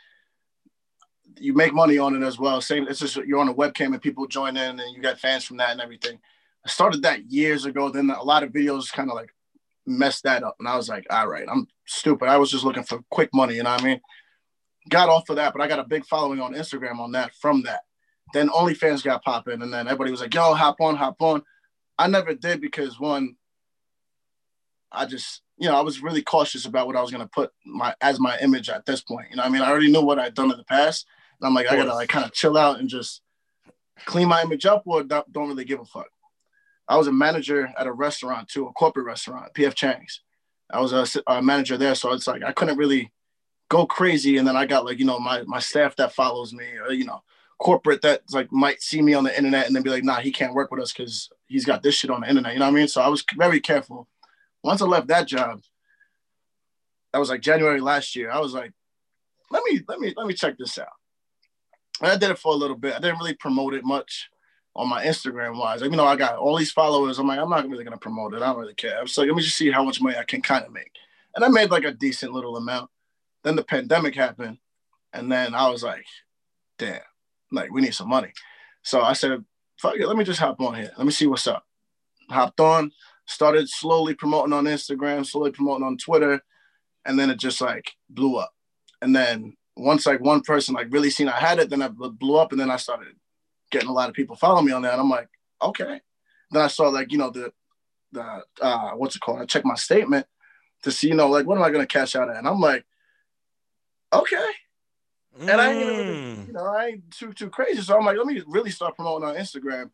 You 1.38 1.52
make 1.54 1.72
money 1.72 1.98
on 1.98 2.20
it 2.20 2.26
as 2.26 2.38
well. 2.38 2.60
Same. 2.60 2.86
It's 2.88 3.00
just 3.00 3.16
you're 3.16 3.38
on 3.38 3.48
a 3.48 3.54
webcam 3.54 3.92
and 3.92 4.02
people 4.02 4.26
join 4.26 4.56
in, 4.56 4.80
and 4.80 4.94
you 4.94 5.00
got 5.00 5.20
fans 5.20 5.44
from 5.44 5.58
that 5.58 5.70
and 5.70 5.80
everything. 5.80 6.18
I 6.66 6.68
started 6.68 7.02
that 7.02 7.30
years 7.30 7.64
ago. 7.64 7.90
Then 7.90 8.10
a 8.10 8.22
lot 8.22 8.42
of 8.42 8.50
videos 8.50 8.92
kind 8.92 9.10
of 9.10 9.14
like 9.14 9.32
messed 9.86 10.24
that 10.24 10.42
up, 10.42 10.56
and 10.58 10.68
I 10.68 10.76
was 10.76 10.88
like, 10.88 11.06
all 11.10 11.28
right, 11.28 11.46
I'm 11.48 11.68
stupid. 11.86 12.28
I 12.28 12.38
was 12.38 12.50
just 12.50 12.64
looking 12.64 12.84
for 12.84 13.00
quick 13.10 13.30
money. 13.32 13.54
You 13.54 13.62
know 13.62 13.70
what 13.70 13.82
I 13.82 13.84
mean? 13.84 14.00
Got 14.88 15.08
off 15.08 15.28
of 15.30 15.36
that, 15.36 15.52
but 15.52 15.62
I 15.62 15.68
got 15.68 15.78
a 15.78 15.84
big 15.84 16.04
following 16.06 16.40
on 16.40 16.54
Instagram 16.54 16.98
on 16.98 17.12
that 17.12 17.34
from 17.36 17.62
that. 17.62 17.82
Then 18.34 18.48
OnlyFans 18.48 19.04
got 19.04 19.22
popping, 19.22 19.62
and 19.62 19.72
then 19.72 19.86
everybody 19.86 20.10
was 20.10 20.20
like, 20.20 20.34
"Yo, 20.34 20.54
hop 20.54 20.80
on, 20.80 20.96
hop 20.96 21.22
on." 21.22 21.42
I 21.96 22.08
never 22.08 22.34
did 22.34 22.60
because 22.60 22.98
one, 22.98 23.36
I 24.90 25.06
just, 25.06 25.42
you 25.56 25.68
know, 25.68 25.76
I 25.76 25.82
was 25.82 26.02
really 26.02 26.20
cautious 26.20 26.66
about 26.66 26.88
what 26.88 26.96
I 26.96 27.00
was 27.00 27.12
gonna 27.12 27.28
put 27.28 27.52
my 27.64 27.94
as 28.00 28.18
my 28.18 28.36
image 28.40 28.68
at 28.68 28.86
this 28.86 29.00
point. 29.00 29.28
You 29.30 29.36
know, 29.36 29.44
I 29.44 29.48
mean, 29.48 29.62
I 29.62 29.70
already 29.70 29.90
knew 29.90 30.02
what 30.02 30.18
I'd 30.18 30.34
done 30.34 30.50
in 30.50 30.58
the 30.58 30.64
past, 30.64 31.06
and 31.40 31.46
I'm 31.46 31.54
like, 31.54 31.68
I 31.68 31.76
gotta 31.76 31.94
like 31.94 32.08
kind 32.08 32.24
of 32.24 32.32
chill 32.32 32.58
out 32.58 32.80
and 32.80 32.88
just 32.88 33.22
clean 34.04 34.26
my 34.26 34.42
image 34.42 34.66
up, 34.66 34.82
or 34.84 35.04
don't, 35.04 35.32
don't 35.32 35.48
really 35.48 35.64
give 35.64 35.78
a 35.78 35.84
fuck. 35.84 36.08
I 36.88 36.96
was 36.96 37.06
a 37.06 37.12
manager 37.12 37.72
at 37.78 37.86
a 37.86 37.92
restaurant 37.92 38.48
too, 38.48 38.66
a 38.66 38.72
corporate 38.72 39.06
restaurant, 39.06 39.54
PF 39.54 39.74
Chang's. 39.74 40.22
I 40.72 40.80
was 40.80 40.92
a, 40.92 41.06
a 41.28 41.40
manager 41.40 41.78
there, 41.78 41.94
so 41.94 42.12
it's 42.12 42.26
like 42.26 42.42
I 42.42 42.50
couldn't 42.50 42.78
really 42.78 43.12
go 43.68 43.86
crazy, 43.86 44.38
and 44.38 44.48
then 44.48 44.56
I 44.56 44.66
got 44.66 44.84
like 44.84 44.98
you 44.98 45.04
know 45.04 45.20
my 45.20 45.42
my 45.42 45.60
staff 45.60 45.94
that 45.96 46.12
follows 46.12 46.52
me, 46.52 46.64
or 46.84 46.92
you 46.92 47.04
know 47.04 47.22
corporate 47.64 48.02
that 48.02 48.20
like 48.32 48.52
might 48.52 48.82
see 48.82 49.00
me 49.00 49.14
on 49.14 49.24
the 49.24 49.36
internet 49.36 49.66
and 49.66 49.74
then 49.74 49.82
be 49.82 49.88
like, 49.88 50.04
nah, 50.04 50.20
he 50.20 50.30
can't 50.30 50.52
work 50.52 50.70
with 50.70 50.82
us 50.82 50.92
because 50.92 51.30
he's 51.46 51.64
got 51.64 51.82
this 51.82 51.94
shit 51.94 52.10
on 52.10 52.20
the 52.20 52.28
internet. 52.28 52.52
You 52.52 52.58
know 52.58 52.66
what 52.66 52.72
I 52.72 52.74
mean? 52.74 52.88
So 52.88 53.00
I 53.00 53.08
was 53.08 53.24
very 53.36 53.58
careful. 53.58 54.06
Once 54.62 54.82
I 54.82 54.84
left 54.84 55.08
that 55.08 55.26
job, 55.26 55.62
that 57.12 57.18
was 57.18 57.30
like 57.30 57.40
January 57.40 57.80
last 57.80 58.14
year. 58.14 58.30
I 58.30 58.38
was 58.38 58.52
like, 58.52 58.72
let 59.50 59.62
me 59.64 59.80
let 59.88 59.98
me 59.98 60.12
let 60.14 60.26
me 60.26 60.34
check 60.34 60.58
this 60.58 60.78
out. 60.78 60.88
And 62.02 62.12
I 62.12 62.16
did 62.18 62.30
it 62.30 62.38
for 62.38 62.52
a 62.52 62.56
little 62.56 62.76
bit. 62.76 62.94
I 62.94 62.98
didn't 62.98 63.18
really 63.18 63.34
promote 63.34 63.72
it 63.72 63.84
much 63.84 64.28
on 64.76 64.88
my 64.88 65.04
Instagram 65.04 65.58
wise. 65.58 65.80
Like, 65.80 65.90
you 65.90 65.96
know, 65.96 66.04
I 66.04 66.16
got 66.16 66.36
all 66.36 66.56
these 66.56 66.72
followers. 66.72 67.18
I'm 67.18 67.28
like, 67.28 67.38
I'm 67.38 67.48
not 67.48 67.68
really 67.68 67.84
gonna 67.84 67.96
promote 67.96 68.34
it. 68.34 68.42
I 68.42 68.46
don't 68.46 68.58
really 68.58 68.74
care. 68.74 69.00
Was 69.00 69.16
like, 69.16 69.28
let 69.28 69.36
me 69.36 69.42
just 69.42 69.56
see 69.56 69.70
how 69.70 69.84
much 69.84 70.02
money 70.02 70.16
I 70.18 70.24
can 70.24 70.42
kind 70.42 70.66
of 70.66 70.72
make. 70.72 70.90
And 71.34 71.44
I 71.44 71.48
made 71.48 71.70
like 71.70 71.84
a 71.84 71.92
decent 71.92 72.32
little 72.32 72.56
amount. 72.56 72.90
Then 73.42 73.56
the 73.56 73.64
pandemic 73.64 74.14
happened, 74.14 74.58
and 75.12 75.30
then 75.30 75.54
I 75.54 75.68
was 75.70 75.82
like, 75.82 76.06
damn, 76.78 77.00
like 77.54 77.72
we 77.72 77.80
need 77.80 77.94
some 77.94 78.08
money. 78.08 78.32
So 78.82 79.02
I 79.02 79.12
said, 79.12 79.44
fuck 79.78 79.96
it, 79.96 80.06
let 80.06 80.16
me 80.16 80.24
just 80.24 80.40
hop 80.40 80.60
on 80.60 80.74
here. 80.74 80.92
Let 80.96 81.06
me 81.06 81.12
see 81.12 81.26
what's 81.26 81.46
up. 81.46 81.64
Hopped 82.30 82.60
on, 82.60 82.92
started 83.26 83.68
slowly 83.68 84.14
promoting 84.14 84.52
on 84.52 84.64
Instagram, 84.64 85.26
slowly 85.26 85.50
promoting 85.50 85.86
on 85.86 85.96
Twitter, 85.98 86.42
and 87.04 87.18
then 87.18 87.30
it 87.30 87.38
just 87.38 87.60
like 87.60 87.92
blew 88.08 88.36
up. 88.36 88.52
And 89.02 89.14
then 89.14 89.56
once 89.76 90.06
like 90.06 90.20
one 90.20 90.40
person 90.40 90.74
like 90.74 90.88
really 90.90 91.10
seen 91.10 91.28
I 91.28 91.38
had 91.38 91.58
it, 91.58 91.70
then 91.70 91.82
I 91.82 91.88
blew 91.88 92.36
up, 92.36 92.52
and 92.52 92.60
then 92.60 92.70
I 92.70 92.76
started 92.76 93.14
getting 93.70 93.88
a 93.88 93.92
lot 93.92 94.08
of 94.08 94.14
people 94.14 94.36
following 94.36 94.66
me 94.66 94.72
on 94.72 94.82
that. 94.82 94.92
And 94.92 95.00
I'm 95.00 95.10
like, 95.10 95.28
okay. 95.60 96.00
Then 96.50 96.62
I 96.62 96.68
saw 96.68 96.88
like 96.88 97.12
you 97.12 97.18
know 97.18 97.30
the 97.30 97.52
the 98.12 98.44
uh, 98.60 98.90
what's 98.92 99.16
it 99.16 99.20
called? 99.20 99.40
I 99.40 99.46
checked 99.46 99.66
my 99.66 99.74
statement 99.74 100.26
to 100.82 100.90
see 100.90 101.08
you 101.08 101.14
know 101.14 101.28
like 101.28 101.46
what 101.46 101.58
am 101.58 101.64
I 101.64 101.70
gonna 101.70 101.86
cash 101.86 102.14
out 102.16 102.30
at? 102.30 102.36
And 102.36 102.48
I'm 102.48 102.60
like, 102.60 102.84
okay. 104.12 104.46
And 105.40 105.50
I 105.50 105.72
ain't 105.72 105.82
even, 105.82 106.46
you 106.46 106.52
know, 106.52 106.66
I 106.66 106.86
ain't 106.86 107.10
too 107.10 107.32
too 107.32 107.50
crazy. 107.50 107.82
So 107.82 107.96
I'm 107.96 108.04
like, 108.04 108.16
let 108.16 108.26
me 108.26 108.42
really 108.46 108.70
start 108.70 108.96
promoting 108.96 109.28
on 109.28 109.34
Instagram. 109.34 109.90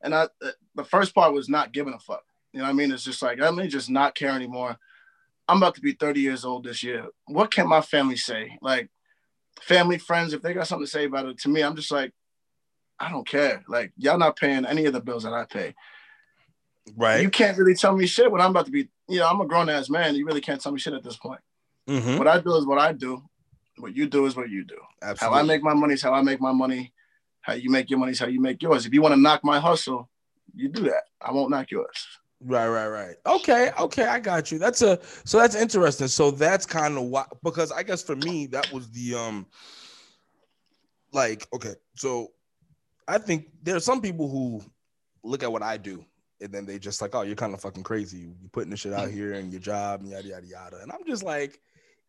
And 0.00 0.14
I, 0.14 0.28
the 0.74 0.84
first 0.84 1.14
part 1.14 1.34
was 1.34 1.48
not 1.48 1.72
giving 1.72 1.94
a 1.94 1.98
fuck. 1.98 2.24
You 2.52 2.60
know 2.60 2.64
what 2.64 2.70
I 2.70 2.74
mean? 2.74 2.92
It's 2.92 3.04
just 3.04 3.20
like, 3.20 3.38
let 3.38 3.54
me 3.54 3.68
just 3.68 3.90
not 3.90 4.14
care 4.14 4.30
anymore. 4.30 4.78
I'm 5.48 5.58
about 5.58 5.74
to 5.76 5.80
be 5.80 5.92
30 5.92 6.20
years 6.20 6.44
old 6.44 6.64
this 6.64 6.82
year. 6.82 7.06
What 7.26 7.50
can 7.50 7.68
my 7.68 7.80
family 7.80 8.16
say? 8.16 8.58
Like, 8.62 8.90
family, 9.60 9.98
friends, 9.98 10.32
if 10.32 10.42
they 10.42 10.54
got 10.54 10.66
something 10.66 10.86
to 10.86 10.90
say 10.90 11.04
about 11.04 11.26
it, 11.26 11.38
to 11.38 11.48
me, 11.48 11.62
I'm 11.62 11.76
just 11.76 11.90
like, 11.90 12.12
I 13.00 13.10
don't 13.10 13.26
care. 13.26 13.64
Like, 13.68 13.92
y'all 13.96 14.18
not 14.18 14.36
paying 14.36 14.66
any 14.66 14.86
of 14.86 14.92
the 14.92 15.00
bills 15.00 15.24
that 15.24 15.32
I 15.32 15.44
pay. 15.44 15.74
Right. 16.96 17.22
You 17.22 17.30
can't 17.30 17.58
really 17.58 17.74
tell 17.74 17.96
me 17.96 18.06
shit 18.06 18.30
when 18.30 18.40
I'm 18.40 18.50
about 18.50 18.66
to 18.66 18.72
be, 18.72 18.88
you 19.08 19.18
know, 19.18 19.28
I'm 19.28 19.40
a 19.40 19.46
grown 19.46 19.68
ass 19.68 19.90
man. 19.90 20.14
You 20.14 20.26
really 20.26 20.40
can't 20.40 20.60
tell 20.60 20.72
me 20.72 20.78
shit 20.78 20.94
at 20.94 21.04
this 21.04 21.16
point. 21.16 21.40
Mm-hmm. 21.88 22.18
What 22.18 22.28
I 22.28 22.40
do 22.40 22.56
is 22.56 22.66
what 22.66 22.78
I 22.78 22.92
do. 22.92 23.22
What 23.78 23.96
you 23.96 24.06
do 24.08 24.26
is 24.26 24.36
what 24.36 24.50
you 24.50 24.64
do. 24.64 24.78
Absolutely. 25.02 25.36
How 25.36 25.42
I 25.42 25.46
make 25.46 25.62
my 25.62 25.74
money 25.74 25.94
is 25.94 26.02
how 26.02 26.12
I 26.12 26.22
make 26.22 26.40
my 26.40 26.52
money. 26.52 26.92
How 27.40 27.54
you 27.54 27.70
make 27.70 27.88
your 27.88 27.98
money 27.98 28.12
is 28.12 28.18
how 28.18 28.26
you 28.26 28.40
make 28.40 28.62
yours. 28.62 28.84
If 28.86 28.92
you 28.92 29.00
want 29.00 29.14
to 29.14 29.20
knock 29.20 29.42
my 29.42 29.58
hustle, 29.58 30.08
you 30.54 30.68
do 30.68 30.82
that. 30.84 31.04
I 31.20 31.32
won't 31.32 31.50
knock 31.50 31.70
yours. 31.70 32.06
Right, 32.40 32.68
right, 32.68 32.88
right. 32.88 33.16
Okay, 33.26 33.72
okay, 33.78 34.04
I 34.04 34.20
got 34.20 34.52
you. 34.52 34.58
That's 34.58 34.82
a 34.82 35.00
so 35.24 35.38
that's 35.38 35.56
interesting. 35.56 36.08
So 36.08 36.30
that's 36.30 36.66
kind 36.66 36.96
of 36.96 37.04
why 37.04 37.24
because 37.42 37.72
I 37.72 37.82
guess 37.82 38.02
for 38.02 38.16
me 38.16 38.46
that 38.48 38.72
was 38.72 38.90
the 38.90 39.14
um 39.14 39.46
like 41.12 41.48
okay, 41.52 41.74
so 41.94 42.32
I 43.08 43.18
think 43.18 43.48
there 43.62 43.74
are 43.74 43.80
some 43.80 44.00
people 44.00 44.28
who 44.28 44.62
look 45.24 45.42
at 45.42 45.50
what 45.50 45.62
I 45.62 45.78
do 45.78 46.04
and 46.40 46.52
then 46.52 46.66
they 46.66 46.78
just 46.78 47.02
like, 47.02 47.14
oh, 47.14 47.22
you're 47.22 47.34
kind 47.34 47.54
of 47.54 47.60
fucking 47.60 47.82
crazy. 47.82 48.18
You 48.18 48.48
putting 48.52 48.70
this 48.70 48.80
shit 48.80 48.92
out 48.92 49.10
here 49.10 49.32
and 49.32 49.50
your 49.52 49.60
job 49.60 50.00
and 50.00 50.10
yada 50.10 50.28
yada 50.28 50.46
yada. 50.46 50.78
And 50.82 50.92
I'm 50.92 51.04
just 51.06 51.22
like, 51.22 51.60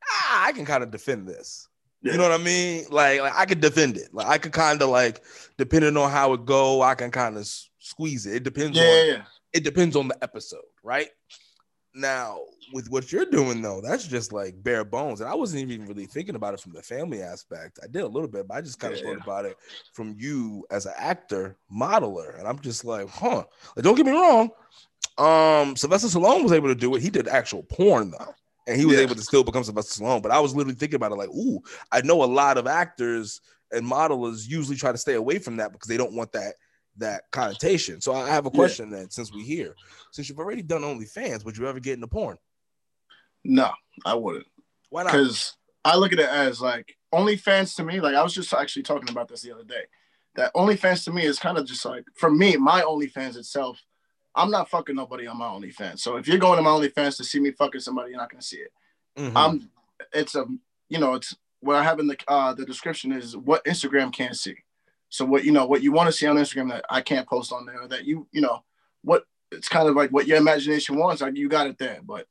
ah, 0.07 0.47
I 0.47 0.51
can 0.51 0.65
kind 0.65 0.83
of 0.83 0.91
defend 0.91 1.27
this. 1.27 1.67
Yeah. 2.01 2.13
You 2.13 2.17
know 2.17 2.29
what 2.29 2.39
I 2.39 2.43
mean? 2.43 2.85
Like, 2.89 3.21
like 3.21 3.33
I 3.35 3.45
could 3.45 3.59
defend 3.59 3.97
it. 3.97 4.13
Like 4.13 4.27
I 4.27 4.37
could 4.37 4.53
kind 4.53 4.81
of 4.81 4.89
like, 4.89 5.21
depending 5.57 5.97
on 5.97 6.09
how 6.09 6.33
it 6.33 6.45
go, 6.45 6.81
I 6.81 6.95
can 6.95 7.11
kind 7.11 7.37
of 7.37 7.49
squeeze 7.79 8.25
it. 8.25 8.35
It 8.35 8.43
depends 8.43 8.77
yeah, 8.77 8.83
on 8.83 9.07
yeah. 9.07 9.23
it 9.53 9.63
depends 9.63 9.95
on 9.95 10.07
the 10.07 10.23
episode, 10.23 10.61
right? 10.83 11.09
Now, 11.93 12.39
with 12.71 12.89
what 12.89 13.11
you're 13.11 13.25
doing 13.25 13.61
though, 13.61 13.81
that's 13.81 14.07
just 14.07 14.31
like 14.31 14.61
bare 14.63 14.85
bones. 14.85 15.21
And 15.21 15.29
I 15.29 15.35
wasn't 15.35 15.69
even 15.69 15.87
really 15.87 16.05
thinking 16.05 16.35
about 16.35 16.53
it 16.53 16.61
from 16.61 16.71
the 16.71 16.81
family 16.81 17.21
aspect. 17.21 17.79
I 17.83 17.87
did 17.87 18.03
a 18.03 18.07
little 18.07 18.29
bit, 18.29 18.47
but 18.47 18.55
I 18.55 18.61
just 18.61 18.79
kind 18.79 18.93
of 18.93 18.99
yeah, 18.99 19.07
thought 19.07 19.23
about 19.23 19.45
it 19.45 19.57
from 19.93 20.15
you 20.17 20.65
as 20.71 20.85
an 20.85 20.93
actor, 20.97 21.57
modeler. 21.73 22.37
And 22.37 22.47
I'm 22.47 22.59
just 22.59 22.85
like, 22.85 23.09
huh. 23.09 23.43
Like, 23.75 23.83
don't 23.83 23.95
get 23.95 24.05
me 24.05 24.11
wrong. 24.11 24.51
Um, 25.17 25.75
Sylvester 25.75 26.07
Stallone 26.07 26.43
was 26.43 26.53
able 26.53 26.69
to 26.69 26.75
do 26.75 26.95
it. 26.95 27.01
He 27.01 27.09
did 27.09 27.27
actual 27.27 27.63
porn 27.63 28.11
though. 28.11 28.33
And 28.69 28.79
he 28.79 28.85
was 28.85 28.97
yeah. 28.97 29.01
able 29.01 29.15
to 29.15 29.21
still 29.21 29.43
become 29.43 29.63
Sylvester 29.63 30.01
Stallone. 30.01 30.21
But 30.21 30.31
I 30.31 30.39
was 30.39 30.55
literally 30.55 30.77
thinking 30.77 30.97
about 30.97 31.11
it 31.11 31.15
like, 31.15 31.29
ooh, 31.29 31.59
I 31.91 32.01
know 32.01 32.23
a 32.23 32.25
lot 32.25 32.59
of 32.59 32.67
actors 32.67 33.41
and 33.71 33.83
modelers 33.83 34.47
usually 34.47 34.77
try 34.77 34.91
to 34.91 34.97
stay 34.97 35.15
away 35.15 35.39
from 35.39 35.57
that 35.57 35.71
because 35.71 35.87
they 35.87 35.97
don't 35.97 36.13
want 36.13 36.31
that 36.33 36.53
that 36.97 37.23
connotation. 37.31 37.99
So 38.01 38.13
I 38.13 38.29
have 38.29 38.45
a 38.45 38.51
question 38.51 38.89
then, 38.89 39.09
since 39.09 39.33
we 39.33 39.43
here, 39.43 39.73
since 40.11 40.29
you've 40.29 40.39
already 40.39 40.61
done 40.61 40.81
OnlyFans, 40.81 41.45
would 41.45 41.57
you 41.57 41.67
ever 41.67 41.79
get 41.79 41.93
into 41.93 42.07
porn? 42.07 42.37
No, 43.43 43.71
I 44.05 44.15
wouldn't. 44.15 44.45
Why 44.89 45.03
not? 45.03 45.13
Because 45.13 45.55
I 45.83 45.95
look 45.95 46.13
at 46.13 46.19
it 46.19 46.29
as 46.29 46.61
like 46.61 46.95
OnlyFans 47.13 47.75
to 47.77 47.83
me. 47.83 48.01
Like 48.01 48.15
I 48.15 48.21
was 48.21 48.33
just 48.33 48.53
actually 48.53 48.83
talking 48.83 49.09
about 49.09 49.29
this 49.29 49.41
the 49.41 49.53
other 49.53 49.63
day. 49.63 49.83
That 50.35 50.53
OnlyFans 50.53 51.05
to 51.05 51.11
me 51.11 51.23
is 51.23 51.39
kind 51.39 51.57
of 51.57 51.65
just 51.65 51.83
like 51.85 52.03
for 52.15 52.29
me, 52.29 52.55
my 52.57 52.81
OnlyFans 52.81 53.37
itself. 53.37 53.81
I'm 54.39 54.51
not 54.51 54.69
fucking 54.69 54.95
nobody 54.95 55.27
on 55.27 55.37
my 55.37 55.47
OnlyFans. 55.47 55.99
So 55.99 56.15
if 56.15 56.27
you're 56.27 56.37
going 56.37 56.57
to 56.57 56.63
my 56.63 56.69
OnlyFans 56.69 57.17
to 57.17 57.23
see 57.23 57.39
me 57.39 57.51
fucking 57.51 57.81
somebody, 57.81 58.11
you're 58.11 58.19
not 58.19 58.31
gonna 58.31 58.41
see 58.41 58.57
it. 58.57 58.71
Mm-hmm. 59.17 59.37
I'm. 59.37 59.69
It's 60.13 60.35
a 60.35 60.45
you 60.87 60.97
know 60.97 61.15
it's 61.15 61.35
what 61.59 61.75
I 61.75 61.83
have 61.83 61.99
in 61.99 62.07
the 62.07 62.17
uh, 62.27 62.53
the 62.53 62.65
description 62.65 63.11
is 63.11 63.35
what 63.35 63.65
Instagram 63.65 64.13
can't 64.13 64.37
see. 64.37 64.55
So 65.09 65.25
what 65.25 65.43
you 65.43 65.51
know, 65.51 65.65
what 65.65 65.83
you 65.83 65.91
want 65.91 66.07
to 66.07 66.13
see 66.13 66.25
on 66.25 66.37
Instagram 66.37 66.69
that 66.69 66.85
I 66.89 67.01
can't 67.01 67.27
post 67.27 67.51
on 67.51 67.65
there, 67.65 67.87
that 67.87 68.05
you 68.05 68.27
you 68.31 68.41
know, 68.41 68.63
what 69.03 69.25
it's 69.51 69.67
kind 69.67 69.89
of 69.89 69.95
like 69.95 70.11
what 70.11 70.27
your 70.27 70.37
imagination 70.37 70.97
wants, 70.97 71.21
like 71.21 71.35
you 71.35 71.49
got 71.49 71.67
it 71.67 71.77
there. 71.77 71.99
But 72.03 72.27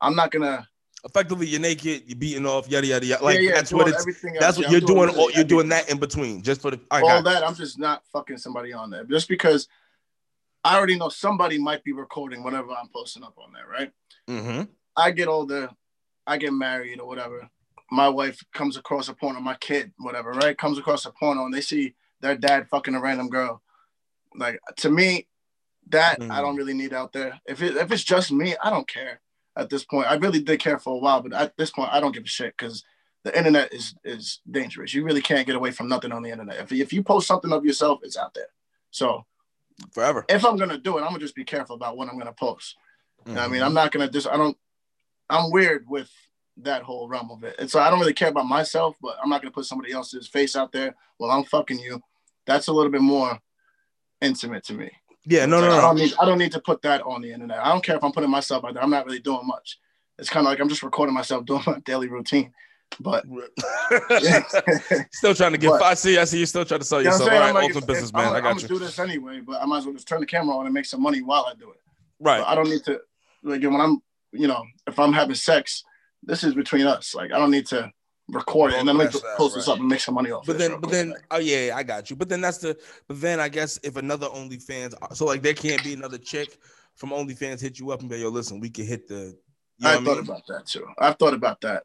I'm 0.00 0.14
not 0.14 0.30
gonna 0.30 0.68
effectively 1.04 1.46
you're 1.46 1.60
naked, 1.60 2.04
you're 2.06 2.18
beating 2.18 2.46
off, 2.46 2.68
yada 2.68 2.86
yada 2.86 3.06
yada. 3.06 3.24
Like 3.24 3.36
yeah, 3.36 3.48
yeah, 3.48 3.54
that's 3.54 3.72
what 3.72 3.88
it's 3.88 4.04
that's 4.38 4.58
what 4.58 4.70
you're 4.70 4.80
doing. 4.80 5.08
doing 5.08 5.18
all, 5.18 5.30
you're 5.32 5.44
doing 5.44 5.68
that 5.70 5.88
in 5.90 5.98
between, 5.98 6.42
just 6.42 6.60
for 6.60 6.70
the 6.70 6.80
all 6.90 7.22
that. 7.22 7.46
I'm 7.46 7.54
just 7.54 7.78
not 7.78 8.04
fucking 8.12 8.38
somebody 8.38 8.72
on 8.72 8.90
there, 8.90 9.04
just 9.04 9.28
because 9.28 9.68
I 10.64 10.76
already 10.76 10.98
know 10.98 11.08
somebody 11.08 11.58
might 11.58 11.84
be 11.84 11.92
recording 11.92 12.42
whatever 12.42 12.70
I'm 12.70 12.88
posting 12.88 13.22
up 13.22 13.34
on 13.38 13.52
there, 13.52 13.66
right? 13.66 13.92
Mm-hmm. 14.28 14.62
I 14.96 15.10
get 15.12 15.28
older, 15.28 15.70
I 16.26 16.36
get 16.36 16.52
married 16.52 17.00
or 17.00 17.06
whatever. 17.06 17.48
My 17.90 18.08
wife 18.08 18.44
comes 18.52 18.76
across 18.76 19.08
a 19.08 19.14
porno, 19.14 19.40
my 19.40 19.54
kid, 19.54 19.92
whatever, 19.98 20.32
right? 20.32 20.58
Comes 20.58 20.78
across 20.78 21.06
a 21.06 21.12
porno 21.12 21.44
and 21.44 21.54
they 21.54 21.60
see 21.60 21.94
their 22.20 22.36
dad 22.36 22.68
fucking 22.68 22.94
a 22.94 23.00
random 23.00 23.28
girl. 23.28 23.62
Like 24.34 24.60
to 24.78 24.90
me, 24.90 25.26
that 25.88 26.20
mm. 26.20 26.30
I 26.30 26.40
don't 26.40 26.56
really 26.56 26.74
need 26.74 26.92
out 26.92 27.12
there. 27.12 27.40
If 27.46 27.62
it 27.62 27.76
if 27.76 27.90
it's 27.90 28.04
just 28.04 28.30
me, 28.30 28.54
I 28.62 28.70
don't 28.70 28.86
care 28.86 29.20
at 29.56 29.70
this 29.70 29.84
point. 29.84 30.10
I 30.10 30.14
really 30.16 30.42
did 30.42 30.60
care 30.60 30.78
for 30.78 30.94
a 30.94 30.98
while, 30.98 31.22
but 31.22 31.32
at 31.32 31.56
this 31.56 31.70
point, 31.70 31.90
I 31.92 32.00
don't 32.00 32.14
give 32.14 32.24
a 32.24 32.28
shit 32.28 32.54
because 32.56 32.84
the 33.24 33.36
internet 33.36 33.72
is 33.72 33.94
is 34.04 34.40
dangerous. 34.50 34.92
You 34.92 35.04
really 35.04 35.22
can't 35.22 35.46
get 35.46 35.56
away 35.56 35.70
from 35.70 35.88
nothing 35.88 36.12
on 36.12 36.22
the 36.22 36.30
internet. 36.30 36.58
If 36.58 36.72
if 36.72 36.92
you 36.92 37.02
post 37.02 37.26
something 37.26 37.52
of 37.52 37.64
yourself, 37.64 38.00
it's 38.02 38.16
out 38.16 38.34
there. 38.34 38.48
So 38.90 39.24
forever. 39.92 40.24
If 40.28 40.44
I'm 40.44 40.56
gonna 40.56 40.78
do 40.78 40.98
it, 40.98 41.02
I'm 41.02 41.08
gonna 41.08 41.20
just 41.20 41.34
be 41.34 41.44
careful 41.44 41.76
about 41.76 41.96
what 41.96 42.08
I'm 42.08 42.18
gonna 42.18 42.32
post. 42.32 42.76
Mm-hmm. 43.26 43.38
I 43.38 43.48
mean, 43.48 43.62
I'm 43.62 43.74
not 43.74 43.92
gonna 43.92 44.10
just 44.10 44.28
I 44.28 44.36
don't. 44.36 44.56
I'm 45.30 45.50
weird 45.50 45.86
with 45.88 46.10
that 46.58 46.82
whole 46.82 47.08
realm 47.08 47.30
of 47.30 47.44
it. 47.44 47.56
And 47.58 47.70
so 47.70 47.80
I 47.80 47.90
don't 47.90 48.00
really 48.00 48.14
care 48.14 48.28
about 48.28 48.46
myself, 48.46 48.96
but 49.00 49.16
I'm 49.22 49.30
not 49.30 49.42
gonna 49.42 49.52
put 49.52 49.66
somebody 49.66 49.92
else's 49.92 50.26
face 50.26 50.56
out 50.56 50.72
there 50.72 50.94
Well, 51.18 51.30
I'm 51.30 51.44
fucking 51.44 51.78
you. 51.78 52.02
That's 52.46 52.68
a 52.68 52.72
little 52.72 52.90
bit 52.90 53.02
more 53.02 53.38
intimate 54.20 54.64
to 54.64 54.74
me. 54.74 54.90
Yeah, 55.24 55.46
no, 55.46 55.60
no, 55.60 55.68
no. 55.68 55.78
I 55.78 55.80
don't 55.82 55.96
need 55.96 56.14
I 56.20 56.24
don't 56.24 56.38
need 56.38 56.52
to 56.52 56.60
put 56.60 56.82
that 56.82 57.02
on 57.02 57.22
the 57.22 57.32
internet. 57.32 57.58
I 57.58 57.70
don't 57.70 57.84
care 57.84 57.96
if 57.96 58.04
I'm 58.04 58.12
putting 58.12 58.30
myself 58.30 58.64
out 58.64 58.74
there. 58.74 58.82
I'm 58.82 58.90
not 58.90 59.06
really 59.06 59.20
doing 59.20 59.46
much. 59.46 59.78
It's 60.18 60.30
kind 60.30 60.46
of 60.46 60.50
like 60.50 60.60
I'm 60.60 60.68
just 60.68 60.82
recording 60.82 61.14
myself 61.14 61.44
doing 61.46 61.62
my 61.66 61.78
daily 61.80 62.08
routine. 62.08 62.52
But 63.00 63.24
still 65.12 65.34
trying 65.34 65.52
to 65.52 65.58
get. 65.58 65.70
But, 65.70 65.82
I 65.82 65.94
see. 65.94 66.18
I 66.18 66.24
see. 66.24 66.38
You're 66.38 66.46
still 66.46 66.64
trying 66.64 66.80
to 66.80 66.86
sell 66.86 67.02
yourself. 67.02 67.30
You 67.30 67.38
know 67.38 67.42
All 67.42 67.52
right, 67.52 67.64
ultimate 67.64 67.86
businessman. 67.86 68.34
I 68.34 68.40
got 68.40 68.50
I'm 68.50 68.58
you. 68.58 68.66
do 68.68 68.78
this 68.78 68.98
anyway, 68.98 69.40
but 69.40 69.62
I 69.62 69.66
might 69.66 69.78
as 69.78 69.84
well 69.84 69.94
just 69.94 70.08
turn 70.08 70.20
the 70.20 70.26
camera 70.26 70.56
on 70.56 70.66
and 70.66 70.74
make 70.74 70.86
some 70.86 71.02
money 71.02 71.22
while 71.22 71.46
I 71.48 71.54
do 71.54 71.70
it. 71.70 71.80
Right. 72.18 72.38
But 72.40 72.48
I 72.48 72.54
don't 72.54 72.68
need 72.68 72.84
to. 72.84 73.00
Like 73.44 73.62
when 73.62 73.80
I'm, 73.80 74.02
you 74.32 74.48
know, 74.48 74.64
if 74.86 74.98
I'm 74.98 75.12
having 75.12 75.36
sex, 75.36 75.84
this 76.22 76.42
is 76.42 76.54
between 76.54 76.86
us. 76.86 77.14
Like 77.14 77.32
I 77.32 77.38
don't 77.38 77.52
need 77.52 77.66
to 77.66 77.92
record 78.28 78.72
it 78.72 78.78
and 78.78 78.88
then 78.88 78.98
let 78.98 79.12
me 79.12 79.20
post 79.36 79.54
this 79.54 79.68
up 79.68 79.78
and 79.78 79.88
make 79.88 80.00
some 80.00 80.14
money 80.14 80.30
off. 80.30 80.46
But 80.46 80.58
then, 80.58 80.80
but 80.80 80.90
then, 80.90 81.14
oh 81.30 81.38
yeah, 81.38 81.74
I 81.74 81.82
got 81.82 82.10
you. 82.10 82.16
But 82.16 82.28
then 82.28 82.40
that's 82.40 82.58
the. 82.58 82.76
But 83.06 83.20
then 83.20 83.40
I 83.40 83.48
guess 83.48 83.78
if 83.82 83.96
another 83.96 84.26
OnlyFans, 84.26 84.94
so 85.14 85.24
like 85.24 85.42
there 85.42 85.54
can't 85.54 85.82
be 85.82 85.94
another 85.94 86.18
chick 86.18 86.58
from 86.96 87.10
OnlyFans 87.10 87.60
hit 87.60 87.78
you 87.78 87.90
up 87.90 88.00
and 88.00 88.08
be 88.08 88.18
yo, 88.18 88.28
listen, 88.28 88.60
we 88.60 88.70
can 88.70 88.86
hit 88.86 89.08
the. 89.08 89.36
You 89.78 89.84
know 89.84 89.90
I 89.90 89.94
thought 89.94 90.04
mean? 90.04 90.18
about 90.18 90.42
that 90.48 90.66
too. 90.66 90.86
I've 90.98 91.16
thought 91.16 91.34
about 91.34 91.60
that. 91.60 91.84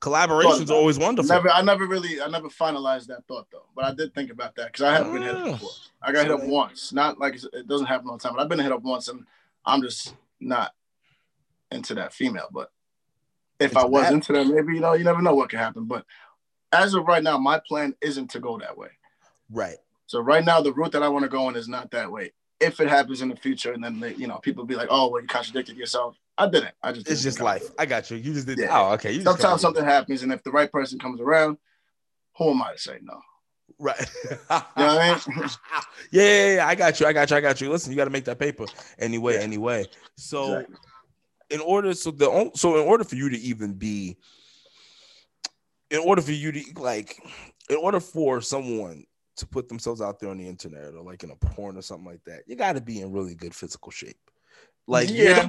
Collaborations 0.00 0.70
are 0.70 0.74
always 0.74 0.98
wonderful. 0.98 1.28
Never, 1.28 1.50
I 1.50 1.60
never 1.60 1.86
really, 1.86 2.22
I 2.22 2.28
never 2.28 2.48
finalized 2.48 3.06
that 3.08 3.26
thought 3.26 3.46
though. 3.52 3.66
But 3.76 3.84
I 3.84 3.94
did 3.94 4.14
think 4.14 4.30
about 4.30 4.54
that 4.56 4.72
because 4.72 4.82
I 4.82 4.92
haven't 4.92 5.12
been 5.12 5.22
hit 5.22 5.34
up 5.34 5.46
ah. 5.46 5.52
before. 5.52 5.70
I 6.00 6.12
got 6.12 6.22
hit 6.22 6.32
up 6.32 6.44
once. 6.44 6.92
Not 6.92 7.18
like 7.18 7.34
it 7.34 7.68
doesn't 7.68 7.86
happen 7.86 8.08
all 8.08 8.16
the 8.16 8.22
time, 8.22 8.34
but 8.34 8.42
I've 8.42 8.48
been 8.48 8.58
hit 8.58 8.72
up 8.72 8.82
once, 8.82 9.08
and 9.08 9.26
I'm 9.66 9.82
just 9.82 10.14
not 10.40 10.72
into 11.70 11.94
that 11.96 12.14
female. 12.14 12.48
But 12.50 12.70
if 13.58 13.76
I 13.76 13.84
was 13.84 14.10
into 14.10 14.32
that, 14.32 14.46
maybe 14.46 14.74
you 14.74 14.80
know, 14.80 14.94
you 14.94 15.04
never 15.04 15.20
know 15.20 15.34
what 15.34 15.50
can 15.50 15.58
happen. 15.58 15.84
But 15.84 16.06
as 16.72 16.94
of 16.94 17.06
right 17.06 17.22
now, 17.22 17.36
my 17.36 17.60
plan 17.68 17.94
isn't 18.00 18.30
to 18.30 18.40
go 18.40 18.58
that 18.58 18.78
way. 18.78 18.88
Right. 19.50 19.76
So 20.06 20.20
right 20.20 20.44
now, 20.44 20.62
the 20.62 20.72
route 20.72 20.92
that 20.92 21.02
I 21.02 21.08
want 21.08 21.24
to 21.24 21.28
go 21.28 21.48
in 21.50 21.56
is 21.56 21.68
not 21.68 21.90
that 21.90 22.10
way. 22.10 22.32
If 22.58 22.80
it 22.80 22.88
happens 22.88 23.20
in 23.20 23.28
the 23.28 23.36
future, 23.36 23.72
and 23.72 23.84
then 23.84 24.00
they, 24.00 24.14
you 24.14 24.26
know, 24.26 24.38
people 24.38 24.64
be 24.64 24.76
like, 24.76 24.88
"Oh, 24.90 25.10
well, 25.10 25.20
you 25.20 25.28
contradicted 25.28 25.76
yourself." 25.76 26.16
I 26.40 26.48
didn't. 26.48 26.74
I 26.82 26.92
just. 26.92 27.08
It's 27.08 27.22
just 27.22 27.40
life. 27.40 27.70
I 27.78 27.86
got 27.86 28.10
you. 28.10 28.16
You 28.16 28.34
just 28.34 28.46
did. 28.46 28.58
Yeah. 28.58 28.68
Oh, 28.70 28.92
okay. 28.94 29.12
You 29.12 29.22
Sometimes 29.22 29.60
something 29.60 29.84
happens, 29.84 30.22
and 30.22 30.32
if 30.32 30.42
the 30.42 30.50
right 30.50 30.70
person 30.70 30.98
comes 30.98 31.20
around, 31.20 31.58
who 32.36 32.50
am 32.50 32.62
I 32.62 32.72
to 32.72 32.78
say 32.78 32.98
no? 33.02 33.20
Right. 33.78 33.98
you 34.30 34.36
know 34.36 34.36
what 34.76 34.78
I 34.78 35.12
mean? 35.12 35.20
yeah, 36.10 36.22
yeah, 36.22 36.54
yeah, 36.54 36.66
I 36.66 36.74
got 36.74 36.98
you. 37.00 37.06
I 37.06 37.12
got 37.12 37.30
you. 37.30 37.36
I 37.36 37.40
got 37.40 37.60
you. 37.60 37.70
Listen, 37.70 37.92
you 37.92 37.96
got 37.96 38.04
to 38.04 38.10
make 38.10 38.24
that 38.24 38.38
paper 38.38 38.66
anyway. 38.98 39.34
Yeah. 39.34 39.40
Anyway, 39.40 39.86
so. 40.16 40.54
Exactly 40.54 40.76
in 41.50 41.60
order 41.60 41.92
so 41.94 42.10
the 42.10 42.50
so 42.54 42.80
in 42.80 42.86
order 42.86 43.04
for 43.04 43.16
you 43.16 43.28
to 43.28 43.38
even 43.38 43.74
be 43.74 44.16
in 45.90 45.98
order 45.98 46.22
for 46.22 46.32
you 46.32 46.52
to 46.52 46.62
like 46.76 47.16
in 47.68 47.76
order 47.76 48.00
for 48.00 48.40
someone 48.40 49.04
to 49.36 49.46
put 49.46 49.68
themselves 49.68 50.00
out 50.00 50.20
there 50.20 50.30
on 50.30 50.38
the 50.38 50.46
internet 50.46 50.94
or 50.94 51.02
like 51.02 51.22
in 51.24 51.30
a 51.30 51.36
porn 51.36 51.76
or 51.76 51.82
something 51.82 52.06
like 52.06 52.22
that 52.24 52.42
you 52.46 52.54
got 52.56 52.74
to 52.74 52.80
be 52.80 53.00
in 53.00 53.12
really 53.12 53.34
good 53.34 53.54
physical 53.54 53.90
shape 53.90 54.18
like 54.86 55.10
yeah 55.10 55.48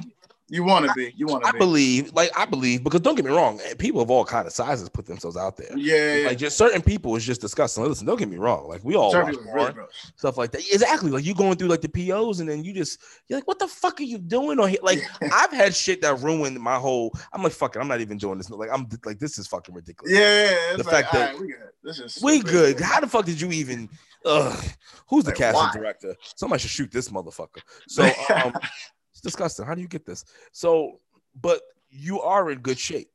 You 0.52 0.64
want 0.64 0.84
to 0.86 0.92
be. 0.94 1.14
You 1.16 1.26
want 1.26 1.44
to 1.44 1.48
I 1.48 1.52
be. 1.52 1.58
believe, 1.58 2.12
like 2.12 2.30
I 2.36 2.44
believe, 2.44 2.84
because 2.84 3.00
don't 3.00 3.14
get 3.14 3.24
me 3.24 3.30
wrong, 3.30 3.58
eh, 3.64 3.72
people 3.78 4.02
of 4.02 4.10
all 4.10 4.22
kind 4.22 4.46
of 4.46 4.52
sizes 4.52 4.90
put 4.90 5.06
themselves 5.06 5.34
out 5.34 5.56
there. 5.56 5.74
Yeah, 5.78 6.14
yeah. 6.16 6.26
Like 6.28 6.36
just 6.36 6.58
certain 6.58 6.82
people 6.82 7.16
is 7.16 7.24
just 7.24 7.40
disgusting. 7.40 7.82
Listen, 7.84 8.06
don't 8.06 8.18
get 8.18 8.28
me 8.28 8.36
wrong. 8.36 8.68
Like 8.68 8.84
we 8.84 8.94
all 8.94 9.14
watch 9.14 9.28
really 9.28 9.42
porn, 9.44 9.74
stuff 10.16 10.36
like 10.36 10.52
that. 10.52 10.60
Exactly. 10.70 11.10
Like 11.10 11.24
you 11.24 11.34
going 11.34 11.56
through 11.56 11.68
like 11.68 11.80
the 11.80 11.88
POs 11.88 12.40
and 12.40 12.48
then 12.50 12.62
you 12.64 12.74
just 12.74 13.00
you're 13.28 13.38
like, 13.38 13.48
what 13.48 13.58
the 13.58 13.66
fuck 13.66 13.98
are 13.98 14.02
you 14.04 14.18
doing 14.18 14.60
on 14.60 14.68
here? 14.68 14.78
Like 14.82 15.00
I've 15.32 15.52
had 15.52 15.74
shit 15.74 16.02
that 16.02 16.20
ruined 16.20 16.60
my 16.60 16.76
whole. 16.76 17.12
I'm 17.32 17.42
like, 17.42 17.52
fuck 17.52 17.74
it. 17.74 17.78
I'm 17.78 17.88
not 17.88 18.02
even 18.02 18.18
doing 18.18 18.36
this. 18.36 18.50
Like 18.50 18.68
I'm 18.70 18.86
like 19.06 19.18
this 19.18 19.38
is 19.38 19.46
fucking 19.46 19.74
ridiculous. 19.74 20.12
Yeah, 20.12 20.76
The 20.76 20.82
like, 20.84 20.86
fact 20.86 21.12
that- 21.14 21.32
right, 21.32 21.40
we 21.40 21.46
good. 21.48 21.56
This 21.82 21.98
is 21.98 22.22
We 22.22 22.40
good. 22.40 22.78
How 22.78 23.00
the 23.00 23.06
fuck 23.06 23.24
did 23.24 23.40
you 23.40 23.50
even? 23.52 23.88
Ugh. 24.26 24.64
Who's 25.08 25.24
the 25.24 25.30
Like, 25.30 25.38
casting 25.38 25.62
why? 25.62 25.72
director? 25.74 26.14
Somebody 26.36 26.60
should 26.60 26.70
shoot 26.70 26.92
this 26.92 27.08
motherfucker. 27.08 27.62
So 27.88 28.04
um, 28.36 28.52
disgusting. 29.22 29.64
How 29.66 29.74
do 29.74 29.80
you 29.80 29.88
get 29.88 30.04
this? 30.04 30.24
So, 30.52 31.00
but 31.40 31.60
you 31.90 32.20
are 32.20 32.50
in 32.50 32.58
good 32.60 32.78
shape. 32.78 33.10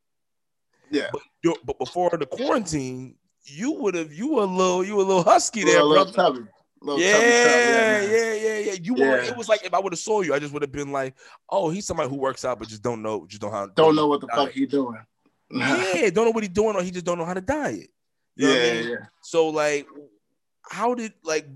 yeah, 0.90 1.10
But 1.12 1.58
but 1.66 1.80
before 1.80 2.10
the 2.18 2.26
quarantine, 2.26 3.16
you 3.46 3.72
would 3.74 3.96
have 3.96 4.14
you 4.14 4.34
were 4.36 4.44
a 4.44 4.46
little 4.46 4.84
you 4.84 4.96
were 4.96 5.04
a 5.04 5.06
little 5.06 5.24
husky 5.24 5.64
there, 5.64 5.84
little, 5.84 5.90
little 5.90 6.14
brother. 6.14 6.40
tubby. 6.40 6.50
Little 6.82 7.02
Yeah, 7.02 7.18
yeah, 7.18 8.02
yeah, 8.02 8.34
yeah, 8.34 8.58
yeah. 8.60 8.74
You 8.82 8.94
were. 8.94 9.18
It 9.18 9.36
was 9.36 9.50
like 9.50 9.66
if 9.66 9.74
I 9.74 9.80
would 9.80 9.94
have 9.94 10.00
saw 10.00 10.22
you, 10.22 10.34
I 10.34 10.40
just 10.40 10.54
would 10.54 10.62
have 10.62 10.72
been 10.72 10.92
like, 10.92 11.16
"Oh, 11.50 11.70
he's 11.70 11.86
somebody 11.88 12.08
who 12.10 12.18
works 12.18 12.46
out, 12.46 12.60
but 12.60 12.68
just 12.68 12.84
don't 12.84 13.02
know, 13.02 13.26
just 13.26 13.42
don't 13.42 13.52
how 13.52 13.68
Don't 13.68 13.96
know 13.96 14.08
what 14.08 14.22
the 14.22 14.28
fuck 14.28 14.52
he 14.52 14.66
doing. 14.68 14.98
Yeah, 15.50 16.10
don't 16.10 16.26
know 16.26 16.32
what 16.32 16.44
he's 16.44 16.54
doing, 16.54 16.76
or 16.76 16.84
he 16.84 16.92
just 16.92 17.06
don't 17.06 17.18
know 17.18 17.26
how 17.26 17.34
to 17.34 17.42
diet. 17.42 17.90
You 18.36 18.48
know 18.48 18.54
yeah, 18.54 18.60
what 18.60 18.70
I 18.70 18.74
mean? 18.82 18.90
yeah. 18.90 19.06
So 19.24 19.48
like, 19.50 19.88
how 20.62 20.94
did 20.94 21.14
like 21.24 21.48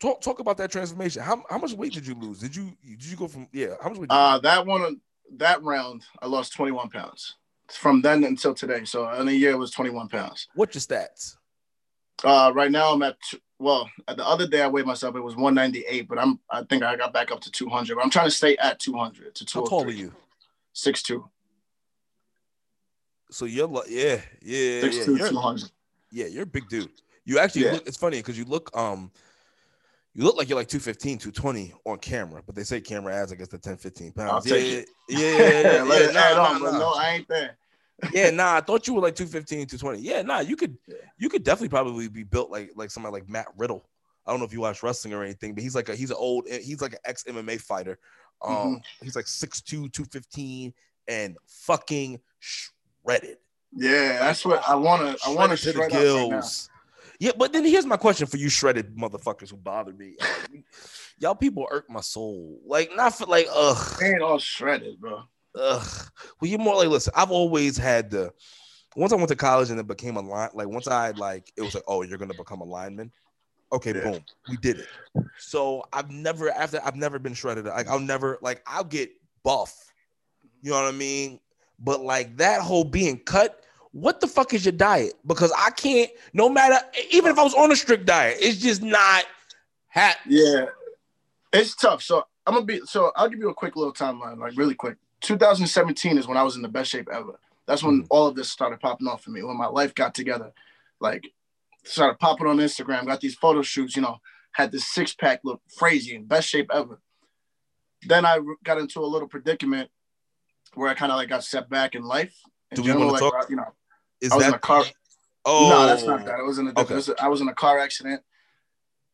talk 0.00 0.20
talk 0.20 0.40
about 0.40 0.56
that 0.56 0.72
transformation? 0.72 1.22
How 1.22 1.44
how 1.48 1.58
much 1.58 1.72
weight 1.72 1.92
did 1.92 2.06
you 2.06 2.14
lose? 2.14 2.40
Did 2.40 2.56
you 2.56 2.72
did 2.84 3.04
you 3.04 3.16
go 3.16 3.28
from 3.28 3.46
yeah? 3.52 3.74
How 3.80 3.90
much 3.90 3.98
weight? 3.98 4.08
Did 4.08 4.14
you 4.16 4.20
Uh, 4.20 4.38
that 4.40 4.66
one, 4.66 5.00
that 5.36 5.62
round, 5.62 6.04
I 6.20 6.26
lost 6.26 6.54
21 6.54 6.90
pounds 6.90 7.36
from 7.68 8.02
then 8.02 8.24
until 8.24 8.54
today. 8.54 8.84
So 8.84 9.08
in 9.12 9.28
a 9.28 9.32
year, 9.32 9.52
it 9.52 9.58
was 9.58 9.70
21 9.70 10.08
pounds. 10.08 10.48
What's 10.54 10.74
your 10.74 10.80
stats? 10.80 11.36
Uh, 12.24 12.52
right 12.54 12.70
now, 12.70 12.92
I'm 12.92 13.02
at 13.02 13.16
well. 13.58 13.88
The 14.08 14.26
other 14.26 14.46
day 14.46 14.62
I 14.62 14.66
weighed 14.68 14.86
myself. 14.86 15.14
It 15.16 15.20
was 15.20 15.36
198, 15.36 16.08
but 16.08 16.18
I'm. 16.18 16.40
I 16.50 16.64
think 16.64 16.82
I 16.82 16.96
got 16.96 17.12
back 17.12 17.30
up 17.30 17.40
to 17.42 17.50
200. 17.50 17.94
But 17.94 18.04
I'm 18.04 18.10
trying 18.10 18.26
to 18.26 18.30
stay 18.30 18.56
at 18.56 18.78
200 18.78 19.34
to 19.34 19.46
How 19.54 19.64
tall 19.64 19.84
are 19.86 19.90
you? 19.90 20.12
Six 20.72 21.02
two. 21.02 21.28
So 23.30 23.44
you're 23.44 23.68
like 23.68 23.86
yeah 23.88 24.20
yeah 24.42 24.80
Six 24.80 24.96
yeah 24.96 25.04
two, 25.04 25.16
you're, 25.16 25.28
200. 25.28 25.70
yeah 26.10 26.26
you're 26.26 26.42
a 26.42 26.46
big 26.46 26.68
dude. 26.68 26.90
You 27.24 27.38
actually 27.38 27.64
Yeah. 27.66 27.72
look. 27.74 27.86
It's 27.86 27.96
funny 27.96 28.18
because 28.18 28.38
you 28.38 28.44
look 28.44 28.76
um. 28.76 29.10
You 30.14 30.24
look 30.24 30.36
like 30.36 30.48
you're 30.48 30.58
like 30.58 30.68
215, 30.68 31.18
220 31.18 31.72
on 31.84 31.98
camera, 31.98 32.42
but 32.44 32.54
they 32.56 32.64
say 32.64 32.80
camera 32.80 33.14
adds, 33.14 33.32
I 33.32 33.36
guess, 33.36 33.48
the 33.48 33.58
10, 33.58 33.76
15 33.76 34.12
pounds. 34.12 34.30
I'll 34.32 34.40
take 34.42 34.66
yeah, 34.66 34.78
it. 34.78 34.88
yeah, 35.08 35.18
yeah, 35.18 35.74
yeah, 35.76 35.82
Let 35.84 36.02
it 36.02 36.14
nah, 36.14 36.20
add 36.20 36.36
nah, 36.36 36.44
on, 36.54 36.62
nah. 36.62 36.78
no, 36.78 36.92
I 36.94 37.10
ain't 37.10 37.28
there. 37.28 37.56
yeah, 38.12 38.30
nah. 38.32 38.56
I 38.56 38.60
thought 38.60 38.88
you 38.88 38.94
were 38.94 39.00
like 39.02 39.14
215, 39.14 39.66
220. 39.68 40.00
Yeah, 40.00 40.22
nah. 40.22 40.40
You 40.40 40.56
could, 40.56 40.76
Yeah. 40.88 40.96
you 41.16 41.28
could 41.28 41.44
definitely 41.44 41.68
probably 41.68 42.08
be 42.08 42.24
built 42.24 42.50
like 42.50 42.70
like 42.74 42.90
somebody 42.90 43.12
like 43.12 43.28
Matt 43.28 43.46
Riddle. 43.56 43.88
I 44.26 44.32
don't 44.32 44.40
know 44.40 44.46
if 44.46 44.52
you 44.52 44.60
watch 44.60 44.82
wrestling 44.82 45.14
or 45.14 45.22
anything, 45.22 45.54
but 45.54 45.62
he's 45.62 45.74
like 45.76 45.88
a 45.88 45.94
he's 45.94 46.10
an 46.10 46.16
old 46.18 46.46
he's 46.48 46.82
like 46.82 46.92
an 46.94 46.98
ex 47.04 47.24
MMA 47.24 47.60
fighter. 47.60 47.98
Um, 48.42 48.54
Mm-hmm. 48.54 49.04
he's 49.04 49.16
like 49.16 49.26
6'2", 49.26 49.92
215 49.92 50.72
and 51.08 51.36
fucking 51.46 52.20
shredded. 52.38 53.38
Yeah, 53.72 54.18
that's 54.18 54.44
what 54.44 54.66
I 54.68 54.74
wanna. 54.74 55.14
I 55.26 55.32
wanna 55.32 55.56
shred 55.56 55.76
up 55.76 55.92
right. 55.92 56.68
Yeah, 57.20 57.32
but 57.36 57.52
then 57.52 57.66
here's 57.66 57.84
my 57.84 57.98
question 57.98 58.26
for 58.26 58.38
you, 58.38 58.48
shredded 58.48 58.96
motherfuckers 58.96 59.50
who 59.50 59.58
bother 59.58 59.92
me. 59.92 60.16
Y'all 61.18 61.34
people 61.34 61.68
irk 61.70 61.88
my 61.90 62.00
soul. 62.00 62.58
Like 62.66 62.90
not 62.96 63.14
for 63.14 63.26
like 63.26 63.46
ugh. 63.54 63.98
They 64.00 64.08
ain't 64.08 64.22
all 64.22 64.38
shredded, 64.38 64.98
bro. 64.98 65.20
Ugh. 65.54 65.86
Well, 66.40 66.50
you're 66.50 66.58
more 66.58 66.76
like, 66.76 66.88
listen, 66.88 67.12
I've 67.14 67.30
always 67.30 67.76
had 67.76 68.10
the 68.10 68.32
once 68.96 69.12
I 69.12 69.16
went 69.16 69.28
to 69.28 69.36
college 69.36 69.68
and 69.68 69.78
it 69.78 69.86
became 69.86 70.16
a 70.16 70.20
line, 70.20 70.48
like 70.54 70.68
once 70.68 70.88
I 70.88 71.10
like 71.10 71.52
it 71.58 71.62
was 71.62 71.74
like, 71.74 71.84
oh, 71.86 72.00
you're 72.02 72.16
gonna 72.16 72.32
become 72.34 72.62
a 72.62 72.64
lineman. 72.64 73.12
Okay, 73.70 73.92
Yeah. 73.94 74.00
boom, 74.00 74.24
we 74.48 74.56
did 74.56 74.78
it. 74.78 74.88
So 75.38 75.84
I've 75.92 76.10
never 76.10 76.50
after 76.50 76.80
I've 76.82 76.96
never 76.96 77.18
been 77.18 77.34
shredded. 77.34 77.66
Like 77.66 77.86
I'll 77.86 78.00
never 78.00 78.38
like 78.40 78.62
I'll 78.66 78.82
get 78.82 79.10
buff. 79.44 79.76
You 80.62 80.70
know 80.70 80.82
what 80.82 80.94
I 80.94 80.96
mean? 80.96 81.38
But 81.78 82.00
like 82.00 82.38
that 82.38 82.62
whole 82.62 82.84
being 82.84 83.18
cut, 83.18 83.62
what 83.92 84.20
the 84.20 84.26
fuck 84.28 84.54
is 84.54 84.64
your 84.64 84.72
diet? 84.72 85.14
Because 85.26 85.52
I 85.56 85.70
can't, 85.70 86.10
no 86.32 86.48
matter 86.48 86.76
even 87.10 87.32
if 87.32 87.38
I 87.38 87.42
was 87.42 87.54
on 87.54 87.72
a 87.72 87.76
strict 87.76 88.06
diet, 88.06 88.38
it's 88.40 88.58
just 88.60 88.82
not 88.82 89.24
hat. 89.88 90.18
Yeah, 90.26 90.66
it's 91.52 91.74
tough. 91.74 92.02
So 92.02 92.24
I'm 92.46 92.54
gonna 92.54 92.66
be. 92.66 92.80
So 92.84 93.12
I'll 93.16 93.28
give 93.28 93.40
you 93.40 93.48
a 93.50 93.54
quick 93.54 93.76
little 93.76 93.92
timeline, 93.92 94.38
like 94.38 94.56
really 94.56 94.74
quick. 94.74 94.96
2017 95.22 96.16
is 96.18 96.26
when 96.26 96.36
I 96.36 96.42
was 96.42 96.56
in 96.56 96.62
the 96.62 96.68
best 96.68 96.90
shape 96.90 97.08
ever. 97.12 97.38
That's 97.66 97.82
when 97.82 98.02
Mhm. 98.02 98.06
all 98.10 98.26
of 98.26 98.34
this 98.34 98.50
started 98.50 98.80
popping 98.80 99.06
off 99.06 99.22
for 99.22 99.30
me. 99.30 99.42
When 99.42 99.56
my 99.56 99.66
life 99.66 99.94
got 99.94 100.14
together, 100.14 100.52
like 101.00 101.32
started 101.84 102.18
popping 102.18 102.46
on 102.46 102.56
Instagram, 102.58 103.06
got 103.06 103.20
these 103.20 103.34
photo 103.34 103.62
shoots. 103.62 103.96
You 103.96 104.02
know, 104.02 104.20
had 104.52 104.72
this 104.72 104.86
six 104.88 105.12
pack, 105.14 105.40
look 105.44 105.60
crazy 105.78 106.14
in 106.14 106.24
best 106.26 106.48
shape 106.48 106.70
ever. 106.72 107.00
Then 108.06 108.24
I 108.24 108.38
got 108.64 108.78
into 108.78 109.00
a 109.00 109.06
little 109.06 109.28
predicament 109.28 109.90
where 110.74 110.88
I 110.88 110.94
kind 110.94 111.12
of 111.12 111.16
like 111.16 111.28
got 111.28 111.44
set 111.44 111.68
back 111.68 111.94
in 111.94 112.02
life. 112.02 112.34
In 112.70 112.76
Do 112.76 112.82
we 112.82 112.86
general, 112.88 113.08
wanna 113.08 113.24
like, 113.24 113.32
talk- 113.32 113.50
You 113.50 113.56
know, 113.56 113.74
Is 114.20 114.32
I 114.32 114.36
was 114.36 114.46
in 114.46 114.54
a 114.54 114.58
car. 114.58 114.84
Oh 115.44 115.68
No, 115.68 115.86
that's 115.86 116.04
not 116.04 116.24
that. 116.26 116.38
It 116.38 116.44
was 116.44 116.58
in 116.58 116.68
a 116.68 116.80
Okay. 116.80 117.00
I 117.20 117.28
was 117.28 117.40
in 117.40 117.48
a 117.48 117.54
car 117.54 117.78
accident. 117.78 118.22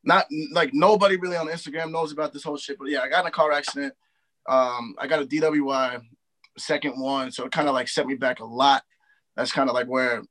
Not 0.02 0.26
like 0.52 0.70
nobody 0.72 1.16
really 1.16 1.36
on 1.36 1.48
Instagram 1.48 1.90
knows 1.90 2.12
about 2.12 2.32
this 2.32 2.44
whole 2.44 2.56
shit, 2.56 2.78
but 2.78 2.88
yeah, 2.88 3.00
I 3.00 3.08
got 3.08 3.20
in 3.20 3.26
a 3.26 3.32
car 3.32 3.52
accident. 3.52 3.94
Um, 4.48 4.94
I 4.98 5.08
got 5.08 5.20
a 5.22 5.26
DWI, 5.26 6.00
second 6.56 7.00
one, 7.00 7.32
so 7.32 7.44
it 7.44 7.52
kind 7.52 7.68
of 7.68 7.74
like 7.74 7.88
set 7.88 8.06
me 8.06 8.14
back 8.14 8.40
a 8.40 8.44
lot. 8.44 8.84
That's 9.36 9.52
kind 9.52 9.68
of 9.68 9.74
like 9.74 9.88
where, 9.88 10.22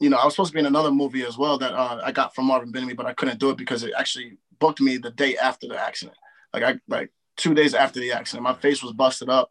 you 0.00 0.10
know, 0.10 0.16
I 0.16 0.24
was 0.24 0.34
supposed 0.34 0.50
to 0.50 0.54
be 0.54 0.60
in 0.60 0.66
another 0.66 0.90
movie 0.90 1.24
as 1.24 1.38
well 1.38 1.58
that 1.58 1.72
uh, 1.72 2.00
I 2.04 2.12
got 2.12 2.34
from 2.34 2.46
Marvin 2.46 2.72
Benemy, 2.72 2.96
but 2.96 3.06
I 3.06 3.14
couldn't 3.14 3.38
do 3.38 3.50
it 3.50 3.56
because 3.56 3.84
it 3.84 3.92
actually 3.96 4.38
booked 4.58 4.80
me 4.80 4.96
the 4.96 5.10
day 5.10 5.36
after 5.36 5.68
the 5.68 5.78
accident. 5.78 6.16
Like 6.52 6.62
I 6.64 6.80
like 6.88 7.10
two 7.36 7.54
days 7.54 7.74
after 7.74 8.00
the 8.00 8.12
accident, 8.12 8.42
my 8.42 8.54
face 8.54 8.82
was 8.82 8.92
busted 8.92 9.28
up, 9.28 9.50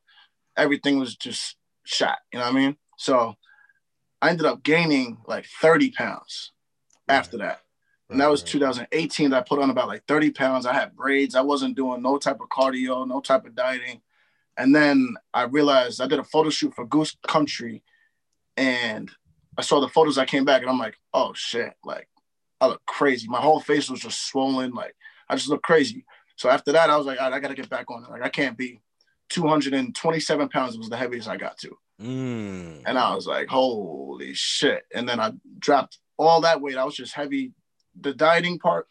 everything 0.57 0.99
was 0.99 1.15
just 1.15 1.55
shot. 1.85 2.17
You 2.33 2.39
know 2.39 2.45
what 2.45 2.55
I 2.55 2.59
mean? 2.59 2.77
So 2.97 3.35
I 4.21 4.29
ended 4.29 4.45
up 4.45 4.63
gaining 4.63 5.17
like 5.27 5.45
30 5.61 5.91
pounds 5.91 6.51
after 7.07 7.37
that. 7.37 7.61
And 8.09 8.19
that 8.19 8.29
was 8.29 8.41
2018 8.41 9.29
that 9.29 9.37
I 9.37 9.41
put 9.47 9.59
on 9.59 9.69
about 9.69 9.87
like 9.87 10.03
30 10.07 10.31
pounds. 10.31 10.65
I 10.65 10.73
had 10.73 10.95
braids. 10.95 11.35
I 11.35 11.41
wasn't 11.41 11.75
doing 11.75 12.01
no 12.01 12.17
type 12.17 12.39
of 12.41 12.49
cardio, 12.49 13.07
no 13.07 13.21
type 13.21 13.45
of 13.45 13.55
dieting. 13.55 14.01
And 14.57 14.75
then 14.75 15.15
I 15.33 15.43
realized 15.43 16.01
I 16.01 16.07
did 16.07 16.19
a 16.19 16.23
photo 16.23 16.49
shoot 16.49 16.73
for 16.73 16.85
Goose 16.85 17.15
Country 17.27 17.83
and 18.57 19.09
I 19.57 19.61
saw 19.61 19.79
the 19.79 19.87
photos. 19.87 20.17
I 20.17 20.25
came 20.25 20.43
back 20.43 20.61
and 20.61 20.69
I'm 20.69 20.79
like, 20.79 20.97
oh 21.13 21.33
shit, 21.33 21.73
like 21.85 22.07
I 22.59 22.67
look 22.67 22.81
crazy. 22.85 23.27
My 23.27 23.39
whole 23.39 23.59
face 23.59 23.89
was 23.89 24.01
just 24.01 24.27
swollen. 24.27 24.73
Like 24.73 24.95
I 25.29 25.35
just 25.35 25.49
look 25.49 25.61
crazy. 25.61 26.05
So 26.35 26.49
after 26.49 26.71
that, 26.71 26.89
I 26.89 26.97
was 26.97 27.05
like, 27.05 27.21
all 27.21 27.29
right, 27.29 27.35
I 27.35 27.39
got 27.39 27.49
to 27.49 27.55
get 27.55 27.69
back 27.69 27.91
on 27.91 28.03
it. 28.03 28.09
Like 28.09 28.23
I 28.23 28.29
can't 28.29 28.57
be 28.57 28.81
227 29.29 30.49
pounds 30.49 30.77
was 30.77 30.89
the 30.89 30.97
heaviest 30.97 31.29
I 31.29 31.37
got 31.37 31.57
to. 31.59 31.77
Mm. 32.01 32.83
And 32.85 32.97
I 32.97 33.13
was 33.13 33.27
like, 33.27 33.47
holy 33.47 34.33
shit. 34.33 34.83
And 34.93 35.07
then 35.07 35.19
I 35.19 35.33
dropped 35.57 35.99
all 36.17 36.41
that 36.41 36.61
weight. 36.61 36.77
I 36.77 36.85
was 36.85 36.95
just 36.95 37.13
heavy. 37.13 37.53
The 37.99 38.13
dieting 38.13 38.59
part, 38.59 38.87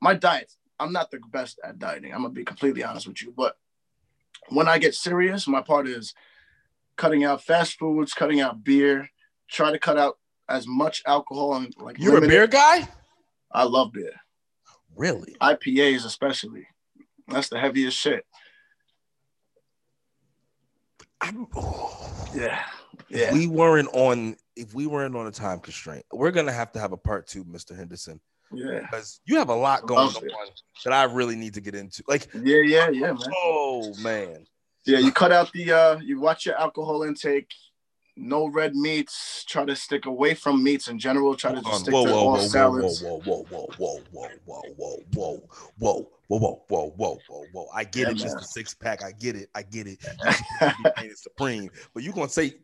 my 0.00 0.14
diet, 0.14 0.52
I'm 0.78 0.92
not 0.92 1.10
the 1.10 1.20
best 1.32 1.58
at 1.64 1.78
dieting. 1.78 2.12
I'm 2.12 2.20
going 2.22 2.34
to 2.34 2.38
be 2.38 2.44
completely 2.44 2.84
honest 2.84 3.06
with 3.06 3.22
you. 3.22 3.32
But 3.34 3.56
when 4.48 4.68
I 4.68 4.78
get 4.78 4.94
serious, 4.94 5.46
my 5.46 5.62
part 5.62 5.88
is 5.88 6.14
cutting 6.96 7.24
out 7.24 7.42
fast 7.42 7.78
foods, 7.78 8.12
cutting 8.12 8.40
out 8.40 8.62
beer, 8.62 9.08
try 9.48 9.70
to 9.70 9.78
cut 9.78 9.98
out 9.98 10.18
as 10.48 10.66
much 10.66 11.02
alcohol 11.06 11.54
and 11.54 11.72
like 11.78 11.98
You're 11.98 12.22
a 12.22 12.28
beer 12.28 12.46
guy? 12.46 12.88
I 13.52 13.64
love 13.64 13.92
beer. 13.92 14.12
Really? 14.96 15.34
IPAs 15.40 16.04
especially. 16.04 16.66
That's 17.28 17.48
the 17.48 17.58
heaviest 17.58 17.96
shit. 17.98 18.26
I'm, 21.20 21.46
Yeah. 22.34 22.62
If 23.08 23.32
we 23.32 23.46
weren't 23.46 23.88
on, 23.92 24.36
if 24.56 24.74
we 24.74 24.86
weren't 24.86 25.16
on 25.16 25.26
a 25.26 25.30
time 25.30 25.60
constraint, 25.60 26.04
we're 26.12 26.30
gonna 26.30 26.52
have 26.52 26.72
to 26.72 26.80
have 26.80 26.92
a 26.92 26.96
part 26.96 27.26
two, 27.26 27.44
Mr. 27.44 27.76
Henderson, 27.76 28.20
Yeah. 28.52 28.80
because 28.80 29.20
you 29.24 29.36
have 29.38 29.48
a 29.48 29.54
lot 29.54 29.86
going 29.86 30.08
on 30.14 30.22
that 30.84 30.92
I 30.92 31.04
really 31.04 31.36
need 31.36 31.54
to 31.54 31.60
get 31.60 31.74
into. 31.74 32.02
Like, 32.08 32.28
Yeah. 32.34 32.62
Yeah. 32.64 32.90
Yeah, 32.90 33.12
man. 33.12 33.18
oh 33.36 33.92
man, 34.00 34.46
Yeah, 34.84 34.98
you 34.98 35.12
cut 35.12 35.32
out 35.32 35.50
the 35.52 35.72
uh 35.72 35.98
you 36.00 36.20
watch 36.20 36.46
your 36.46 36.58
alcohol 36.60 37.02
intake, 37.02 37.50
no 38.16 38.46
red 38.46 38.76
meats, 38.76 39.44
try 39.44 39.64
to 39.64 39.74
stick 39.74 40.06
away 40.06 40.34
from 40.34 40.62
meats 40.62 40.86
in 40.88 40.98
general, 40.98 41.34
try 41.34 41.52
to 41.54 41.60
just 41.62 41.80
stick 41.80 41.94
Whoa, 41.94 42.06
to 42.06 42.12
whoa, 42.12 42.18
all 42.18 42.26
whoa, 42.26 42.38
whoa, 42.38 42.46
salads. 42.46 43.02
whoa, 43.02 43.20
whoa, 43.20 43.42
whoa, 43.50 43.68
whoa, 43.76 44.00
whoa, 44.46 44.62
whoa, 44.76 44.98
whoa, 45.14 45.48
whoa, 45.78 46.10
whoa, 46.28 46.38
whoa, 46.38 46.64
whoa, 46.68 46.90
whoa, 46.96 47.18
whoa, 47.28 47.44
whoa. 47.52 47.66
I 47.74 47.84
get 47.84 48.02
Yeah, 48.02 48.10
it, 48.10 48.18
man. 48.18 48.26
Mr. 48.26 48.44
Six 48.44 48.74
Pack. 48.74 49.02
I 49.02 49.12
get 49.12 49.36
it. 49.36 49.48
I 49.54 49.62
get 49.62 49.86
it. 49.86 49.98
You 51.02 51.14
supreme, 51.16 51.70
but 51.92 52.02
you 52.02 52.12
gonna 52.12 52.28
say 52.28 52.54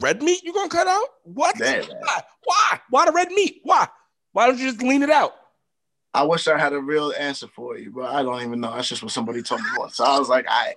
red 0.00 0.22
meat? 0.22 0.42
you're 0.44 0.54
gonna 0.54 0.68
cut 0.68 0.86
out? 0.86 1.08
What? 1.24 1.58
Man. 1.58 1.82
Why? 1.82 2.22
Why? 2.44 2.80
Why 2.90 3.06
the 3.06 3.12
red 3.12 3.28
meat? 3.28 3.60
Why? 3.62 3.88
Why 4.32 4.46
don't 4.46 4.58
you 4.58 4.70
just 4.70 4.82
lean 4.82 5.02
it 5.02 5.10
out? 5.10 5.32
I 6.12 6.22
wish 6.22 6.48
I 6.48 6.58
had 6.58 6.72
a 6.72 6.80
real 6.80 7.12
answer 7.18 7.46
for 7.46 7.76
you, 7.76 7.90
but 7.90 8.06
I 8.10 8.22
don't 8.22 8.42
even 8.42 8.60
know. 8.60 8.74
That's 8.74 8.88
just 8.88 9.02
what 9.02 9.12
somebody 9.12 9.42
told 9.42 9.60
me 9.60 9.66
once. 9.76 9.96
So 9.96 10.04
I 10.04 10.18
was 10.18 10.28
like, 10.30 10.46
right. 10.46 10.74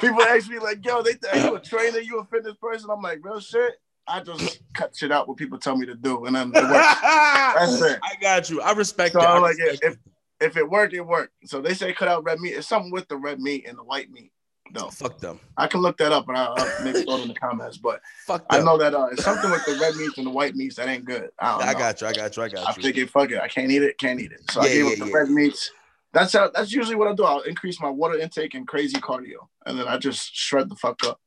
People 0.00 0.22
ask 0.22 0.48
me 0.48 0.58
like, 0.60 0.84
yo, 0.84 1.02
they 1.02 1.14
think 1.14 1.34
you 1.44 1.56
a 1.56 1.60
trainer, 1.60 1.98
you 1.98 2.20
a 2.20 2.24
fitness 2.24 2.54
person. 2.60 2.90
I'm 2.90 3.02
like, 3.02 3.24
real 3.24 3.40
shit. 3.40 3.72
I 4.08 4.20
just 4.20 4.60
cut 4.74 4.96
shit 4.96 5.12
out 5.12 5.28
what 5.28 5.36
people 5.36 5.58
tell 5.58 5.76
me 5.76 5.86
to 5.86 5.94
do, 5.94 6.24
and 6.26 6.34
then 6.34 6.52
it 6.54 6.62
works. 6.62 7.00
That's 7.02 7.80
it. 7.82 7.98
I 8.02 8.14
got 8.20 8.48
you. 8.50 8.60
I 8.62 8.72
respect 8.72 9.12
So 9.12 9.20
that. 9.20 9.28
I 9.28 9.36
I'm 9.36 9.42
like, 9.42 9.58
respect 9.58 9.84
if 9.84 9.96
if 10.40 10.56
it 10.56 10.68
worked, 10.68 10.94
it 10.94 11.00
worked. 11.00 11.32
So 11.46 11.60
they 11.60 11.74
say 11.74 11.92
cut 11.92 12.08
out 12.08 12.24
red 12.24 12.40
meat. 12.40 12.50
It's 12.54 12.68
something 12.68 12.90
with 12.92 13.08
the 13.08 13.16
red 13.16 13.40
meat 13.40 13.66
and 13.68 13.76
the 13.76 13.82
white 13.82 14.10
meat, 14.10 14.30
No. 14.72 14.88
Fuck 14.90 15.18
them. 15.18 15.40
I 15.56 15.66
can 15.66 15.80
look 15.80 15.96
that 15.98 16.12
up 16.12 16.28
and 16.28 16.38
I'll, 16.38 16.54
I'll 16.56 16.84
maybe 16.84 17.02
throw 17.04 17.16
it 17.16 17.22
in 17.22 17.28
the 17.28 17.34
comments. 17.34 17.76
But 17.76 18.00
Fuck 18.26 18.44
I 18.48 18.60
know 18.60 18.78
that 18.78 18.94
uh, 18.94 19.08
it's 19.10 19.24
something 19.24 19.50
with 19.50 19.64
the 19.66 19.76
red 19.80 19.96
meats 19.96 20.16
and 20.16 20.26
the 20.26 20.30
white 20.30 20.54
meats 20.54 20.76
that 20.76 20.86
ain't 20.88 21.04
good. 21.04 21.30
I, 21.40 21.58
don't 21.58 21.68
I 21.68 21.72
got 21.74 22.00
you. 22.00 22.06
I 22.06 22.12
got 22.12 22.36
you. 22.36 22.42
I 22.42 22.46
I 22.46 22.48
got 22.50 22.76
you. 22.76 22.82
figured, 22.84 23.10
fuck 23.10 23.30
it, 23.32 23.40
I 23.40 23.48
can't 23.48 23.70
eat 23.70 23.82
it, 23.82 23.98
can't 23.98 24.20
eat 24.20 24.30
it. 24.32 24.48
So 24.50 24.60
I 24.60 24.66
Yeah, 24.66 24.72
gave 24.74 24.84
yeah, 24.86 24.92
up 24.92 24.98
the 24.98 25.06
yeah. 25.06 25.16
red 25.16 25.30
meats. 25.30 25.70
That's 26.12 26.32
how. 26.32 26.50
That's 26.54 26.72
usually 26.72 26.96
what 26.96 27.08
I 27.08 27.14
do. 27.14 27.24
I'll 27.24 27.40
increase 27.42 27.80
my 27.80 27.90
water 27.90 28.16
intake 28.16 28.54
and 28.54 28.66
crazy 28.66 28.98
cardio, 28.98 29.48
and 29.66 29.78
then 29.78 29.86
I 29.88 29.98
just 29.98 30.34
shred 30.34 30.70
the 30.70 30.76
fuck 30.76 31.04
up. 31.04 31.20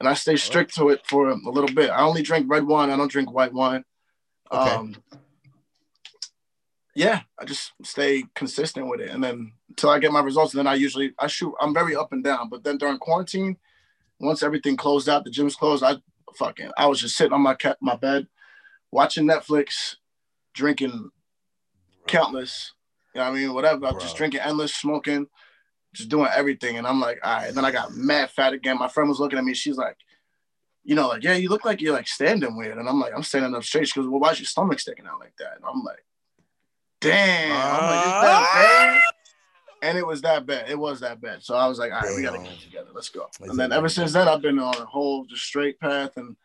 And 0.00 0.08
I 0.08 0.14
stay 0.14 0.36
strict 0.36 0.74
to 0.74 0.88
it 0.90 1.02
for 1.06 1.28
a 1.28 1.36
little 1.36 1.72
bit. 1.74 1.90
I 1.90 2.02
only 2.02 2.22
drink 2.22 2.46
red 2.48 2.66
wine. 2.66 2.90
I 2.90 2.96
don't 2.96 3.10
drink 3.10 3.32
white 3.32 3.52
wine. 3.52 3.84
Okay. 4.50 4.70
Um, 4.70 4.96
yeah, 6.94 7.22
I 7.38 7.44
just 7.44 7.72
stay 7.82 8.24
consistent 8.34 8.88
with 8.88 9.00
it, 9.00 9.10
and 9.10 9.22
then 9.22 9.52
until 9.68 9.90
I 9.90 9.98
get 9.98 10.12
my 10.12 10.20
results. 10.20 10.54
And 10.54 10.60
then 10.60 10.66
I 10.66 10.74
usually 10.74 11.12
I 11.18 11.26
shoot. 11.26 11.54
I'm 11.60 11.74
very 11.74 11.96
up 11.96 12.12
and 12.12 12.22
down. 12.22 12.48
But 12.48 12.62
then 12.62 12.78
during 12.78 12.98
quarantine, 12.98 13.56
once 14.20 14.42
everything 14.42 14.76
closed 14.76 15.08
out, 15.08 15.24
the 15.24 15.30
gyms 15.30 15.56
closed. 15.56 15.82
I 15.82 15.96
fucking 16.36 16.70
I 16.76 16.86
was 16.86 17.00
just 17.00 17.16
sitting 17.16 17.32
on 17.32 17.40
my 17.40 17.54
cat 17.54 17.78
my 17.80 17.96
bed, 17.96 18.28
watching 18.92 19.26
Netflix, 19.26 19.96
drinking 20.52 21.10
countless. 22.06 22.72
You 23.14 23.20
know 23.20 23.30
what 23.30 23.36
I 23.36 23.40
mean? 23.40 23.54
Whatever. 23.54 23.86
I'm 23.86 24.00
just 24.00 24.16
drinking 24.16 24.40
endless, 24.40 24.74
smoking, 24.74 25.26
just 25.94 26.10
doing 26.10 26.28
everything. 26.34 26.76
And 26.76 26.86
I'm 26.86 27.00
like, 27.00 27.20
all 27.24 27.36
right. 27.36 27.48
And 27.48 27.56
then 27.56 27.64
I 27.64 27.70
got 27.70 27.94
mad 27.94 28.30
fat 28.30 28.52
again. 28.52 28.78
My 28.78 28.88
friend 28.88 29.08
was 29.08 29.20
looking 29.20 29.38
at 29.38 29.44
me. 29.44 29.54
She's 29.54 29.78
like, 29.78 29.96
you 30.82 30.94
know, 30.94 31.08
like, 31.08 31.22
yeah, 31.22 31.34
you 31.34 31.48
look 31.48 31.64
like 31.64 31.80
you're 31.80 31.94
like 31.94 32.08
standing 32.08 32.56
weird. 32.56 32.76
And 32.76 32.88
I'm 32.88 33.00
like, 33.00 33.14
I'm 33.14 33.22
standing 33.22 33.54
up 33.54 33.64
straight. 33.64 33.88
She 33.88 33.98
goes, 33.98 34.08
well, 34.08 34.20
why 34.20 34.32
is 34.32 34.40
your 34.40 34.46
stomach 34.46 34.80
sticking 34.80 35.06
out 35.06 35.20
like 35.20 35.34
that? 35.38 35.56
And 35.56 35.64
I'm 35.64 35.82
like, 35.82 36.04
damn. 37.00 37.52
I'm 37.52 37.90
like, 37.90 38.22
bad? 38.22 39.00
And 39.82 39.98
it 39.98 40.06
was 40.06 40.22
that 40.22 40.46
bad. 40.46 40.68
It 40.68 40.78
was 40.78 41.00
that 41.00 41.20
bad. 41.20 41.42
So 41.42 41.54
I 41.54 41.66
was 41.66 41.78
like, 41.78 41.92
all 41.92 42.00
right, 42.00 42.16
we 42.16 42.22
gotta 42.22 42.38
get 42.38 42.58
together. 42.60 42.88
Let's 42.94 43.08
go. 43.08 43.28
Is 43.40 43.50
And 43.50 43.58
then 43.58 43.72
ever 43.72 43.88
since 43.88 44.12
then, 44.12 44.28
I've 44.28 44.42
been 44.42 44.58
on 44.58 44.74
a 44.74 44.86
whole 44.86 45.24
just 45.24 45.42
straight 45.42 45.78
path. 45.78 46.16
And 46.16 46.36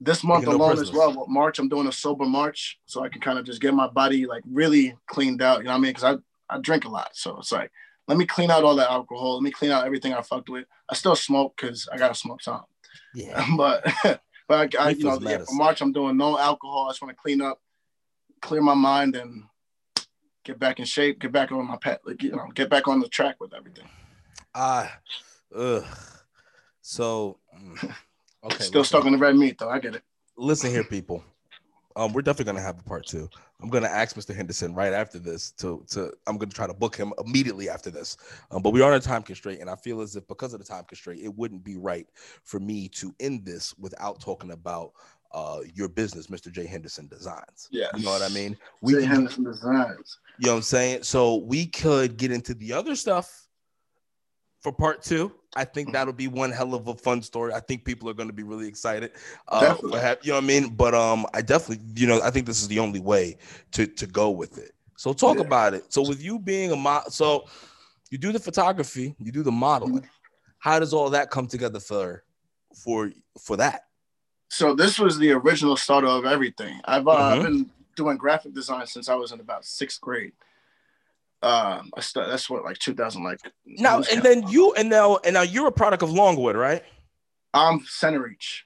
this 0.00 0.22
month 0.22 0.46
alone 0.46 0.72
as 0.72 0.78
prisoners. 0.78 1.16
well, 1.16 1.26
March, 1.28 1.58
I'm 1.58 1.68
doing 1.68 1.86
a 1.86 1.92
sober 1.92 2.24
March, 2.24 2.78
so 2.86 3.02
I 3.02 3.08
can 3.08 3.20
kind 3.20 3.38
of 3.38 3.44
just 3.44 3.60
get 3.60 3.74
my 3.74 3.88
body 3.88 4.26
like 4.26 4.42
really 4.50 4.96
cleaned 5.06 5.42
out. 5.42 5.58
You 5.58 5.64
know 5.64 5.70
what 5.70 5.78
I 5.78 5.80
mean? 5.80 5.90
Because 5.90 6.04
I 6.04 6.54
I 6.54 6.58
drink 6.58 6.84
a 6.84 6.88
lot, 6.88 7.10
so 7.14 7.38
it's 7.38 7.52
like 7.52 7.72
let 8.08 8.18
me 8.18 8.26
clean 8.26 8.50
out 8.50 8.64
all 8.64 8.76
that 8.76 8.90
alcohol. 8.90 9.34
Let 9.34 9.42
me 9.42 9.50
clean 9.50 9.70
out 9.70 9.86
everything 9.86 10.12
I 10.12 10.22
fucked 10.22 10.48
with. 10.48 10.66
I 10.88 10.94
still 10.94 11.16
smoke 11.16 11.54
because 11.56 11.88
I 11.92 11.96
gotta 11.96 12.14
smoke 12.14 12.42
some, 12.42 12.62
Yeah. 13.14 13.44
but 13.56 13.84
but 14.48 14.74
I, 14.76 14.86
I 14.86 14.90
you 14.90 15.04
know 15.04 15.18
yeah, 15.20 15.38
for. 15.38 15.54
March 15.54 15.80
I'm 15.80 15.92
doing 15.92 16.16
no 16.16 16.38
alcohol. 16.38 16.86
I 16.86 16.90
just 16.90 17.02
want 17.02 17.16
to 17.16 17.20
clean 17.22 17.40
up, 17.40 17.60
clear 18.42 18.60
my 18.60 18.74
mind, 18.74 19.16
and 19.16 19.44
get 20.44 20.58
back 20.58 20.78
in 20.78 20.84
shape. 20.84 21.18
Get 21.20 21.32
back 21.32 21.50
on 21.52 21.66
my 21.66 21.76
pet, 21.76 22.00
like 22.04 22.22
you 22.22 22.30
know, 22.32 22.48
get 22.54 22.68
back 22.70 22.88
on 22.88 23.00
the 23.00 23.08
track 23.08 23.36
with 23.40 23.54
everything. 23.54 23.88
Ah. 24.54 24.98
ugh. 25.56 25.84
So. 26.82 27.38
mm, 27.58 27.94
Okay. 28.44 28.62
Still 28.62 28.80
listen. 28.82 28.98
stuck 28.98 29.06
on 29.06 29.12
the 29.12 29.18
red 29.18 29.36
meat 29.36 29.56
though. 29.58 29.70
I 29.70 29.78
get 29.78 29.94
it. 29.94 30.02
listen 30.36 30.70
here, 30.70 30.84
people. 30.84 31.24
Um, 31.96 32.12
we're 32.12 32.22
definitely 32.22 32.52
gonna 32.52 32.64
have 32.64 32.78
a 32.78 32.82
part 32.82 33.06
two. 33.06 33.28
I'm 33.62 33.68
gonna 33.68 33.88
ask 33.88 34.16
Mr. 34.16 34.34
Henderson 34.34 34.74
right 34.74 34.92
after 34.92 35.18
this 35.18 35.52
to 35.52 35.84
to 35.90 36.12
I'm 36.26 36.38
gonna 36.38 36.52
try 36.52 36.66
to 36.66 36.74
book 36.74 36.96
him 36.96 37.12
immediately 37.24 37.68
after 37.68 37.90
this. 37.90 38.16
Um, 38.50 38.62
but 38.62 38.70
we 38.70 38.82
are 38.82 38.90
on 38.90 38.96
a 38.96 39.00
time 39.00 39.22
constraint, 39.22 39.60
and 39.60 39.70
I 39.70 39.76
feel 39.76 40.00
as 40.00 40.16
if 40.16 40.26
because 40.26 40.54
of 40.54 40.60
the 40.60 40.66
time 40.66 40.84
constraint, 40.84 41.20
it 41.22 41.34
wouldn't 41.34 41.62
be 41.64 41.76
right 41.76 42.06
for 42.42 42.58
me 42.58 42.88
to 42.88 43.14
end 43.20 43.44
this 43.44 43.76
without 43.78 44.20
talking 44.20 44.50
about 44.50 44.92
uh 45.32 45.60
your 45.74 45.88
business, 45.88 46.26
Mr. 46.28 46.50
J. 46.50 46.66
Henderson 46.66 47.06
Designs. 47.06 47.68
Yeah. 47.70 47.86
You 47.96 48.04
know 48.04 48.10
what 48.10 48.22
I 48.22 48.28
mean? 48.28 48.56
We 48.80 48.94
can, 48.94 49.04
Henderson 49.04 49.44
Designs. 49.44 50.18
you 50.38 50.46
know 50.46 50.52
what 50.52 50.56
I'm 50.58 50.62
saying? 50.62 51.02
So 51.04 51.36
we 51.36 51.66
could 51.66 52.16
get 52.16 52.32
into 52.32 52.54
the 52.54 52.72
other 52.72 52.96
stuff 52.96 53.43
for 54.64 54.72
part 54.72 55.02
two. 55.02 55.30
I 55.54 55.64
think 55.64 55.90
Mhm. 55.90 55.92
that'll 55.92 56.12
be 56.14 56.26
one 56.26 56.50
hell 56.50 56.74
of 56.74 56.88
a 56.88 56.94
fun 56.94 57.22
story. 57.22 57.52
I 57.52 57.60
think 57.60 57.84
people 57.84 58.08
are 58.08 58.14
going 58.14 58.28
to 58.28 58.34
be 58.34 58.42
really 58.42 58.66
excited. 58.66 59.12
Uh, 59.46 59.76
have, 59.98 60.18
you 60.22 60.30
know 60.30 60.38
what 60.38 60.44
I 60.44 60.46
mean? 60.46 60.74
But 60.74 60.94
um, 60.94 61.26
I 61.32 61.42
definitely, 61.42 61.84
you 61.94 62.08
know, 62.08 62.20
I 62.22 62.30
think 62.30 62.46
this 62.46 62.60
is 62.62 62.66
the 62.66 62.80
only 62.80 62.98
way 62.98 63.36
to 63.72 63.86
to 63.86 64.06
go 64.06 64.30
with 64.30 64.58
it. 64.58 64.72
So 64.96 65.12
talk 65.12 65.36
Yeah. 65.36 65.42
about 65.42 65.74
it. 65.74 65.92
So 65.92 66.02
with 66.02 66.20
you 66.22 66.38
being 66.40 66.72
a 66.72 66.76
mod, 66.76 67.12
so 67.12 67.44
you 68.10 68.18
do 68.18 68.32
the 68.32 68.40
photography, 68.40 69.14
you 69.20 69.30
do 69.30 69.42
the 69.42 69.52
modeling. 69.52 70.02
Mm-hmm. 70.02 70.08
How 70.58 70.78
does 70.80 70.94
all 70.94 71.10
that 71.10 71.30
come 71.30 71.46
together 71.46 71.78
for 71.78 72.24
for 72.74 73.12
for 73.38 73.56
that? 73.58 73.82
So 74.48 74.74
this 74.74 74.98
was 74.98 75.18
the 75.18 75.32
original 75.32 75.76
start 75.76 76.04
of 76.04 76.24
everything. 76.24 76.80
I've, 76.84 77.06
uh, 77.06 77.10
I've 77.12 77.38
Mhm. 77.38 77.42
been 77.42 77.70
doing 77.96 78.16
graphic 78.16 78.54
design 78.54 78.86
since 78.86 79.08
I 79.08 79.14
was 79.14 79.30
in 79.30 79.40
about 79.40 79.64
sixth 79.64 80.00
grade. 80.00 80.32
Um, 81.44 81.90
I 81.94 82.00
st- 82.00 82.26
that's 82.28 82.48
what 82.48 82.64
like 82.64 82.78
2000 82.78 83.22
like. 83.22 83.38
Now 83.66 84.00
and 84.10 84.22
then 84.22 84.48
you 84.48 84.72
and 84.74 84.88
now 84.88 85.18
and 85.24 85.34
now 85.34 85.42
you're 85.42 85.66
a 85.68 85.72
product 85.72 86.02
of 86.02 86.10
Longwood, 86.10 86.56
right? 86.56 86.82
I'm 87.52 87.80
Centereach. 87.80 88.62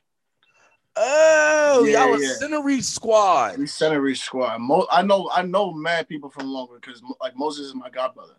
Oh, 0.97 1.85
Yeah, 1.85 2.05
y'all 2.07 2.15
a 2.15 2.21
yeah. 2.21 2.35
Centereach 2.41 2.85
squad. 2.85 3.59
We 3.59 3.65
Centereach 3.65 4.19
squad. 4.19 4.59
Mo- 4.61 4.87
I 4.93 5.03
know 5.03 5.29
I 5.35 5.43
know 5.43 5.73
mad 5.73 6.09
people 6.09 6.31
from 6.31 6.47
Longwood 6.47 6.81
because 6.81 7.03
like 7.21 7.37
Moses 7.37 7.67
is 7.67 7.75
my 7.75 7.91
godbrother. 7.91 8.37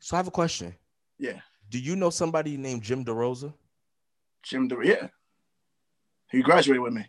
So 0.00 0.16
I 0.16 0.18
have 0.18 0.26
a 0.26 0.32
question. 0.32 0.74
Yeah, 1.18 1.40
Do 1.70 1.78
you 1.78 1.94
know 1.96 2.10
somebody 2.10 2.56
named 2.56 2.82
Jim 2.82 3.04
DeRosa? 3.04 3.54
Jim. 4.42 4.68
De- 4.68 4.76
yeah, 4.84 5.08
he 6.30 6.42
graduated 6.42 6.82
with 6.82 6.92
me. 6.92 7.06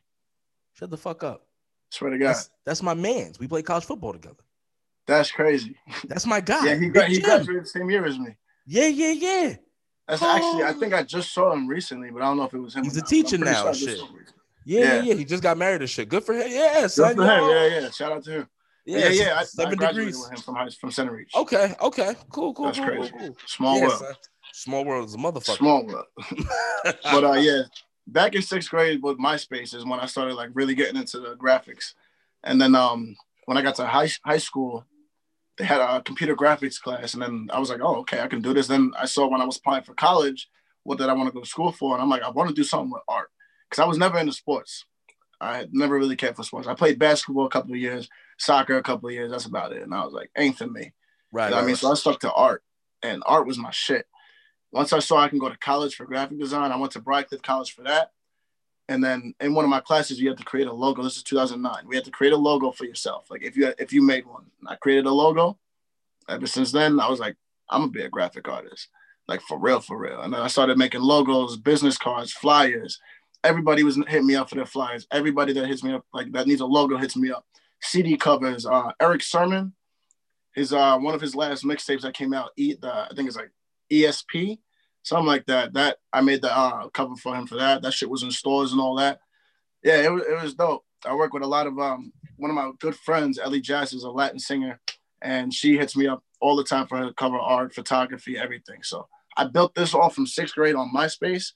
Shut 0.73 0.89
the 0.91 0.97
fuck 0.97 1.23
up. 1.23 1.45
Swear 1.89 2.11
to 2.11 2.17
God, 2.17 2.27
That's, 2.27 2.49
that's 2.65 2.83
my 2.83 2.93
man's. 2.93 3.39
We 3.39 3.47
play 3.47 3.63
college 3.63 3.85
football 3.85 4.13
together. 4.13 4.43
That's 5.07 5.31
crazy. 5.31 5.75
That's 6.05 6.25
my 6.25 6.41
guy. 6.41 6.65
Yeah, 6.65 6.75
he 6.75 6.89
gra- 6.89 7.05
he 7.07 7.19
graduated 7.21 7.63
the 7.63 7.67
same 7.69 7.89
year 7.89 8.05
as 8.05 8.19
me. 8.19 8.35
Yeah, 8.65 8.87
yeah, 8.87 9.11
yeah. 9.11 9.55
That's 10.07 10.21
actually 10.21 10.63
I 10.63 10.73
think 10.73 10.93
I 10.93 11.03
just 11.03 11.33
saw 11.33 11.51
him 11.53 11.67
recently, 11.67 12.11
but 12.11 12.21
I 12.21 12.25
don't 12.25 12.37
know 12.37 12.43
if 12.43 12.53
it 12.53 12.59
was 12.59 12.75
him. 12.75 12.83
He's 12.83 12.97
a 12.97 13.01
teacher 13.01 13.37
now, 13.37 13.67
I 13.67 13.71
just 13.71 13.79
shit. 13.85 13.97
saw 13.99 14.05
him 14.07 14.15
recently. 14.15 14.41
Yeah, 14.65 14.79
yeah, 14.95 15.01
Yeah. 15.01 15.13
He 15.15 15.23
just 15.25 15.41
got 15.43 15.57
married 15.57 15.81
and 15.81 15.89
shit. 15.89 16.09
Good 16.09 16.23
for 16.25 16.33
him. 16.33 16.47
Yeah, 16.49 16.81
Good 16.81 16.91
for 16.91 17.05
him. 17.09 17.17
Yeah, 17.49 17.67
yeah. 17.79 17.89
Shout 17.89 18.11
out 18.11 18.23
to 18.25 18.31
him. 18.31 18.49
Yeah, 18.85 18.99
Yeah, 18.99 19.09
yeah. 19.09 19.33
I, 19.35 19.39
I 19.39 19.43
seven 19.43 19.77
graduated 19.77 20.13
degrees. 20.13 20.21
with 20.29 20.31
him 20.37 20.43
from 20.43 20.55
high, 20.55 20.69
from 20.69 20.89
Centereach. 20.91 21.33
Okay, 21.35 21.73
okay. 21.81 22.15
Cool, 22.29 22.53
cool, 22.53 22.65
That's 22.67 22.77
cool, 22.79 22.87
crazy. 22.87 23.09
cool, 23.11 23.19
cool. 23.19 23.37
Small 23.45 23.77
Yeah, 23.79 23.87
world. 23.87 23.99
son. 23.99 24.13
Small 24.53 24.85
world 24.85 25.07
is 25.07 25.13
a 25.13 25.17
motherfucker. 25.17 25.57
Small 25.57 25.85
world. 25.85 26.05
but 27.03 27.23
uh, 27.23 27.33
yeah, 27.33 27.61
back 28.07 28.35
in 28.35 28.41
sixth 28.41 28.69
grade 28.69 29.01
with 29.03 29.17
MySpace 29.17 29.73
is 29.75 29.85
when 29.85 29.99
I 29.99 30.05
started 30.05 30.35
like 30.35 30.49
really 30.53 30.73
getting 30.75 30.95
into 30.97 31.19
the 31.19 31.35
graphics. 31.35 31.93
And 32.43 32.59
then 32.61 32.75
um, 32.75 33.15
when 33.45 33.57
I 33.57 33.61
got 33.61 33.75
to 33.75 33.85
high 33.85 34.09
high 34.25 34.37
school, 34.37 34.85
they 35.57 35.65
had 35.65 35.81
a 35.81 36.01
computer 36.01 36.35
graphics 36.35 36.79
class, 36.79 37.13
and 37.13 37.23
then 37.23 37.49
I 37.51 37.59
was 37.59 37.69
like, 37.69 37.81
oh, 37.81 37.97
okay, 37.97 38.21
I 38.21 38.27
can 38.27 38.41
do 38.41 38.53
this. 38.53 38.67
Then 38.67 38.91
I 38.97 39.05
saw 39.05 39.27
when 39.27 39.41
I 39.41 39.45
was 39.45 39.57
applying 39.57 39.83
for 39.83 39.93
college, 39.93 40.49
what 40.83 40.97
did 40.97 41.09
I 41.09 41.13
want 41.13 41.27
to 41.27 41.33
go 41.33 41.41
to 41.41 41.49
school 41.49 41.71
for? 41.71 41.93
And 41.93 42.01
I'm 42.01 42.09
like, 42.09 42.21
I 42.21 42.29
want 42.29 42.49
to 42.49 42.55
do 42.55 42.63
something 42.63 42.91
with 42.91 43.01
art 43.07 43.29
because 43.69 43.81
I 43.81 43.87
was 43.87 43.97
never 43.97 44.17
into 44.17 44.33
sports. 44.33 44.85
I 45.39 45.57
had 45.57 45.73
never 45.73 45.97
really 45.97 46.15
cared 46.15 46.35
for 46.35 46.43
sports. 46.43 46.67
I 46.67 46.73
played 46.73 46.99
basketball 46.99 47.45
a 47.45 47.49
couple 47.49 47.73
of 47.73 47.79
years, 47.79 48.09
soccer 48.37 48.77
a 48.77 48.83
couple 48.83 49.09
of 49.09 49.13
years. 49.13 49.31
That's 49.31 49.45
about 49.45 49.73
it. 49.73 49.83
And 49.83 49.93
I 49.93 50.03
was 50.03 50.13
like, 50.13 50.31
ain't 50.37 50.57
for 50.57 50.67
me. 50.67 50.93
right, 51.31 51.45
You 51.45 51.51
know 51.51 51.57
right, 51.57 51.63
I 51.63 51.65
mean? 51.65 51.75
So 51.75 51.91
I 51.91 51.95
stuck 51.95 52.19
to 52.21 52.31
art, 52.31 52.63
and 53.03 53.23
art 53.25 53.47
was 53.47 53.57
my 53.57 53.71
shit. 53.71 54.05
Once 54.71 54.93
I 54.93 54.99
saw 54.99 55.17
I 55.17 55.29
can 55.29 55.39
go 55.39 55.49
to 55.49 55.57
college 55.57 55.95
for 55.95 56.05
graphic 56.05 56.39
design, 56.39 56.71
I 56.71 56.77
went 56.77 56.93
to 56.93 57.01
Briarcliff 57.01 57.41
College 57.41 57.73
for 57.73 57.83
that. 57.83 58.11
And 58.89 59.03
then 59.03 59.33
in 59.41 59.53
one 59.53 59.65
of 59.65 59.69
my 59.69 59.81
classes, 59.81 60.19
you 60.19 60.29
had 60.29 60.37
to 60.37 60.45
create 60.45 60.67
a 60.67 60.73
logo. 60.73 61.03
This 61.03 61.17
is 61.17 61.23
2009. 61.23 61.87
We 61.87 61.95
had 61.95 62.05
to 62.05 62.11
create 62.11 62.33
a 62.33 62.37
logo 62.37 62.71
for 62.71 62.85
yourself. 62.85 63.29
Like 63.29 63.43
if 63.43 63.57
you 63.57 63.73
if 63.77 63.91
you 63.91 64.01
made 64.01 64.25
one, 64.25 64.45
I 64.65 64.75
created 64.75 65.05
a 65.05 65.11
logo. 65.11 65.57
Ever 66.29 66.47
since 66.47 66.71
then, 66.71 66.99
I 66.99 67.09
was 67.09 67.19
like, 67.19 67.35
I'm 67.69 67.81
gonna 67.81 67.91
be 67.91 68.03
a 68.03 68.09
graphic 68.09 68.47
artist, 68.47 68.89
like 69.27 69.41
for 69.41 69.59
real, 69.59 69.81
for 69.81 69.97
real. 69.97 70.21
And 70.21 70.33
then 70.33 70.41
I 70.41 70.47
started 70.47 70.77
making 70.77 71.01
logos, 71.01 71.57
business 71.57 71.97
cards, 71.97 72.31
flyers. 72.31 72.99
Everybody 73.43 73.83
was 73.83 73.95
hitting 74.07 74.27
me 74.27 74.35
up 74.35 74.49
for 74.49 74.55
their 74.55 74.65
flyers. 74.65 75.05
Everybody 75.11 75.53
that 75.53 75.67
hits 75.67 75.83
me 75.83 75.93
up, 75.93 76.05
like 76.13 76.31
that 76.31 76.47
needs 76.47 76.61
a 76.61 76.65
logo, 76.65 76.97
hits 76.97 77.15
me 77.15 77.31
up. 77.31 77.45
CD 77.81 78.17
covers. 78.17 78.65
Uh, 78.65 78.91
Erick 79.01 79.21
Sermon, 79.21 79.73
his 80.53 80.71
uh 80.71 80.97
one 80.97 81.13
of 81.13 81.21
his 81.21 81.35
last 81.35 81.65
mixtapes 81.65 82.01
that 82.01 82.13
came 82.13 82.33
out, 82.33 82.51
eat 82.55 82.79
the, 82.81 82.91
I 82.91 83.09
think 83.15 83.27
it's 83.27 83.37
like 83.37 83.51
ESP, 83.91 84.59
something 85.07 85.25
like 85.25 85.45
that. 85.45 85.73
That 85.73 85.97
I 86.11 86.21
made 86.21 86.41
the 86.41 86.55
uh, 86.55 86.89
cover 86.89 87.15
for 87.15 87.35
him 87.35 87.47
for 87.47 87.55
that. 87.55 87.81
That 87.81 87.93
shit 87.93 88.09
was 88.09 88.23
in 88.23 88.31
stores 88.31 88.71
and 88.71 88.81
all 88.81 88.95
that. 88.95 89.19
Yeah, 89.83 90.01
it 90.01 90.11
was 90.11 90.23
it 90.23 90.41
was 90.41 90.53
dope. 90.53 90.83
I 91.05 91.15
work 91.15 91.33
with 91.33 91.43
a 91.43 91.47
lot 91.47 91.67
of 91.67 91.79
um 91.79 92.11
one 92.35 92.51
of 92.51 92.55
my 92.55 92.71
good 92.79 92.95
friends, 92.95 93.39
Ellie 93.39 93.61
Jazz, 93.61 93.93
is 93.93 94.03
a 94.03 94.11
Latin 94.11 94.39
singer, 94.39 94.79
and 95.21 95.53
she 95.53 95.77
hits 95.77 95.95
me 95.95 96.07
up 96.07 96.23
all 96.39 96.55
the 96.55 96.63
time 96.63 96.87
for 96.87 96.97
her 96.97 97.13
cover 97.13 97.39
art, 97.39 97.73
photography, 97.73 98.37
everything. 98.37 98.83
So 98.83 99.07
I 99.35 99.45
built 99.45 99.73
this 99.75 99.93
all 99.93 100.09
from 100.09 100.27
sixth 100.27 100.55
grade 100.55 100.75
on 100.75 100.93
MySpace, 100.93 101.53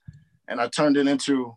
and 0.48 0.62
I 0.62 0.68
turned 0.68 0.98
it 0.98 1.08
into 1.08 1.56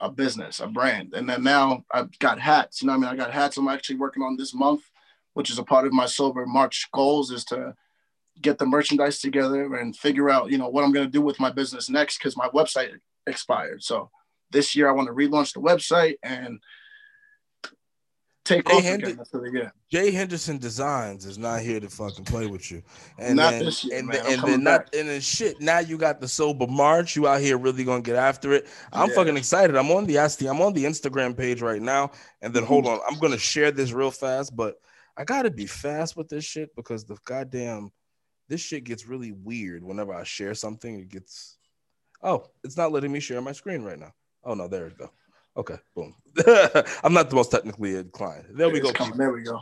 a 0.00 0.10
business, 0.10 0.60
a 0.60 0.66
brand. 0.66 1.14
And 1.14 1.28
then 1.28 1.42
now 1.42 1.84
I've 1.90 2.16
got 2.18 2.38
hats. 2.38 2.82
You 2.82 2.88
know, 2.88 2.94
I 2.94 2.98
mean, 2.98 3.06
I 3.06 3.16
got 3.16 3.32
hats. 3.32 3.56
I'm 3.56 3.68
actually 3.68 3.96
working 3.96 4.22
on 4.22 4.36
this 4.36 4.54
month, 4.54 4.82
which 5.32 5.50
is 5.50 5.58
a 5.58 5.64
part 5.64 5.86
of 5.86 5.92
my 5.92 6.06
Sober 6.06 6.44
March 6.46 6.88
goals, 6.92 7.30
is 7.30 7.44
to 7.46 7.74
get 8.40 8.58
the 8.58 8.66
merchandise 8.66 9.20
together 9.20 9.74
and 9.76 9.96
figure 9.96 10.30
out, 10.30 10.50
you 10.50 10.58
know, 10.58 10.68
what 10.68 10.84
I'm 10.84 10.92
going 10.92 11.06
to 11.06 11.12
do 11.12 11.22
with 11.22 11.40
my 11.40 11.50
business 11.50 11.88
next 11.88 12.18
because 12.18 12.36
my 12.36 12.48
website 12.48 12.90
expired. 13.26 13.82
So 13.82 14.10
this 14.50 14.76
year 14.76 14.88
I 14.88 14.92
want 14.92 15.08
to 15.08 15.14
relaunch 15.14 15.52
the 15.54 15.60
website 15.60 16.16
and 16.22 16.60
take 18.46 18.66
Jay 18.66 18.74
off 18.74 18.84
again. 18.84 19.16
That's 19.16 19.72
Jay 19.90 20.10
Henderson 20.10 20.58
Designs 20.58 21.26
is 21.26 21.38
not 21.38 21.60
here 21.60 21.80
to 21.80 21.88
fucking 21.88 22.24
play 22.24 22.46
with 22.46 22.70
you. 22.70 22.82
And 23.18 23.36
not 23.36 23.52
then, 23.52 23.64
this 23.64 23.84
year, 23.84 23.98
and, 23.98 24.08
man. 24.08 24.22
and 24.26 24.42
then 24.42 24.62
not 24.64 24.94
and 24.94 25.08
then 25.08 25.20
shit. 25.20 25.60
Now 25.60 25.80
you 25.80 25.98
got 25.98 26.20
the 26.20 26.28
sober 26.28 26.66
March. 26.66 27.16
You 27.16 27.26
out 27.26 27.40
here 27.40 27.58
really 27.58 27.84
gonna 27.84 28.02
get 28.02 28.16
after 28.16 28.52
it. 28.52 28.66
I'm 28.92 29.08
yeah. 29.10 29.14
fucking 29.14 29.36
excited. 29.36 29.76
I'm 29.76 29.90
on 29.90 30.06
the 30.06 30.18
I'm 30.18 30.60
on 30.60 30.72
the 30.72 30.84
Instagram 30.84 31.36
page 31.36 31.60
right 31.60 31.82
now. 31.82 32.12
And 32.40 32.54
then 32.54 32.62
mm-hmm. 32.62 32.72
hold 32.72 32.86
on, 32.86 33.00
I'm 33.08 33.18
gonna 33.18 33.38
share 33.38 33.70
this 33.70 33.92
real 33.92 34.10
fast, 34.10 34.54
but 34.54 34.76
I 35.16 35.24
gotta 35.24 35.50
be 35.50 35.66
fast 35.66 36.16
with 36.16 36.28
this 36.28 36.44
shit 36.44 36.74
because 36.76 37.04
the 37.04 37.16
goddamn 37.24 37.90
this 38.48 38.60
shit 38.60 38.84
gets 38.84 39.06
really 39.06 39.32
weird 39.32 39.82
whenever 39.82 40.14
I 40.14 40.24
share 40.24 40.54
something. 40.54 41.00
It 41.00 41.08
gets 41.08 41.56
oh, 42.22 42.50
it's 42.64 42.76
not 42.76 42.92
letting 42.92 43.12
me 43.12 43.20
share 43.20 43.40
my 43.40 43.52
screen 43.52 43.82
right 43.82 43.98
now. 43.98 44.12
Oh 44.44 44.54
no, 44.54 44.68
there 44.68 44.84
we 44.84 44.90
go. 44.90 45.10
Okay, 45.56 45.76
boom. 45.94 46.14
I'm 47.02 47.14
not 47.14 47.30
the 47.30 47.36
most 47.36 47.50
technically 47.50 47.96
inclined. 47.96 48.44
There 48.50 48.68
we 48.68 48.80
go. 48.80 48.92
There 49.14 49.32
we 49.32 49.42
go. 49.42 49.60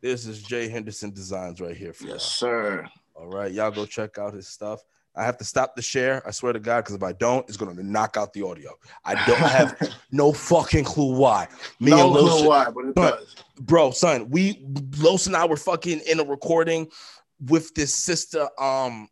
This 0.00 0.26
is 0.26 0.42
Jay 0.42 0.68
Henderson 0.68 1.10
Designs 1.10 1.60
right 1.60 1.76
here 1.76 1.92
for 1.92 2.04
yes, 2.04 2.12
y'all. 2.12 2.18
sir. 2.18 2.88
All 3.14 3.28
right, 3.28 3.52
y'all 3.52 3.70
go 3.70 3.86
check 3.86 4.18
out 4.18 4.34
his 4.34 4.46
stuff. 4.46 4.82
I 5.16 5.24
have 5.24 5.38
to 5.38 5.44
stop 5.44 5.74
the 5.74 5.80
share. 5.80 6.22
I 6.26 6.30
swear 6.30 6.52
to 6.52 6.60
God, 6.60 6.82
because 6.82 6.94
if 6.94 7.02
I 7.02 7.12
don't, 7.12 7.48
it's 7.48 7.56
gonna 7.56 7.82
knock 7.82 8.18
out 8.18 8.34
the 8.34 8.42
audio. 8.42 8.72
I 9.04 9.14
don't 9.26 9.38
have 9.38 9.96
no 10.12 10.32
fucking 10.32 10.84
clue 10.84 11.16
why. 11.16 11.48
Me 11.80 11.92
no 11.92 12.04
and 12.04 12.10
Los, 12.10 12.40
clue 12.40 12.48
why, 12.48 12.70
but 12.70 12.84
it 12.84 12.94
does. 12.94 13.36
Bro, 13.60 13.92
son, 13.92 14.28
we 14.28 14.62
Los 14.98 15.26
and 15.26 15.34
I 15.34 15.46
were 15.46 15.56
fucking 15.56 16.00
in 16.00 16.20
a 16.20 16.24
recording 16.24 16.88
with 17.40 17.74
this 17.74 17.94
sister. 17.94 18.48
Um, 18.58 19.08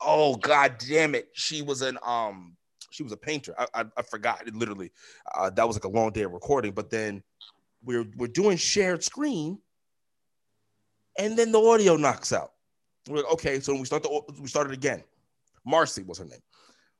oh 0.00 0.36
god 0.36 0.76
damn 0.86 1.14
it, 1.14 1.28
she 1.32 1.62
was 1.62 1.82
an 1.82 1.98
um 2.04 2.56
she 2.90 3.02
was 3.02 3.12
a 3.12 3.16
painter. 3.16 3.54
I, 3.58 3.66
I, 3.74 3.84
I 3.98 4.02
forgot 4.02 4.46
it 4.46 4.54
literally. 4.54 4.90
Uh, 5.34 5.50
that 5.50 5.66
was 5.66 5.76
like 5.76 5.84
a 5.84 5.88
long 5.88 6.10
day 6.10 6.22
of 6.22 6.32
recording, 6.32 6.72
but 6.72 6.90
then 6.90 7.22
we're 7.84 8.06
we're 8.16 8.28
doing 8.28 8.56
shared 8.56 9.04
screen, 9.04 9.58
and 11.18 11.36
then 11.36 11.52
the 11.52 11.60
audio 11.60 11.96
knocks 11.96 12.32
out. 12.32 12.52
We're 13.08 13.18
like, 13.18 13.32
okay, 13.32 13.60
so 13.60 13.74
we 13.74 13.84
start 13.84 14.02
the 14.02 14.22
we 14.40 14.48
started 14.48 14.72
again. 14.72 15.02
Marcy 15.64 16.02
was 16.02 16.18
her 16.18 16.24
name. 16.24 16.40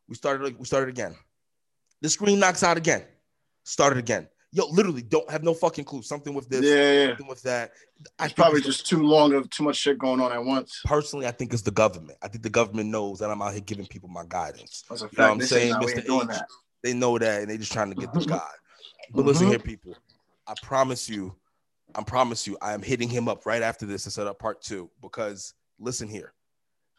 We 0.09 0.15
started 0.15 0.59
we 0.59 0.65
started 0.65 0.89
again. 0.89 1.17
The 2.01 2.09
screen 2.09 2.39
knocks 2.39 2.63
out 2.63 2.77
again. 2.77 3.05
Started 3.65 3.99
again 3.99 4.29
yo, 4.53 4.67
literally 4.67 5.03
don't 5.03 5.29
have 5.31 5.43
no 5.43 5.55
fucking 5.55 5.85
clue. 5.85 6.03
Something 6.03 6.35
with 6.35 6.49
this, 6.49 6.65
yeah, 6.65 7.09
something 7.09 7.27
with 7.27 7.43
that. 7.43 7.73
I 8.19 8.27
it's 8.27 8.35
probably 8.35 8.61
just 8.61 8.87
too 8.87 9.03
long 9.03 9.33
of 9.35 9.49
too 9.51 9.63
much 9.63 9.77
shit 9.77 9.99
going 9.99 10.21
on 10.21 10.33
at 10.33 10.45
once. 10.45 10.81
Personally, 10.85 11.27
I 11.27 11.31
think 11.31 11.53
it's 11.53 11.63
the 11.63 11.71
government. 11.71 12.19
I 12.23 12.29
think 12.29 12.43
the 12.43 12.51
government 12.51 12.91
knows 12.91 13.19
that 13.19 13.31
I'm 13.31 13.43
out 13.43 13.53
here 13.53 13.61
giving 13.61 13.87
people 13.87 14.09
my 14.09 14.25
guidance. 14.29 14.85
That's 14.89 15.03
a 15.03 15.09
fact. 15.09 15.13
You 15.13 15.23
know 15.23 15.29
what 15.29 15.35
I'm 15.35 15.47
saying, 15.47 15.75
Mr. 15.75 16.33
H, 16.33 16.41
they 16.83 16.95
know 16.95 17.19
that 17.19 17.43
and 17.43 17.51
they're 17.51 17.59
just 17.59 17.73
trying 17.73 17.91
to 17.91 17.97
get 17.97 18.13
the 18.13 18.21
guy. 18.21 18.41
But 19.11 19.21
mm-hmm. 19.21 19.29
listen 19.29 19.49
here, 19.49 19.59
people. 19.59 19.97
I 20.47 20.55
promise 20.63 21.09
you, 21.09 21.35
I 21.95 22.03
promise 22.03 22.47
you, 22.47 22.57
I 22.63 22.73
am 22.73 22.83
hitting 22.83 23.09
him 23.09 23.29
up 23.29 23.47
right 23.47 23.63
after 23.63 23.87
this 23.87 24.05
to 24.05 24.11
set 24.11 24.27
up 24.27 24.39
part 24.39 24.63
two 24.63 24.91
because 25.03 25.55
listen 25.79 26.09
here, 26.09 26.33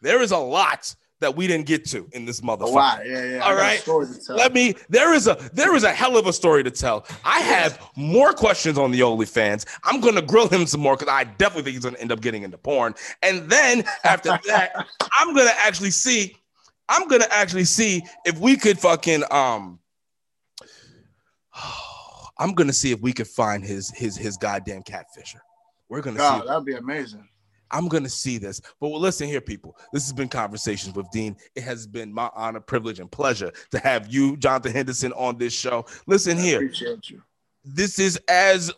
there 0.00 0.22
is 0.22 0.32
a 0.32 0.38
lot 0.38 0.94
that 1.20 1.36
we 1.36 1.46
didn't 1.46 1.66
get 1.66 1.84
to 1.86 2.08
in 2.12 2.24
this 2.24 2.40
motherfucker. 2.40 2.72
Wow, 2.72 2.98
yeah, 3.04 3.24
yeah. 3.24 3.38
All 3.40 3.54
right. 3.54 3.86
Let 4.28 4.52
me 4.54 4.74
there 4.88 5.14
is 5.14 5.26
a 5.26 5.36
there 5.52 5.74
is 5.74 5.84
a 5.84 5.92
hell 5.92 6.16
of 6.16 6.26
a 6.26 6.32
story 6.32 6.64
to 6.64 6.70
tell. 6.70 7.06
I 7.24 7.40
have 7.40 7.80
more 7.94 8.32
questions 8.32 8.78
on 8.78 8.90
the 8.90 9.00
OnlyFans. 9.00 9.66
I'm 9.84 10.00
gonna 10.00 10.22
grill 10.22 10.48
him 10.48 10.66
some 10.66 10.80
more 10.80 10.96
because 10.96 11.12
I 11.12 11.24
definitely 11.24 11.64
think 11.64 11.74
he's 11.74 11.84
gonna 11.84 11.98
end 11.98 12.10
up 12.12 12.20
getting 12.20 12.42
into 12.42 12.58
porn. 12.58 12.94
And 13.22 13.48
then 13.50 13.84
after 14.04 14.30
that, 14.46 14.86
I'm 15.18 15.34
gonna 15.34 15.52
actually 15.58 15.90
see, 15.90 16.36
I'm 16.88 17.06
gonna 17.06 17.28
actually 17.30 17.64
see 17.64 18.02
if 18.24 18.38
we 18.38 18.56
could 18.56 18.78
fucking 18.78 19.24
um 19.30 19.78
I'm 22.38 22.54
gonna 22.54 22.72
see 22.72 22.92
if 22.92 23.00
we 23.00 23.12
could 23.12 23.28
find 23.28 23.62
his 23.62 23.90
his 23.90 24.16
his 24.16 24.38
goddamn 24.38 24.82
catfisher. 24.82 25.40
We're 25.90 26.00
gonna 26.00 26.16
God, 26.16 26.42
see. 26.42 26.48
That'd 26.48 26.64
be 26.64 26.74
amazing. 26.74 27.28
I'm 27.70 27.88
going 27.88 28.02
to 28.02 28.10
see 28.10 28.38
this. 28.38 28.60
But 28.80 28.88
well, 28.88 29.00
listen 29.00 29.26
here, 29.26 29.40
people. 29.40 29.76
This 29.92 30.04
has 30.04 30.12
been 30.12 30.28
Conversations 30.28 30.94
with 30.94 31.10
Dean. 31.10 31.36
It 31.54 31.62
has 31.62 31.86
been 31.86 32.12
my 32.12 32.30
honor, 32.34 32.60
privilege, 32.60 33.00
and 33.00 33.10
pleasure 33.10 33.52
to 33.70 33.78
have 33.78 34.12
you, 34.12 34.36
Jonathan 34.36 34.72
Henderson, 34.72 35.12
on 35.12 35.38
this 35.38 35.52
show. 35.52 35.86
Listen 36.06 36.38
I 36.38 36.42
here. 36.42 36.56
Appreciate 36.56 37.10
you. 37.10 37.22
This 37.64 37.98
is 37.98 38.18
as 38.28 38.72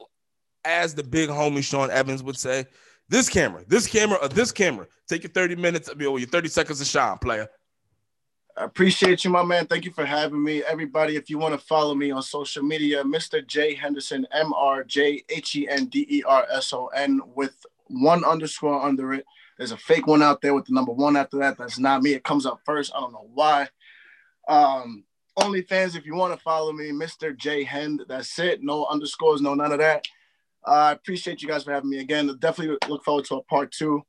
as 0.64 0.94
the 0.94 1.02
big 1.02 1.28
homie 1.28 1.64
Sean 1.64 1.90
Evans 1.90 2.22
would 2.22 2.36
say. 2.36 2.66
This 3.08 3.28
camera, 3.28 3.64
this 3.66 3.86
camera, 3.86 4.18
or 4.22 4.28
this 4.28 4.52
camera. 4.52 4.86
Take 5.08 5.24
your 5.24 5.32
30 5.32 5.56
minutes, 5.56 5.90
I 5.90 5.94
mean, 5.94 6.16
your 6.18 6.28
30 6.28 6.48
seconds 6.48 6.80
of 6.80 6.86
shine, 6.86 7.18
player. 7.18 7.48
I 8.56 8.64
appreciate 8.64 9.24
you, 9.24 9.30
my 9.30 9.42
man. 9.42 9.66
Thank 9.66 9.84
you 9.84 9.92
for 9.92 10.04
having 10.04 10.42
me. 10.42 10.62
Everybody, 10.64 11.16
if 11.16 11.30
you 11.30 11.38
want 11.38 11.58
to 11.58 11.66
follow 11.66 11.94
me 11.94 12.10
on 12.10 12.22
social 12.22 12.62
media, 12.62 13.02
Mr. 13.02 13.46
J 13.46 13.74
Henderson, 13.74 14.26
M 14.30 14.52
R 14.52 14.84
J 14.84 15.22
H 15.30 15.56
E 15.56 15.68
N 15.68 15.86
D 15.86 16.06
E 16.08 16.22
R 16.26 16.46
S 16.50 16.72
O 16.72 16.86
N 16.88 17.20
with 17.34 17.54
one 17.92 18.24
underscore 18.24 18.82
under 18.82 19.12
it. 19.14 19.24
There's 19.58 19.72
a 19.72 19.76
fake 19.76 20.06
one 20.06 20.22
out 20.22 20.40
there 20.40 20.54
with 20.54 20.66
the 20.66 20.74
number 20.74 20.92
one 20.92 21.16
after 21.16 21.38
that. 21.38 21.58
That's 21.58 21.78
not 21.78 22.02
me. 22.02 22.14
It 22.14 22.24
comes 22.24 22.46
up 22.46 22.60
first. 22.64 22.92
I 22.94 23.00
don't 23.00 23.12
know 23.12 23.28
why. 23.32 23.68
Um, 24.48 25.04
OnlyFans, 25.38 25.96
if 25.96 26.04
you 26.04 26.14
want 26.14 26.34
to 26.34 26.40
follow 26.42 26.72
me, 26.72 26.90
Mr. 26.90 27.36
J 27.36 27.64
Hend. 27.64 28.02
That's 28.08 28.38
it. 28.38 28.62
No 28.62 28.86
underscores, 28.86 29.40
no 29.40 29.54
none 29.54 29.72
of 29.72 29.78
that. 29.78 30.06
Uh, 30.66 30.70
I 30.70 30.92
appreciate 30.92 31.42
you 31.42 31.48
guys 31.48 31.64
for 31.64 31.72
having 31.72 31.90
me 31.90 32.00
again. 32.00 32.34
Definitely 32.38 32.76
look 32.88 33.04
forward 33.04 33.24
to 33.26 33.36
a 33.36 33.42
part 33.42 33.72
two. 33.72 34.02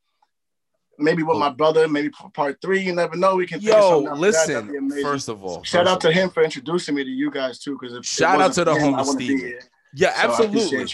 Maybe 1.00 1.24
with 1.24 1.40
my 1.40 1.50
brother, 1.50 1.88
maybe 1.88 2.10
for 2.10 2.30
part 2.30 2.60
three. 2.62 2.82
You 2.82 2.94
never 2.94 3.16
know. 3.16 3.36
We 3.36 3.48
can. 3.48 3.62
Yo, 3.62 4.00
listen. 4.16 4.92
First 5.02 5.28
of 5.28 5.44
all, 5.44 5.64
shout 5.64 5.88
out 5.88 6.02
to 6.02 6.12
him 6.12 6.30
for 6.30 6.44
introducing 6.44 6.94
me 6.94 7.04
to 7.04 7.10
you 7.10 7.32
guys 7.32 7.60
too. 7.60 7.78
Because 7.80 8.06
shout 8.06 8.40
out 8.40 8.54
to 8.54 8.64
the 8.64 8.74
homie 8.74 9.04
Steven. 9.06 9.60
Yeah, 9.96 10.14
so 10.14 10.44
absolutely. 10.44 10.86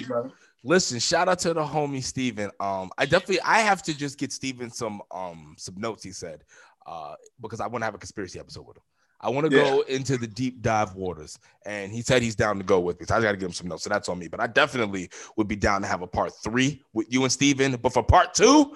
Listen, 0.64 0.99
shout 0.99 1.30
out 1.30 1.39
to 1.39 1.53
the 1.53 1.64
homie 1.64 2.03
Steven. 2.03 2.51
Um, 2.60 2.91
I 2.97 3.05
definitely 3.05 3.41
I 3.41 3.60
have 3.60 3.82
to 3.84 3.97
just 3.97 4.18
get 4.18 4.32
Steven 4.32 4.70
some 4.70 5.01
um 5.12 5.55
some 5.57 5.76
notes, 5.78 6.03
he 6.03 6.12
said. 6.12 6.43
Uh, 6.86 7.14
because 7.39 7.60
I 7.60 7.68
want 7.68 7.82
to 7.82 7.86
have 7.86 7.93
a 7.93 7.99
conspiracy 7.99 8.39
episode 8.39 8.66
with 8.66 8.78
him. 8.78 8.84
I 9.22 9.30
want 9.30 9.49
to 9.49 9.55
yeah. 9.55 9.64
go 9.64 9.82
into 9.82 10.18
the 10.18 10.28
deep 10.28 10.62
dive 10.62 10.95
waters, 10.95 11.38
and 11.66 11.91
he 11.91 12.01
said 12.01 12.22
he's 12.22 12.36
down 12.36 12.57
to 12.57 12.64
go 12.64 12.80
with 12.80 12.99
me. 12.99 13.05
So 13.05 13.16
I 13.16 13.22
got 13.22 13.32
to 13.32 13.38
give 13.38 13.47
him 13.47 13.53
some 13.53 13.68
notes. 13.68 13.84
So 13.84 13.89
that's 13.89 14.07
on 14.07 14.18
me. 14.18 14.28
But 14.28 14.39
I 14.39 14.47
definitely 14.47 15.10
would 15.36 15.47
be 15.47 15.57
down 15.57 15.82
to 15.82 15.88
have 15.88 16.01
a 16.01 16.07
part 16.07 16.32
three 16.41 16.82
with 16.93 17.12
you 17.12 17.24
and 17.24 17.32
Steven. 17.32 17.76
But 17.76 17.93
for 17.93 18.01
part 18.01 18.34
two, 18.34 18.76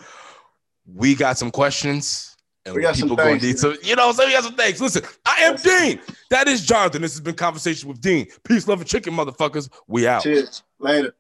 we 0.86 1.16
got 1.16 1.38
some 1.38 1.50
questions. 1.50 2.36
And 2.66 2.76
we 2.76 2.82
got 2.82 2.96
people 2.96 3.16
going 3.18 3.40
to 3.40 3.58
So, 3.58 3.76
you 3.84 3.96
know, 3.96 4.12
so 4.14 4.26
we 4.26 4.32
got 4.32 4.44
some 4.44 4.56
things. 4.56 4.80
Listen, 4.80 5.04
I 5.26 5.36
am 5.42 5.58
Dean. 5.58 6.00
That 6.30 6.48
is 6.48 6.66
Jonathan. 6.66 7.02
This 7.02 7.12
has 7.12 7.20
been 7.20 7.36
Conversation 7.36 7.90
with 7.90 8.00
Dean. 8.00 8.28
Peace, 8.46 8.68
love, 8.68 8.80
and 8.80 8.88
chicken, 8.88 9.14
motherfuckers. 9.14 9.70
We 9.88 10.08
out. 10.08 10.24
Cheers. 10.24 10.64
Later. 10.80 11.14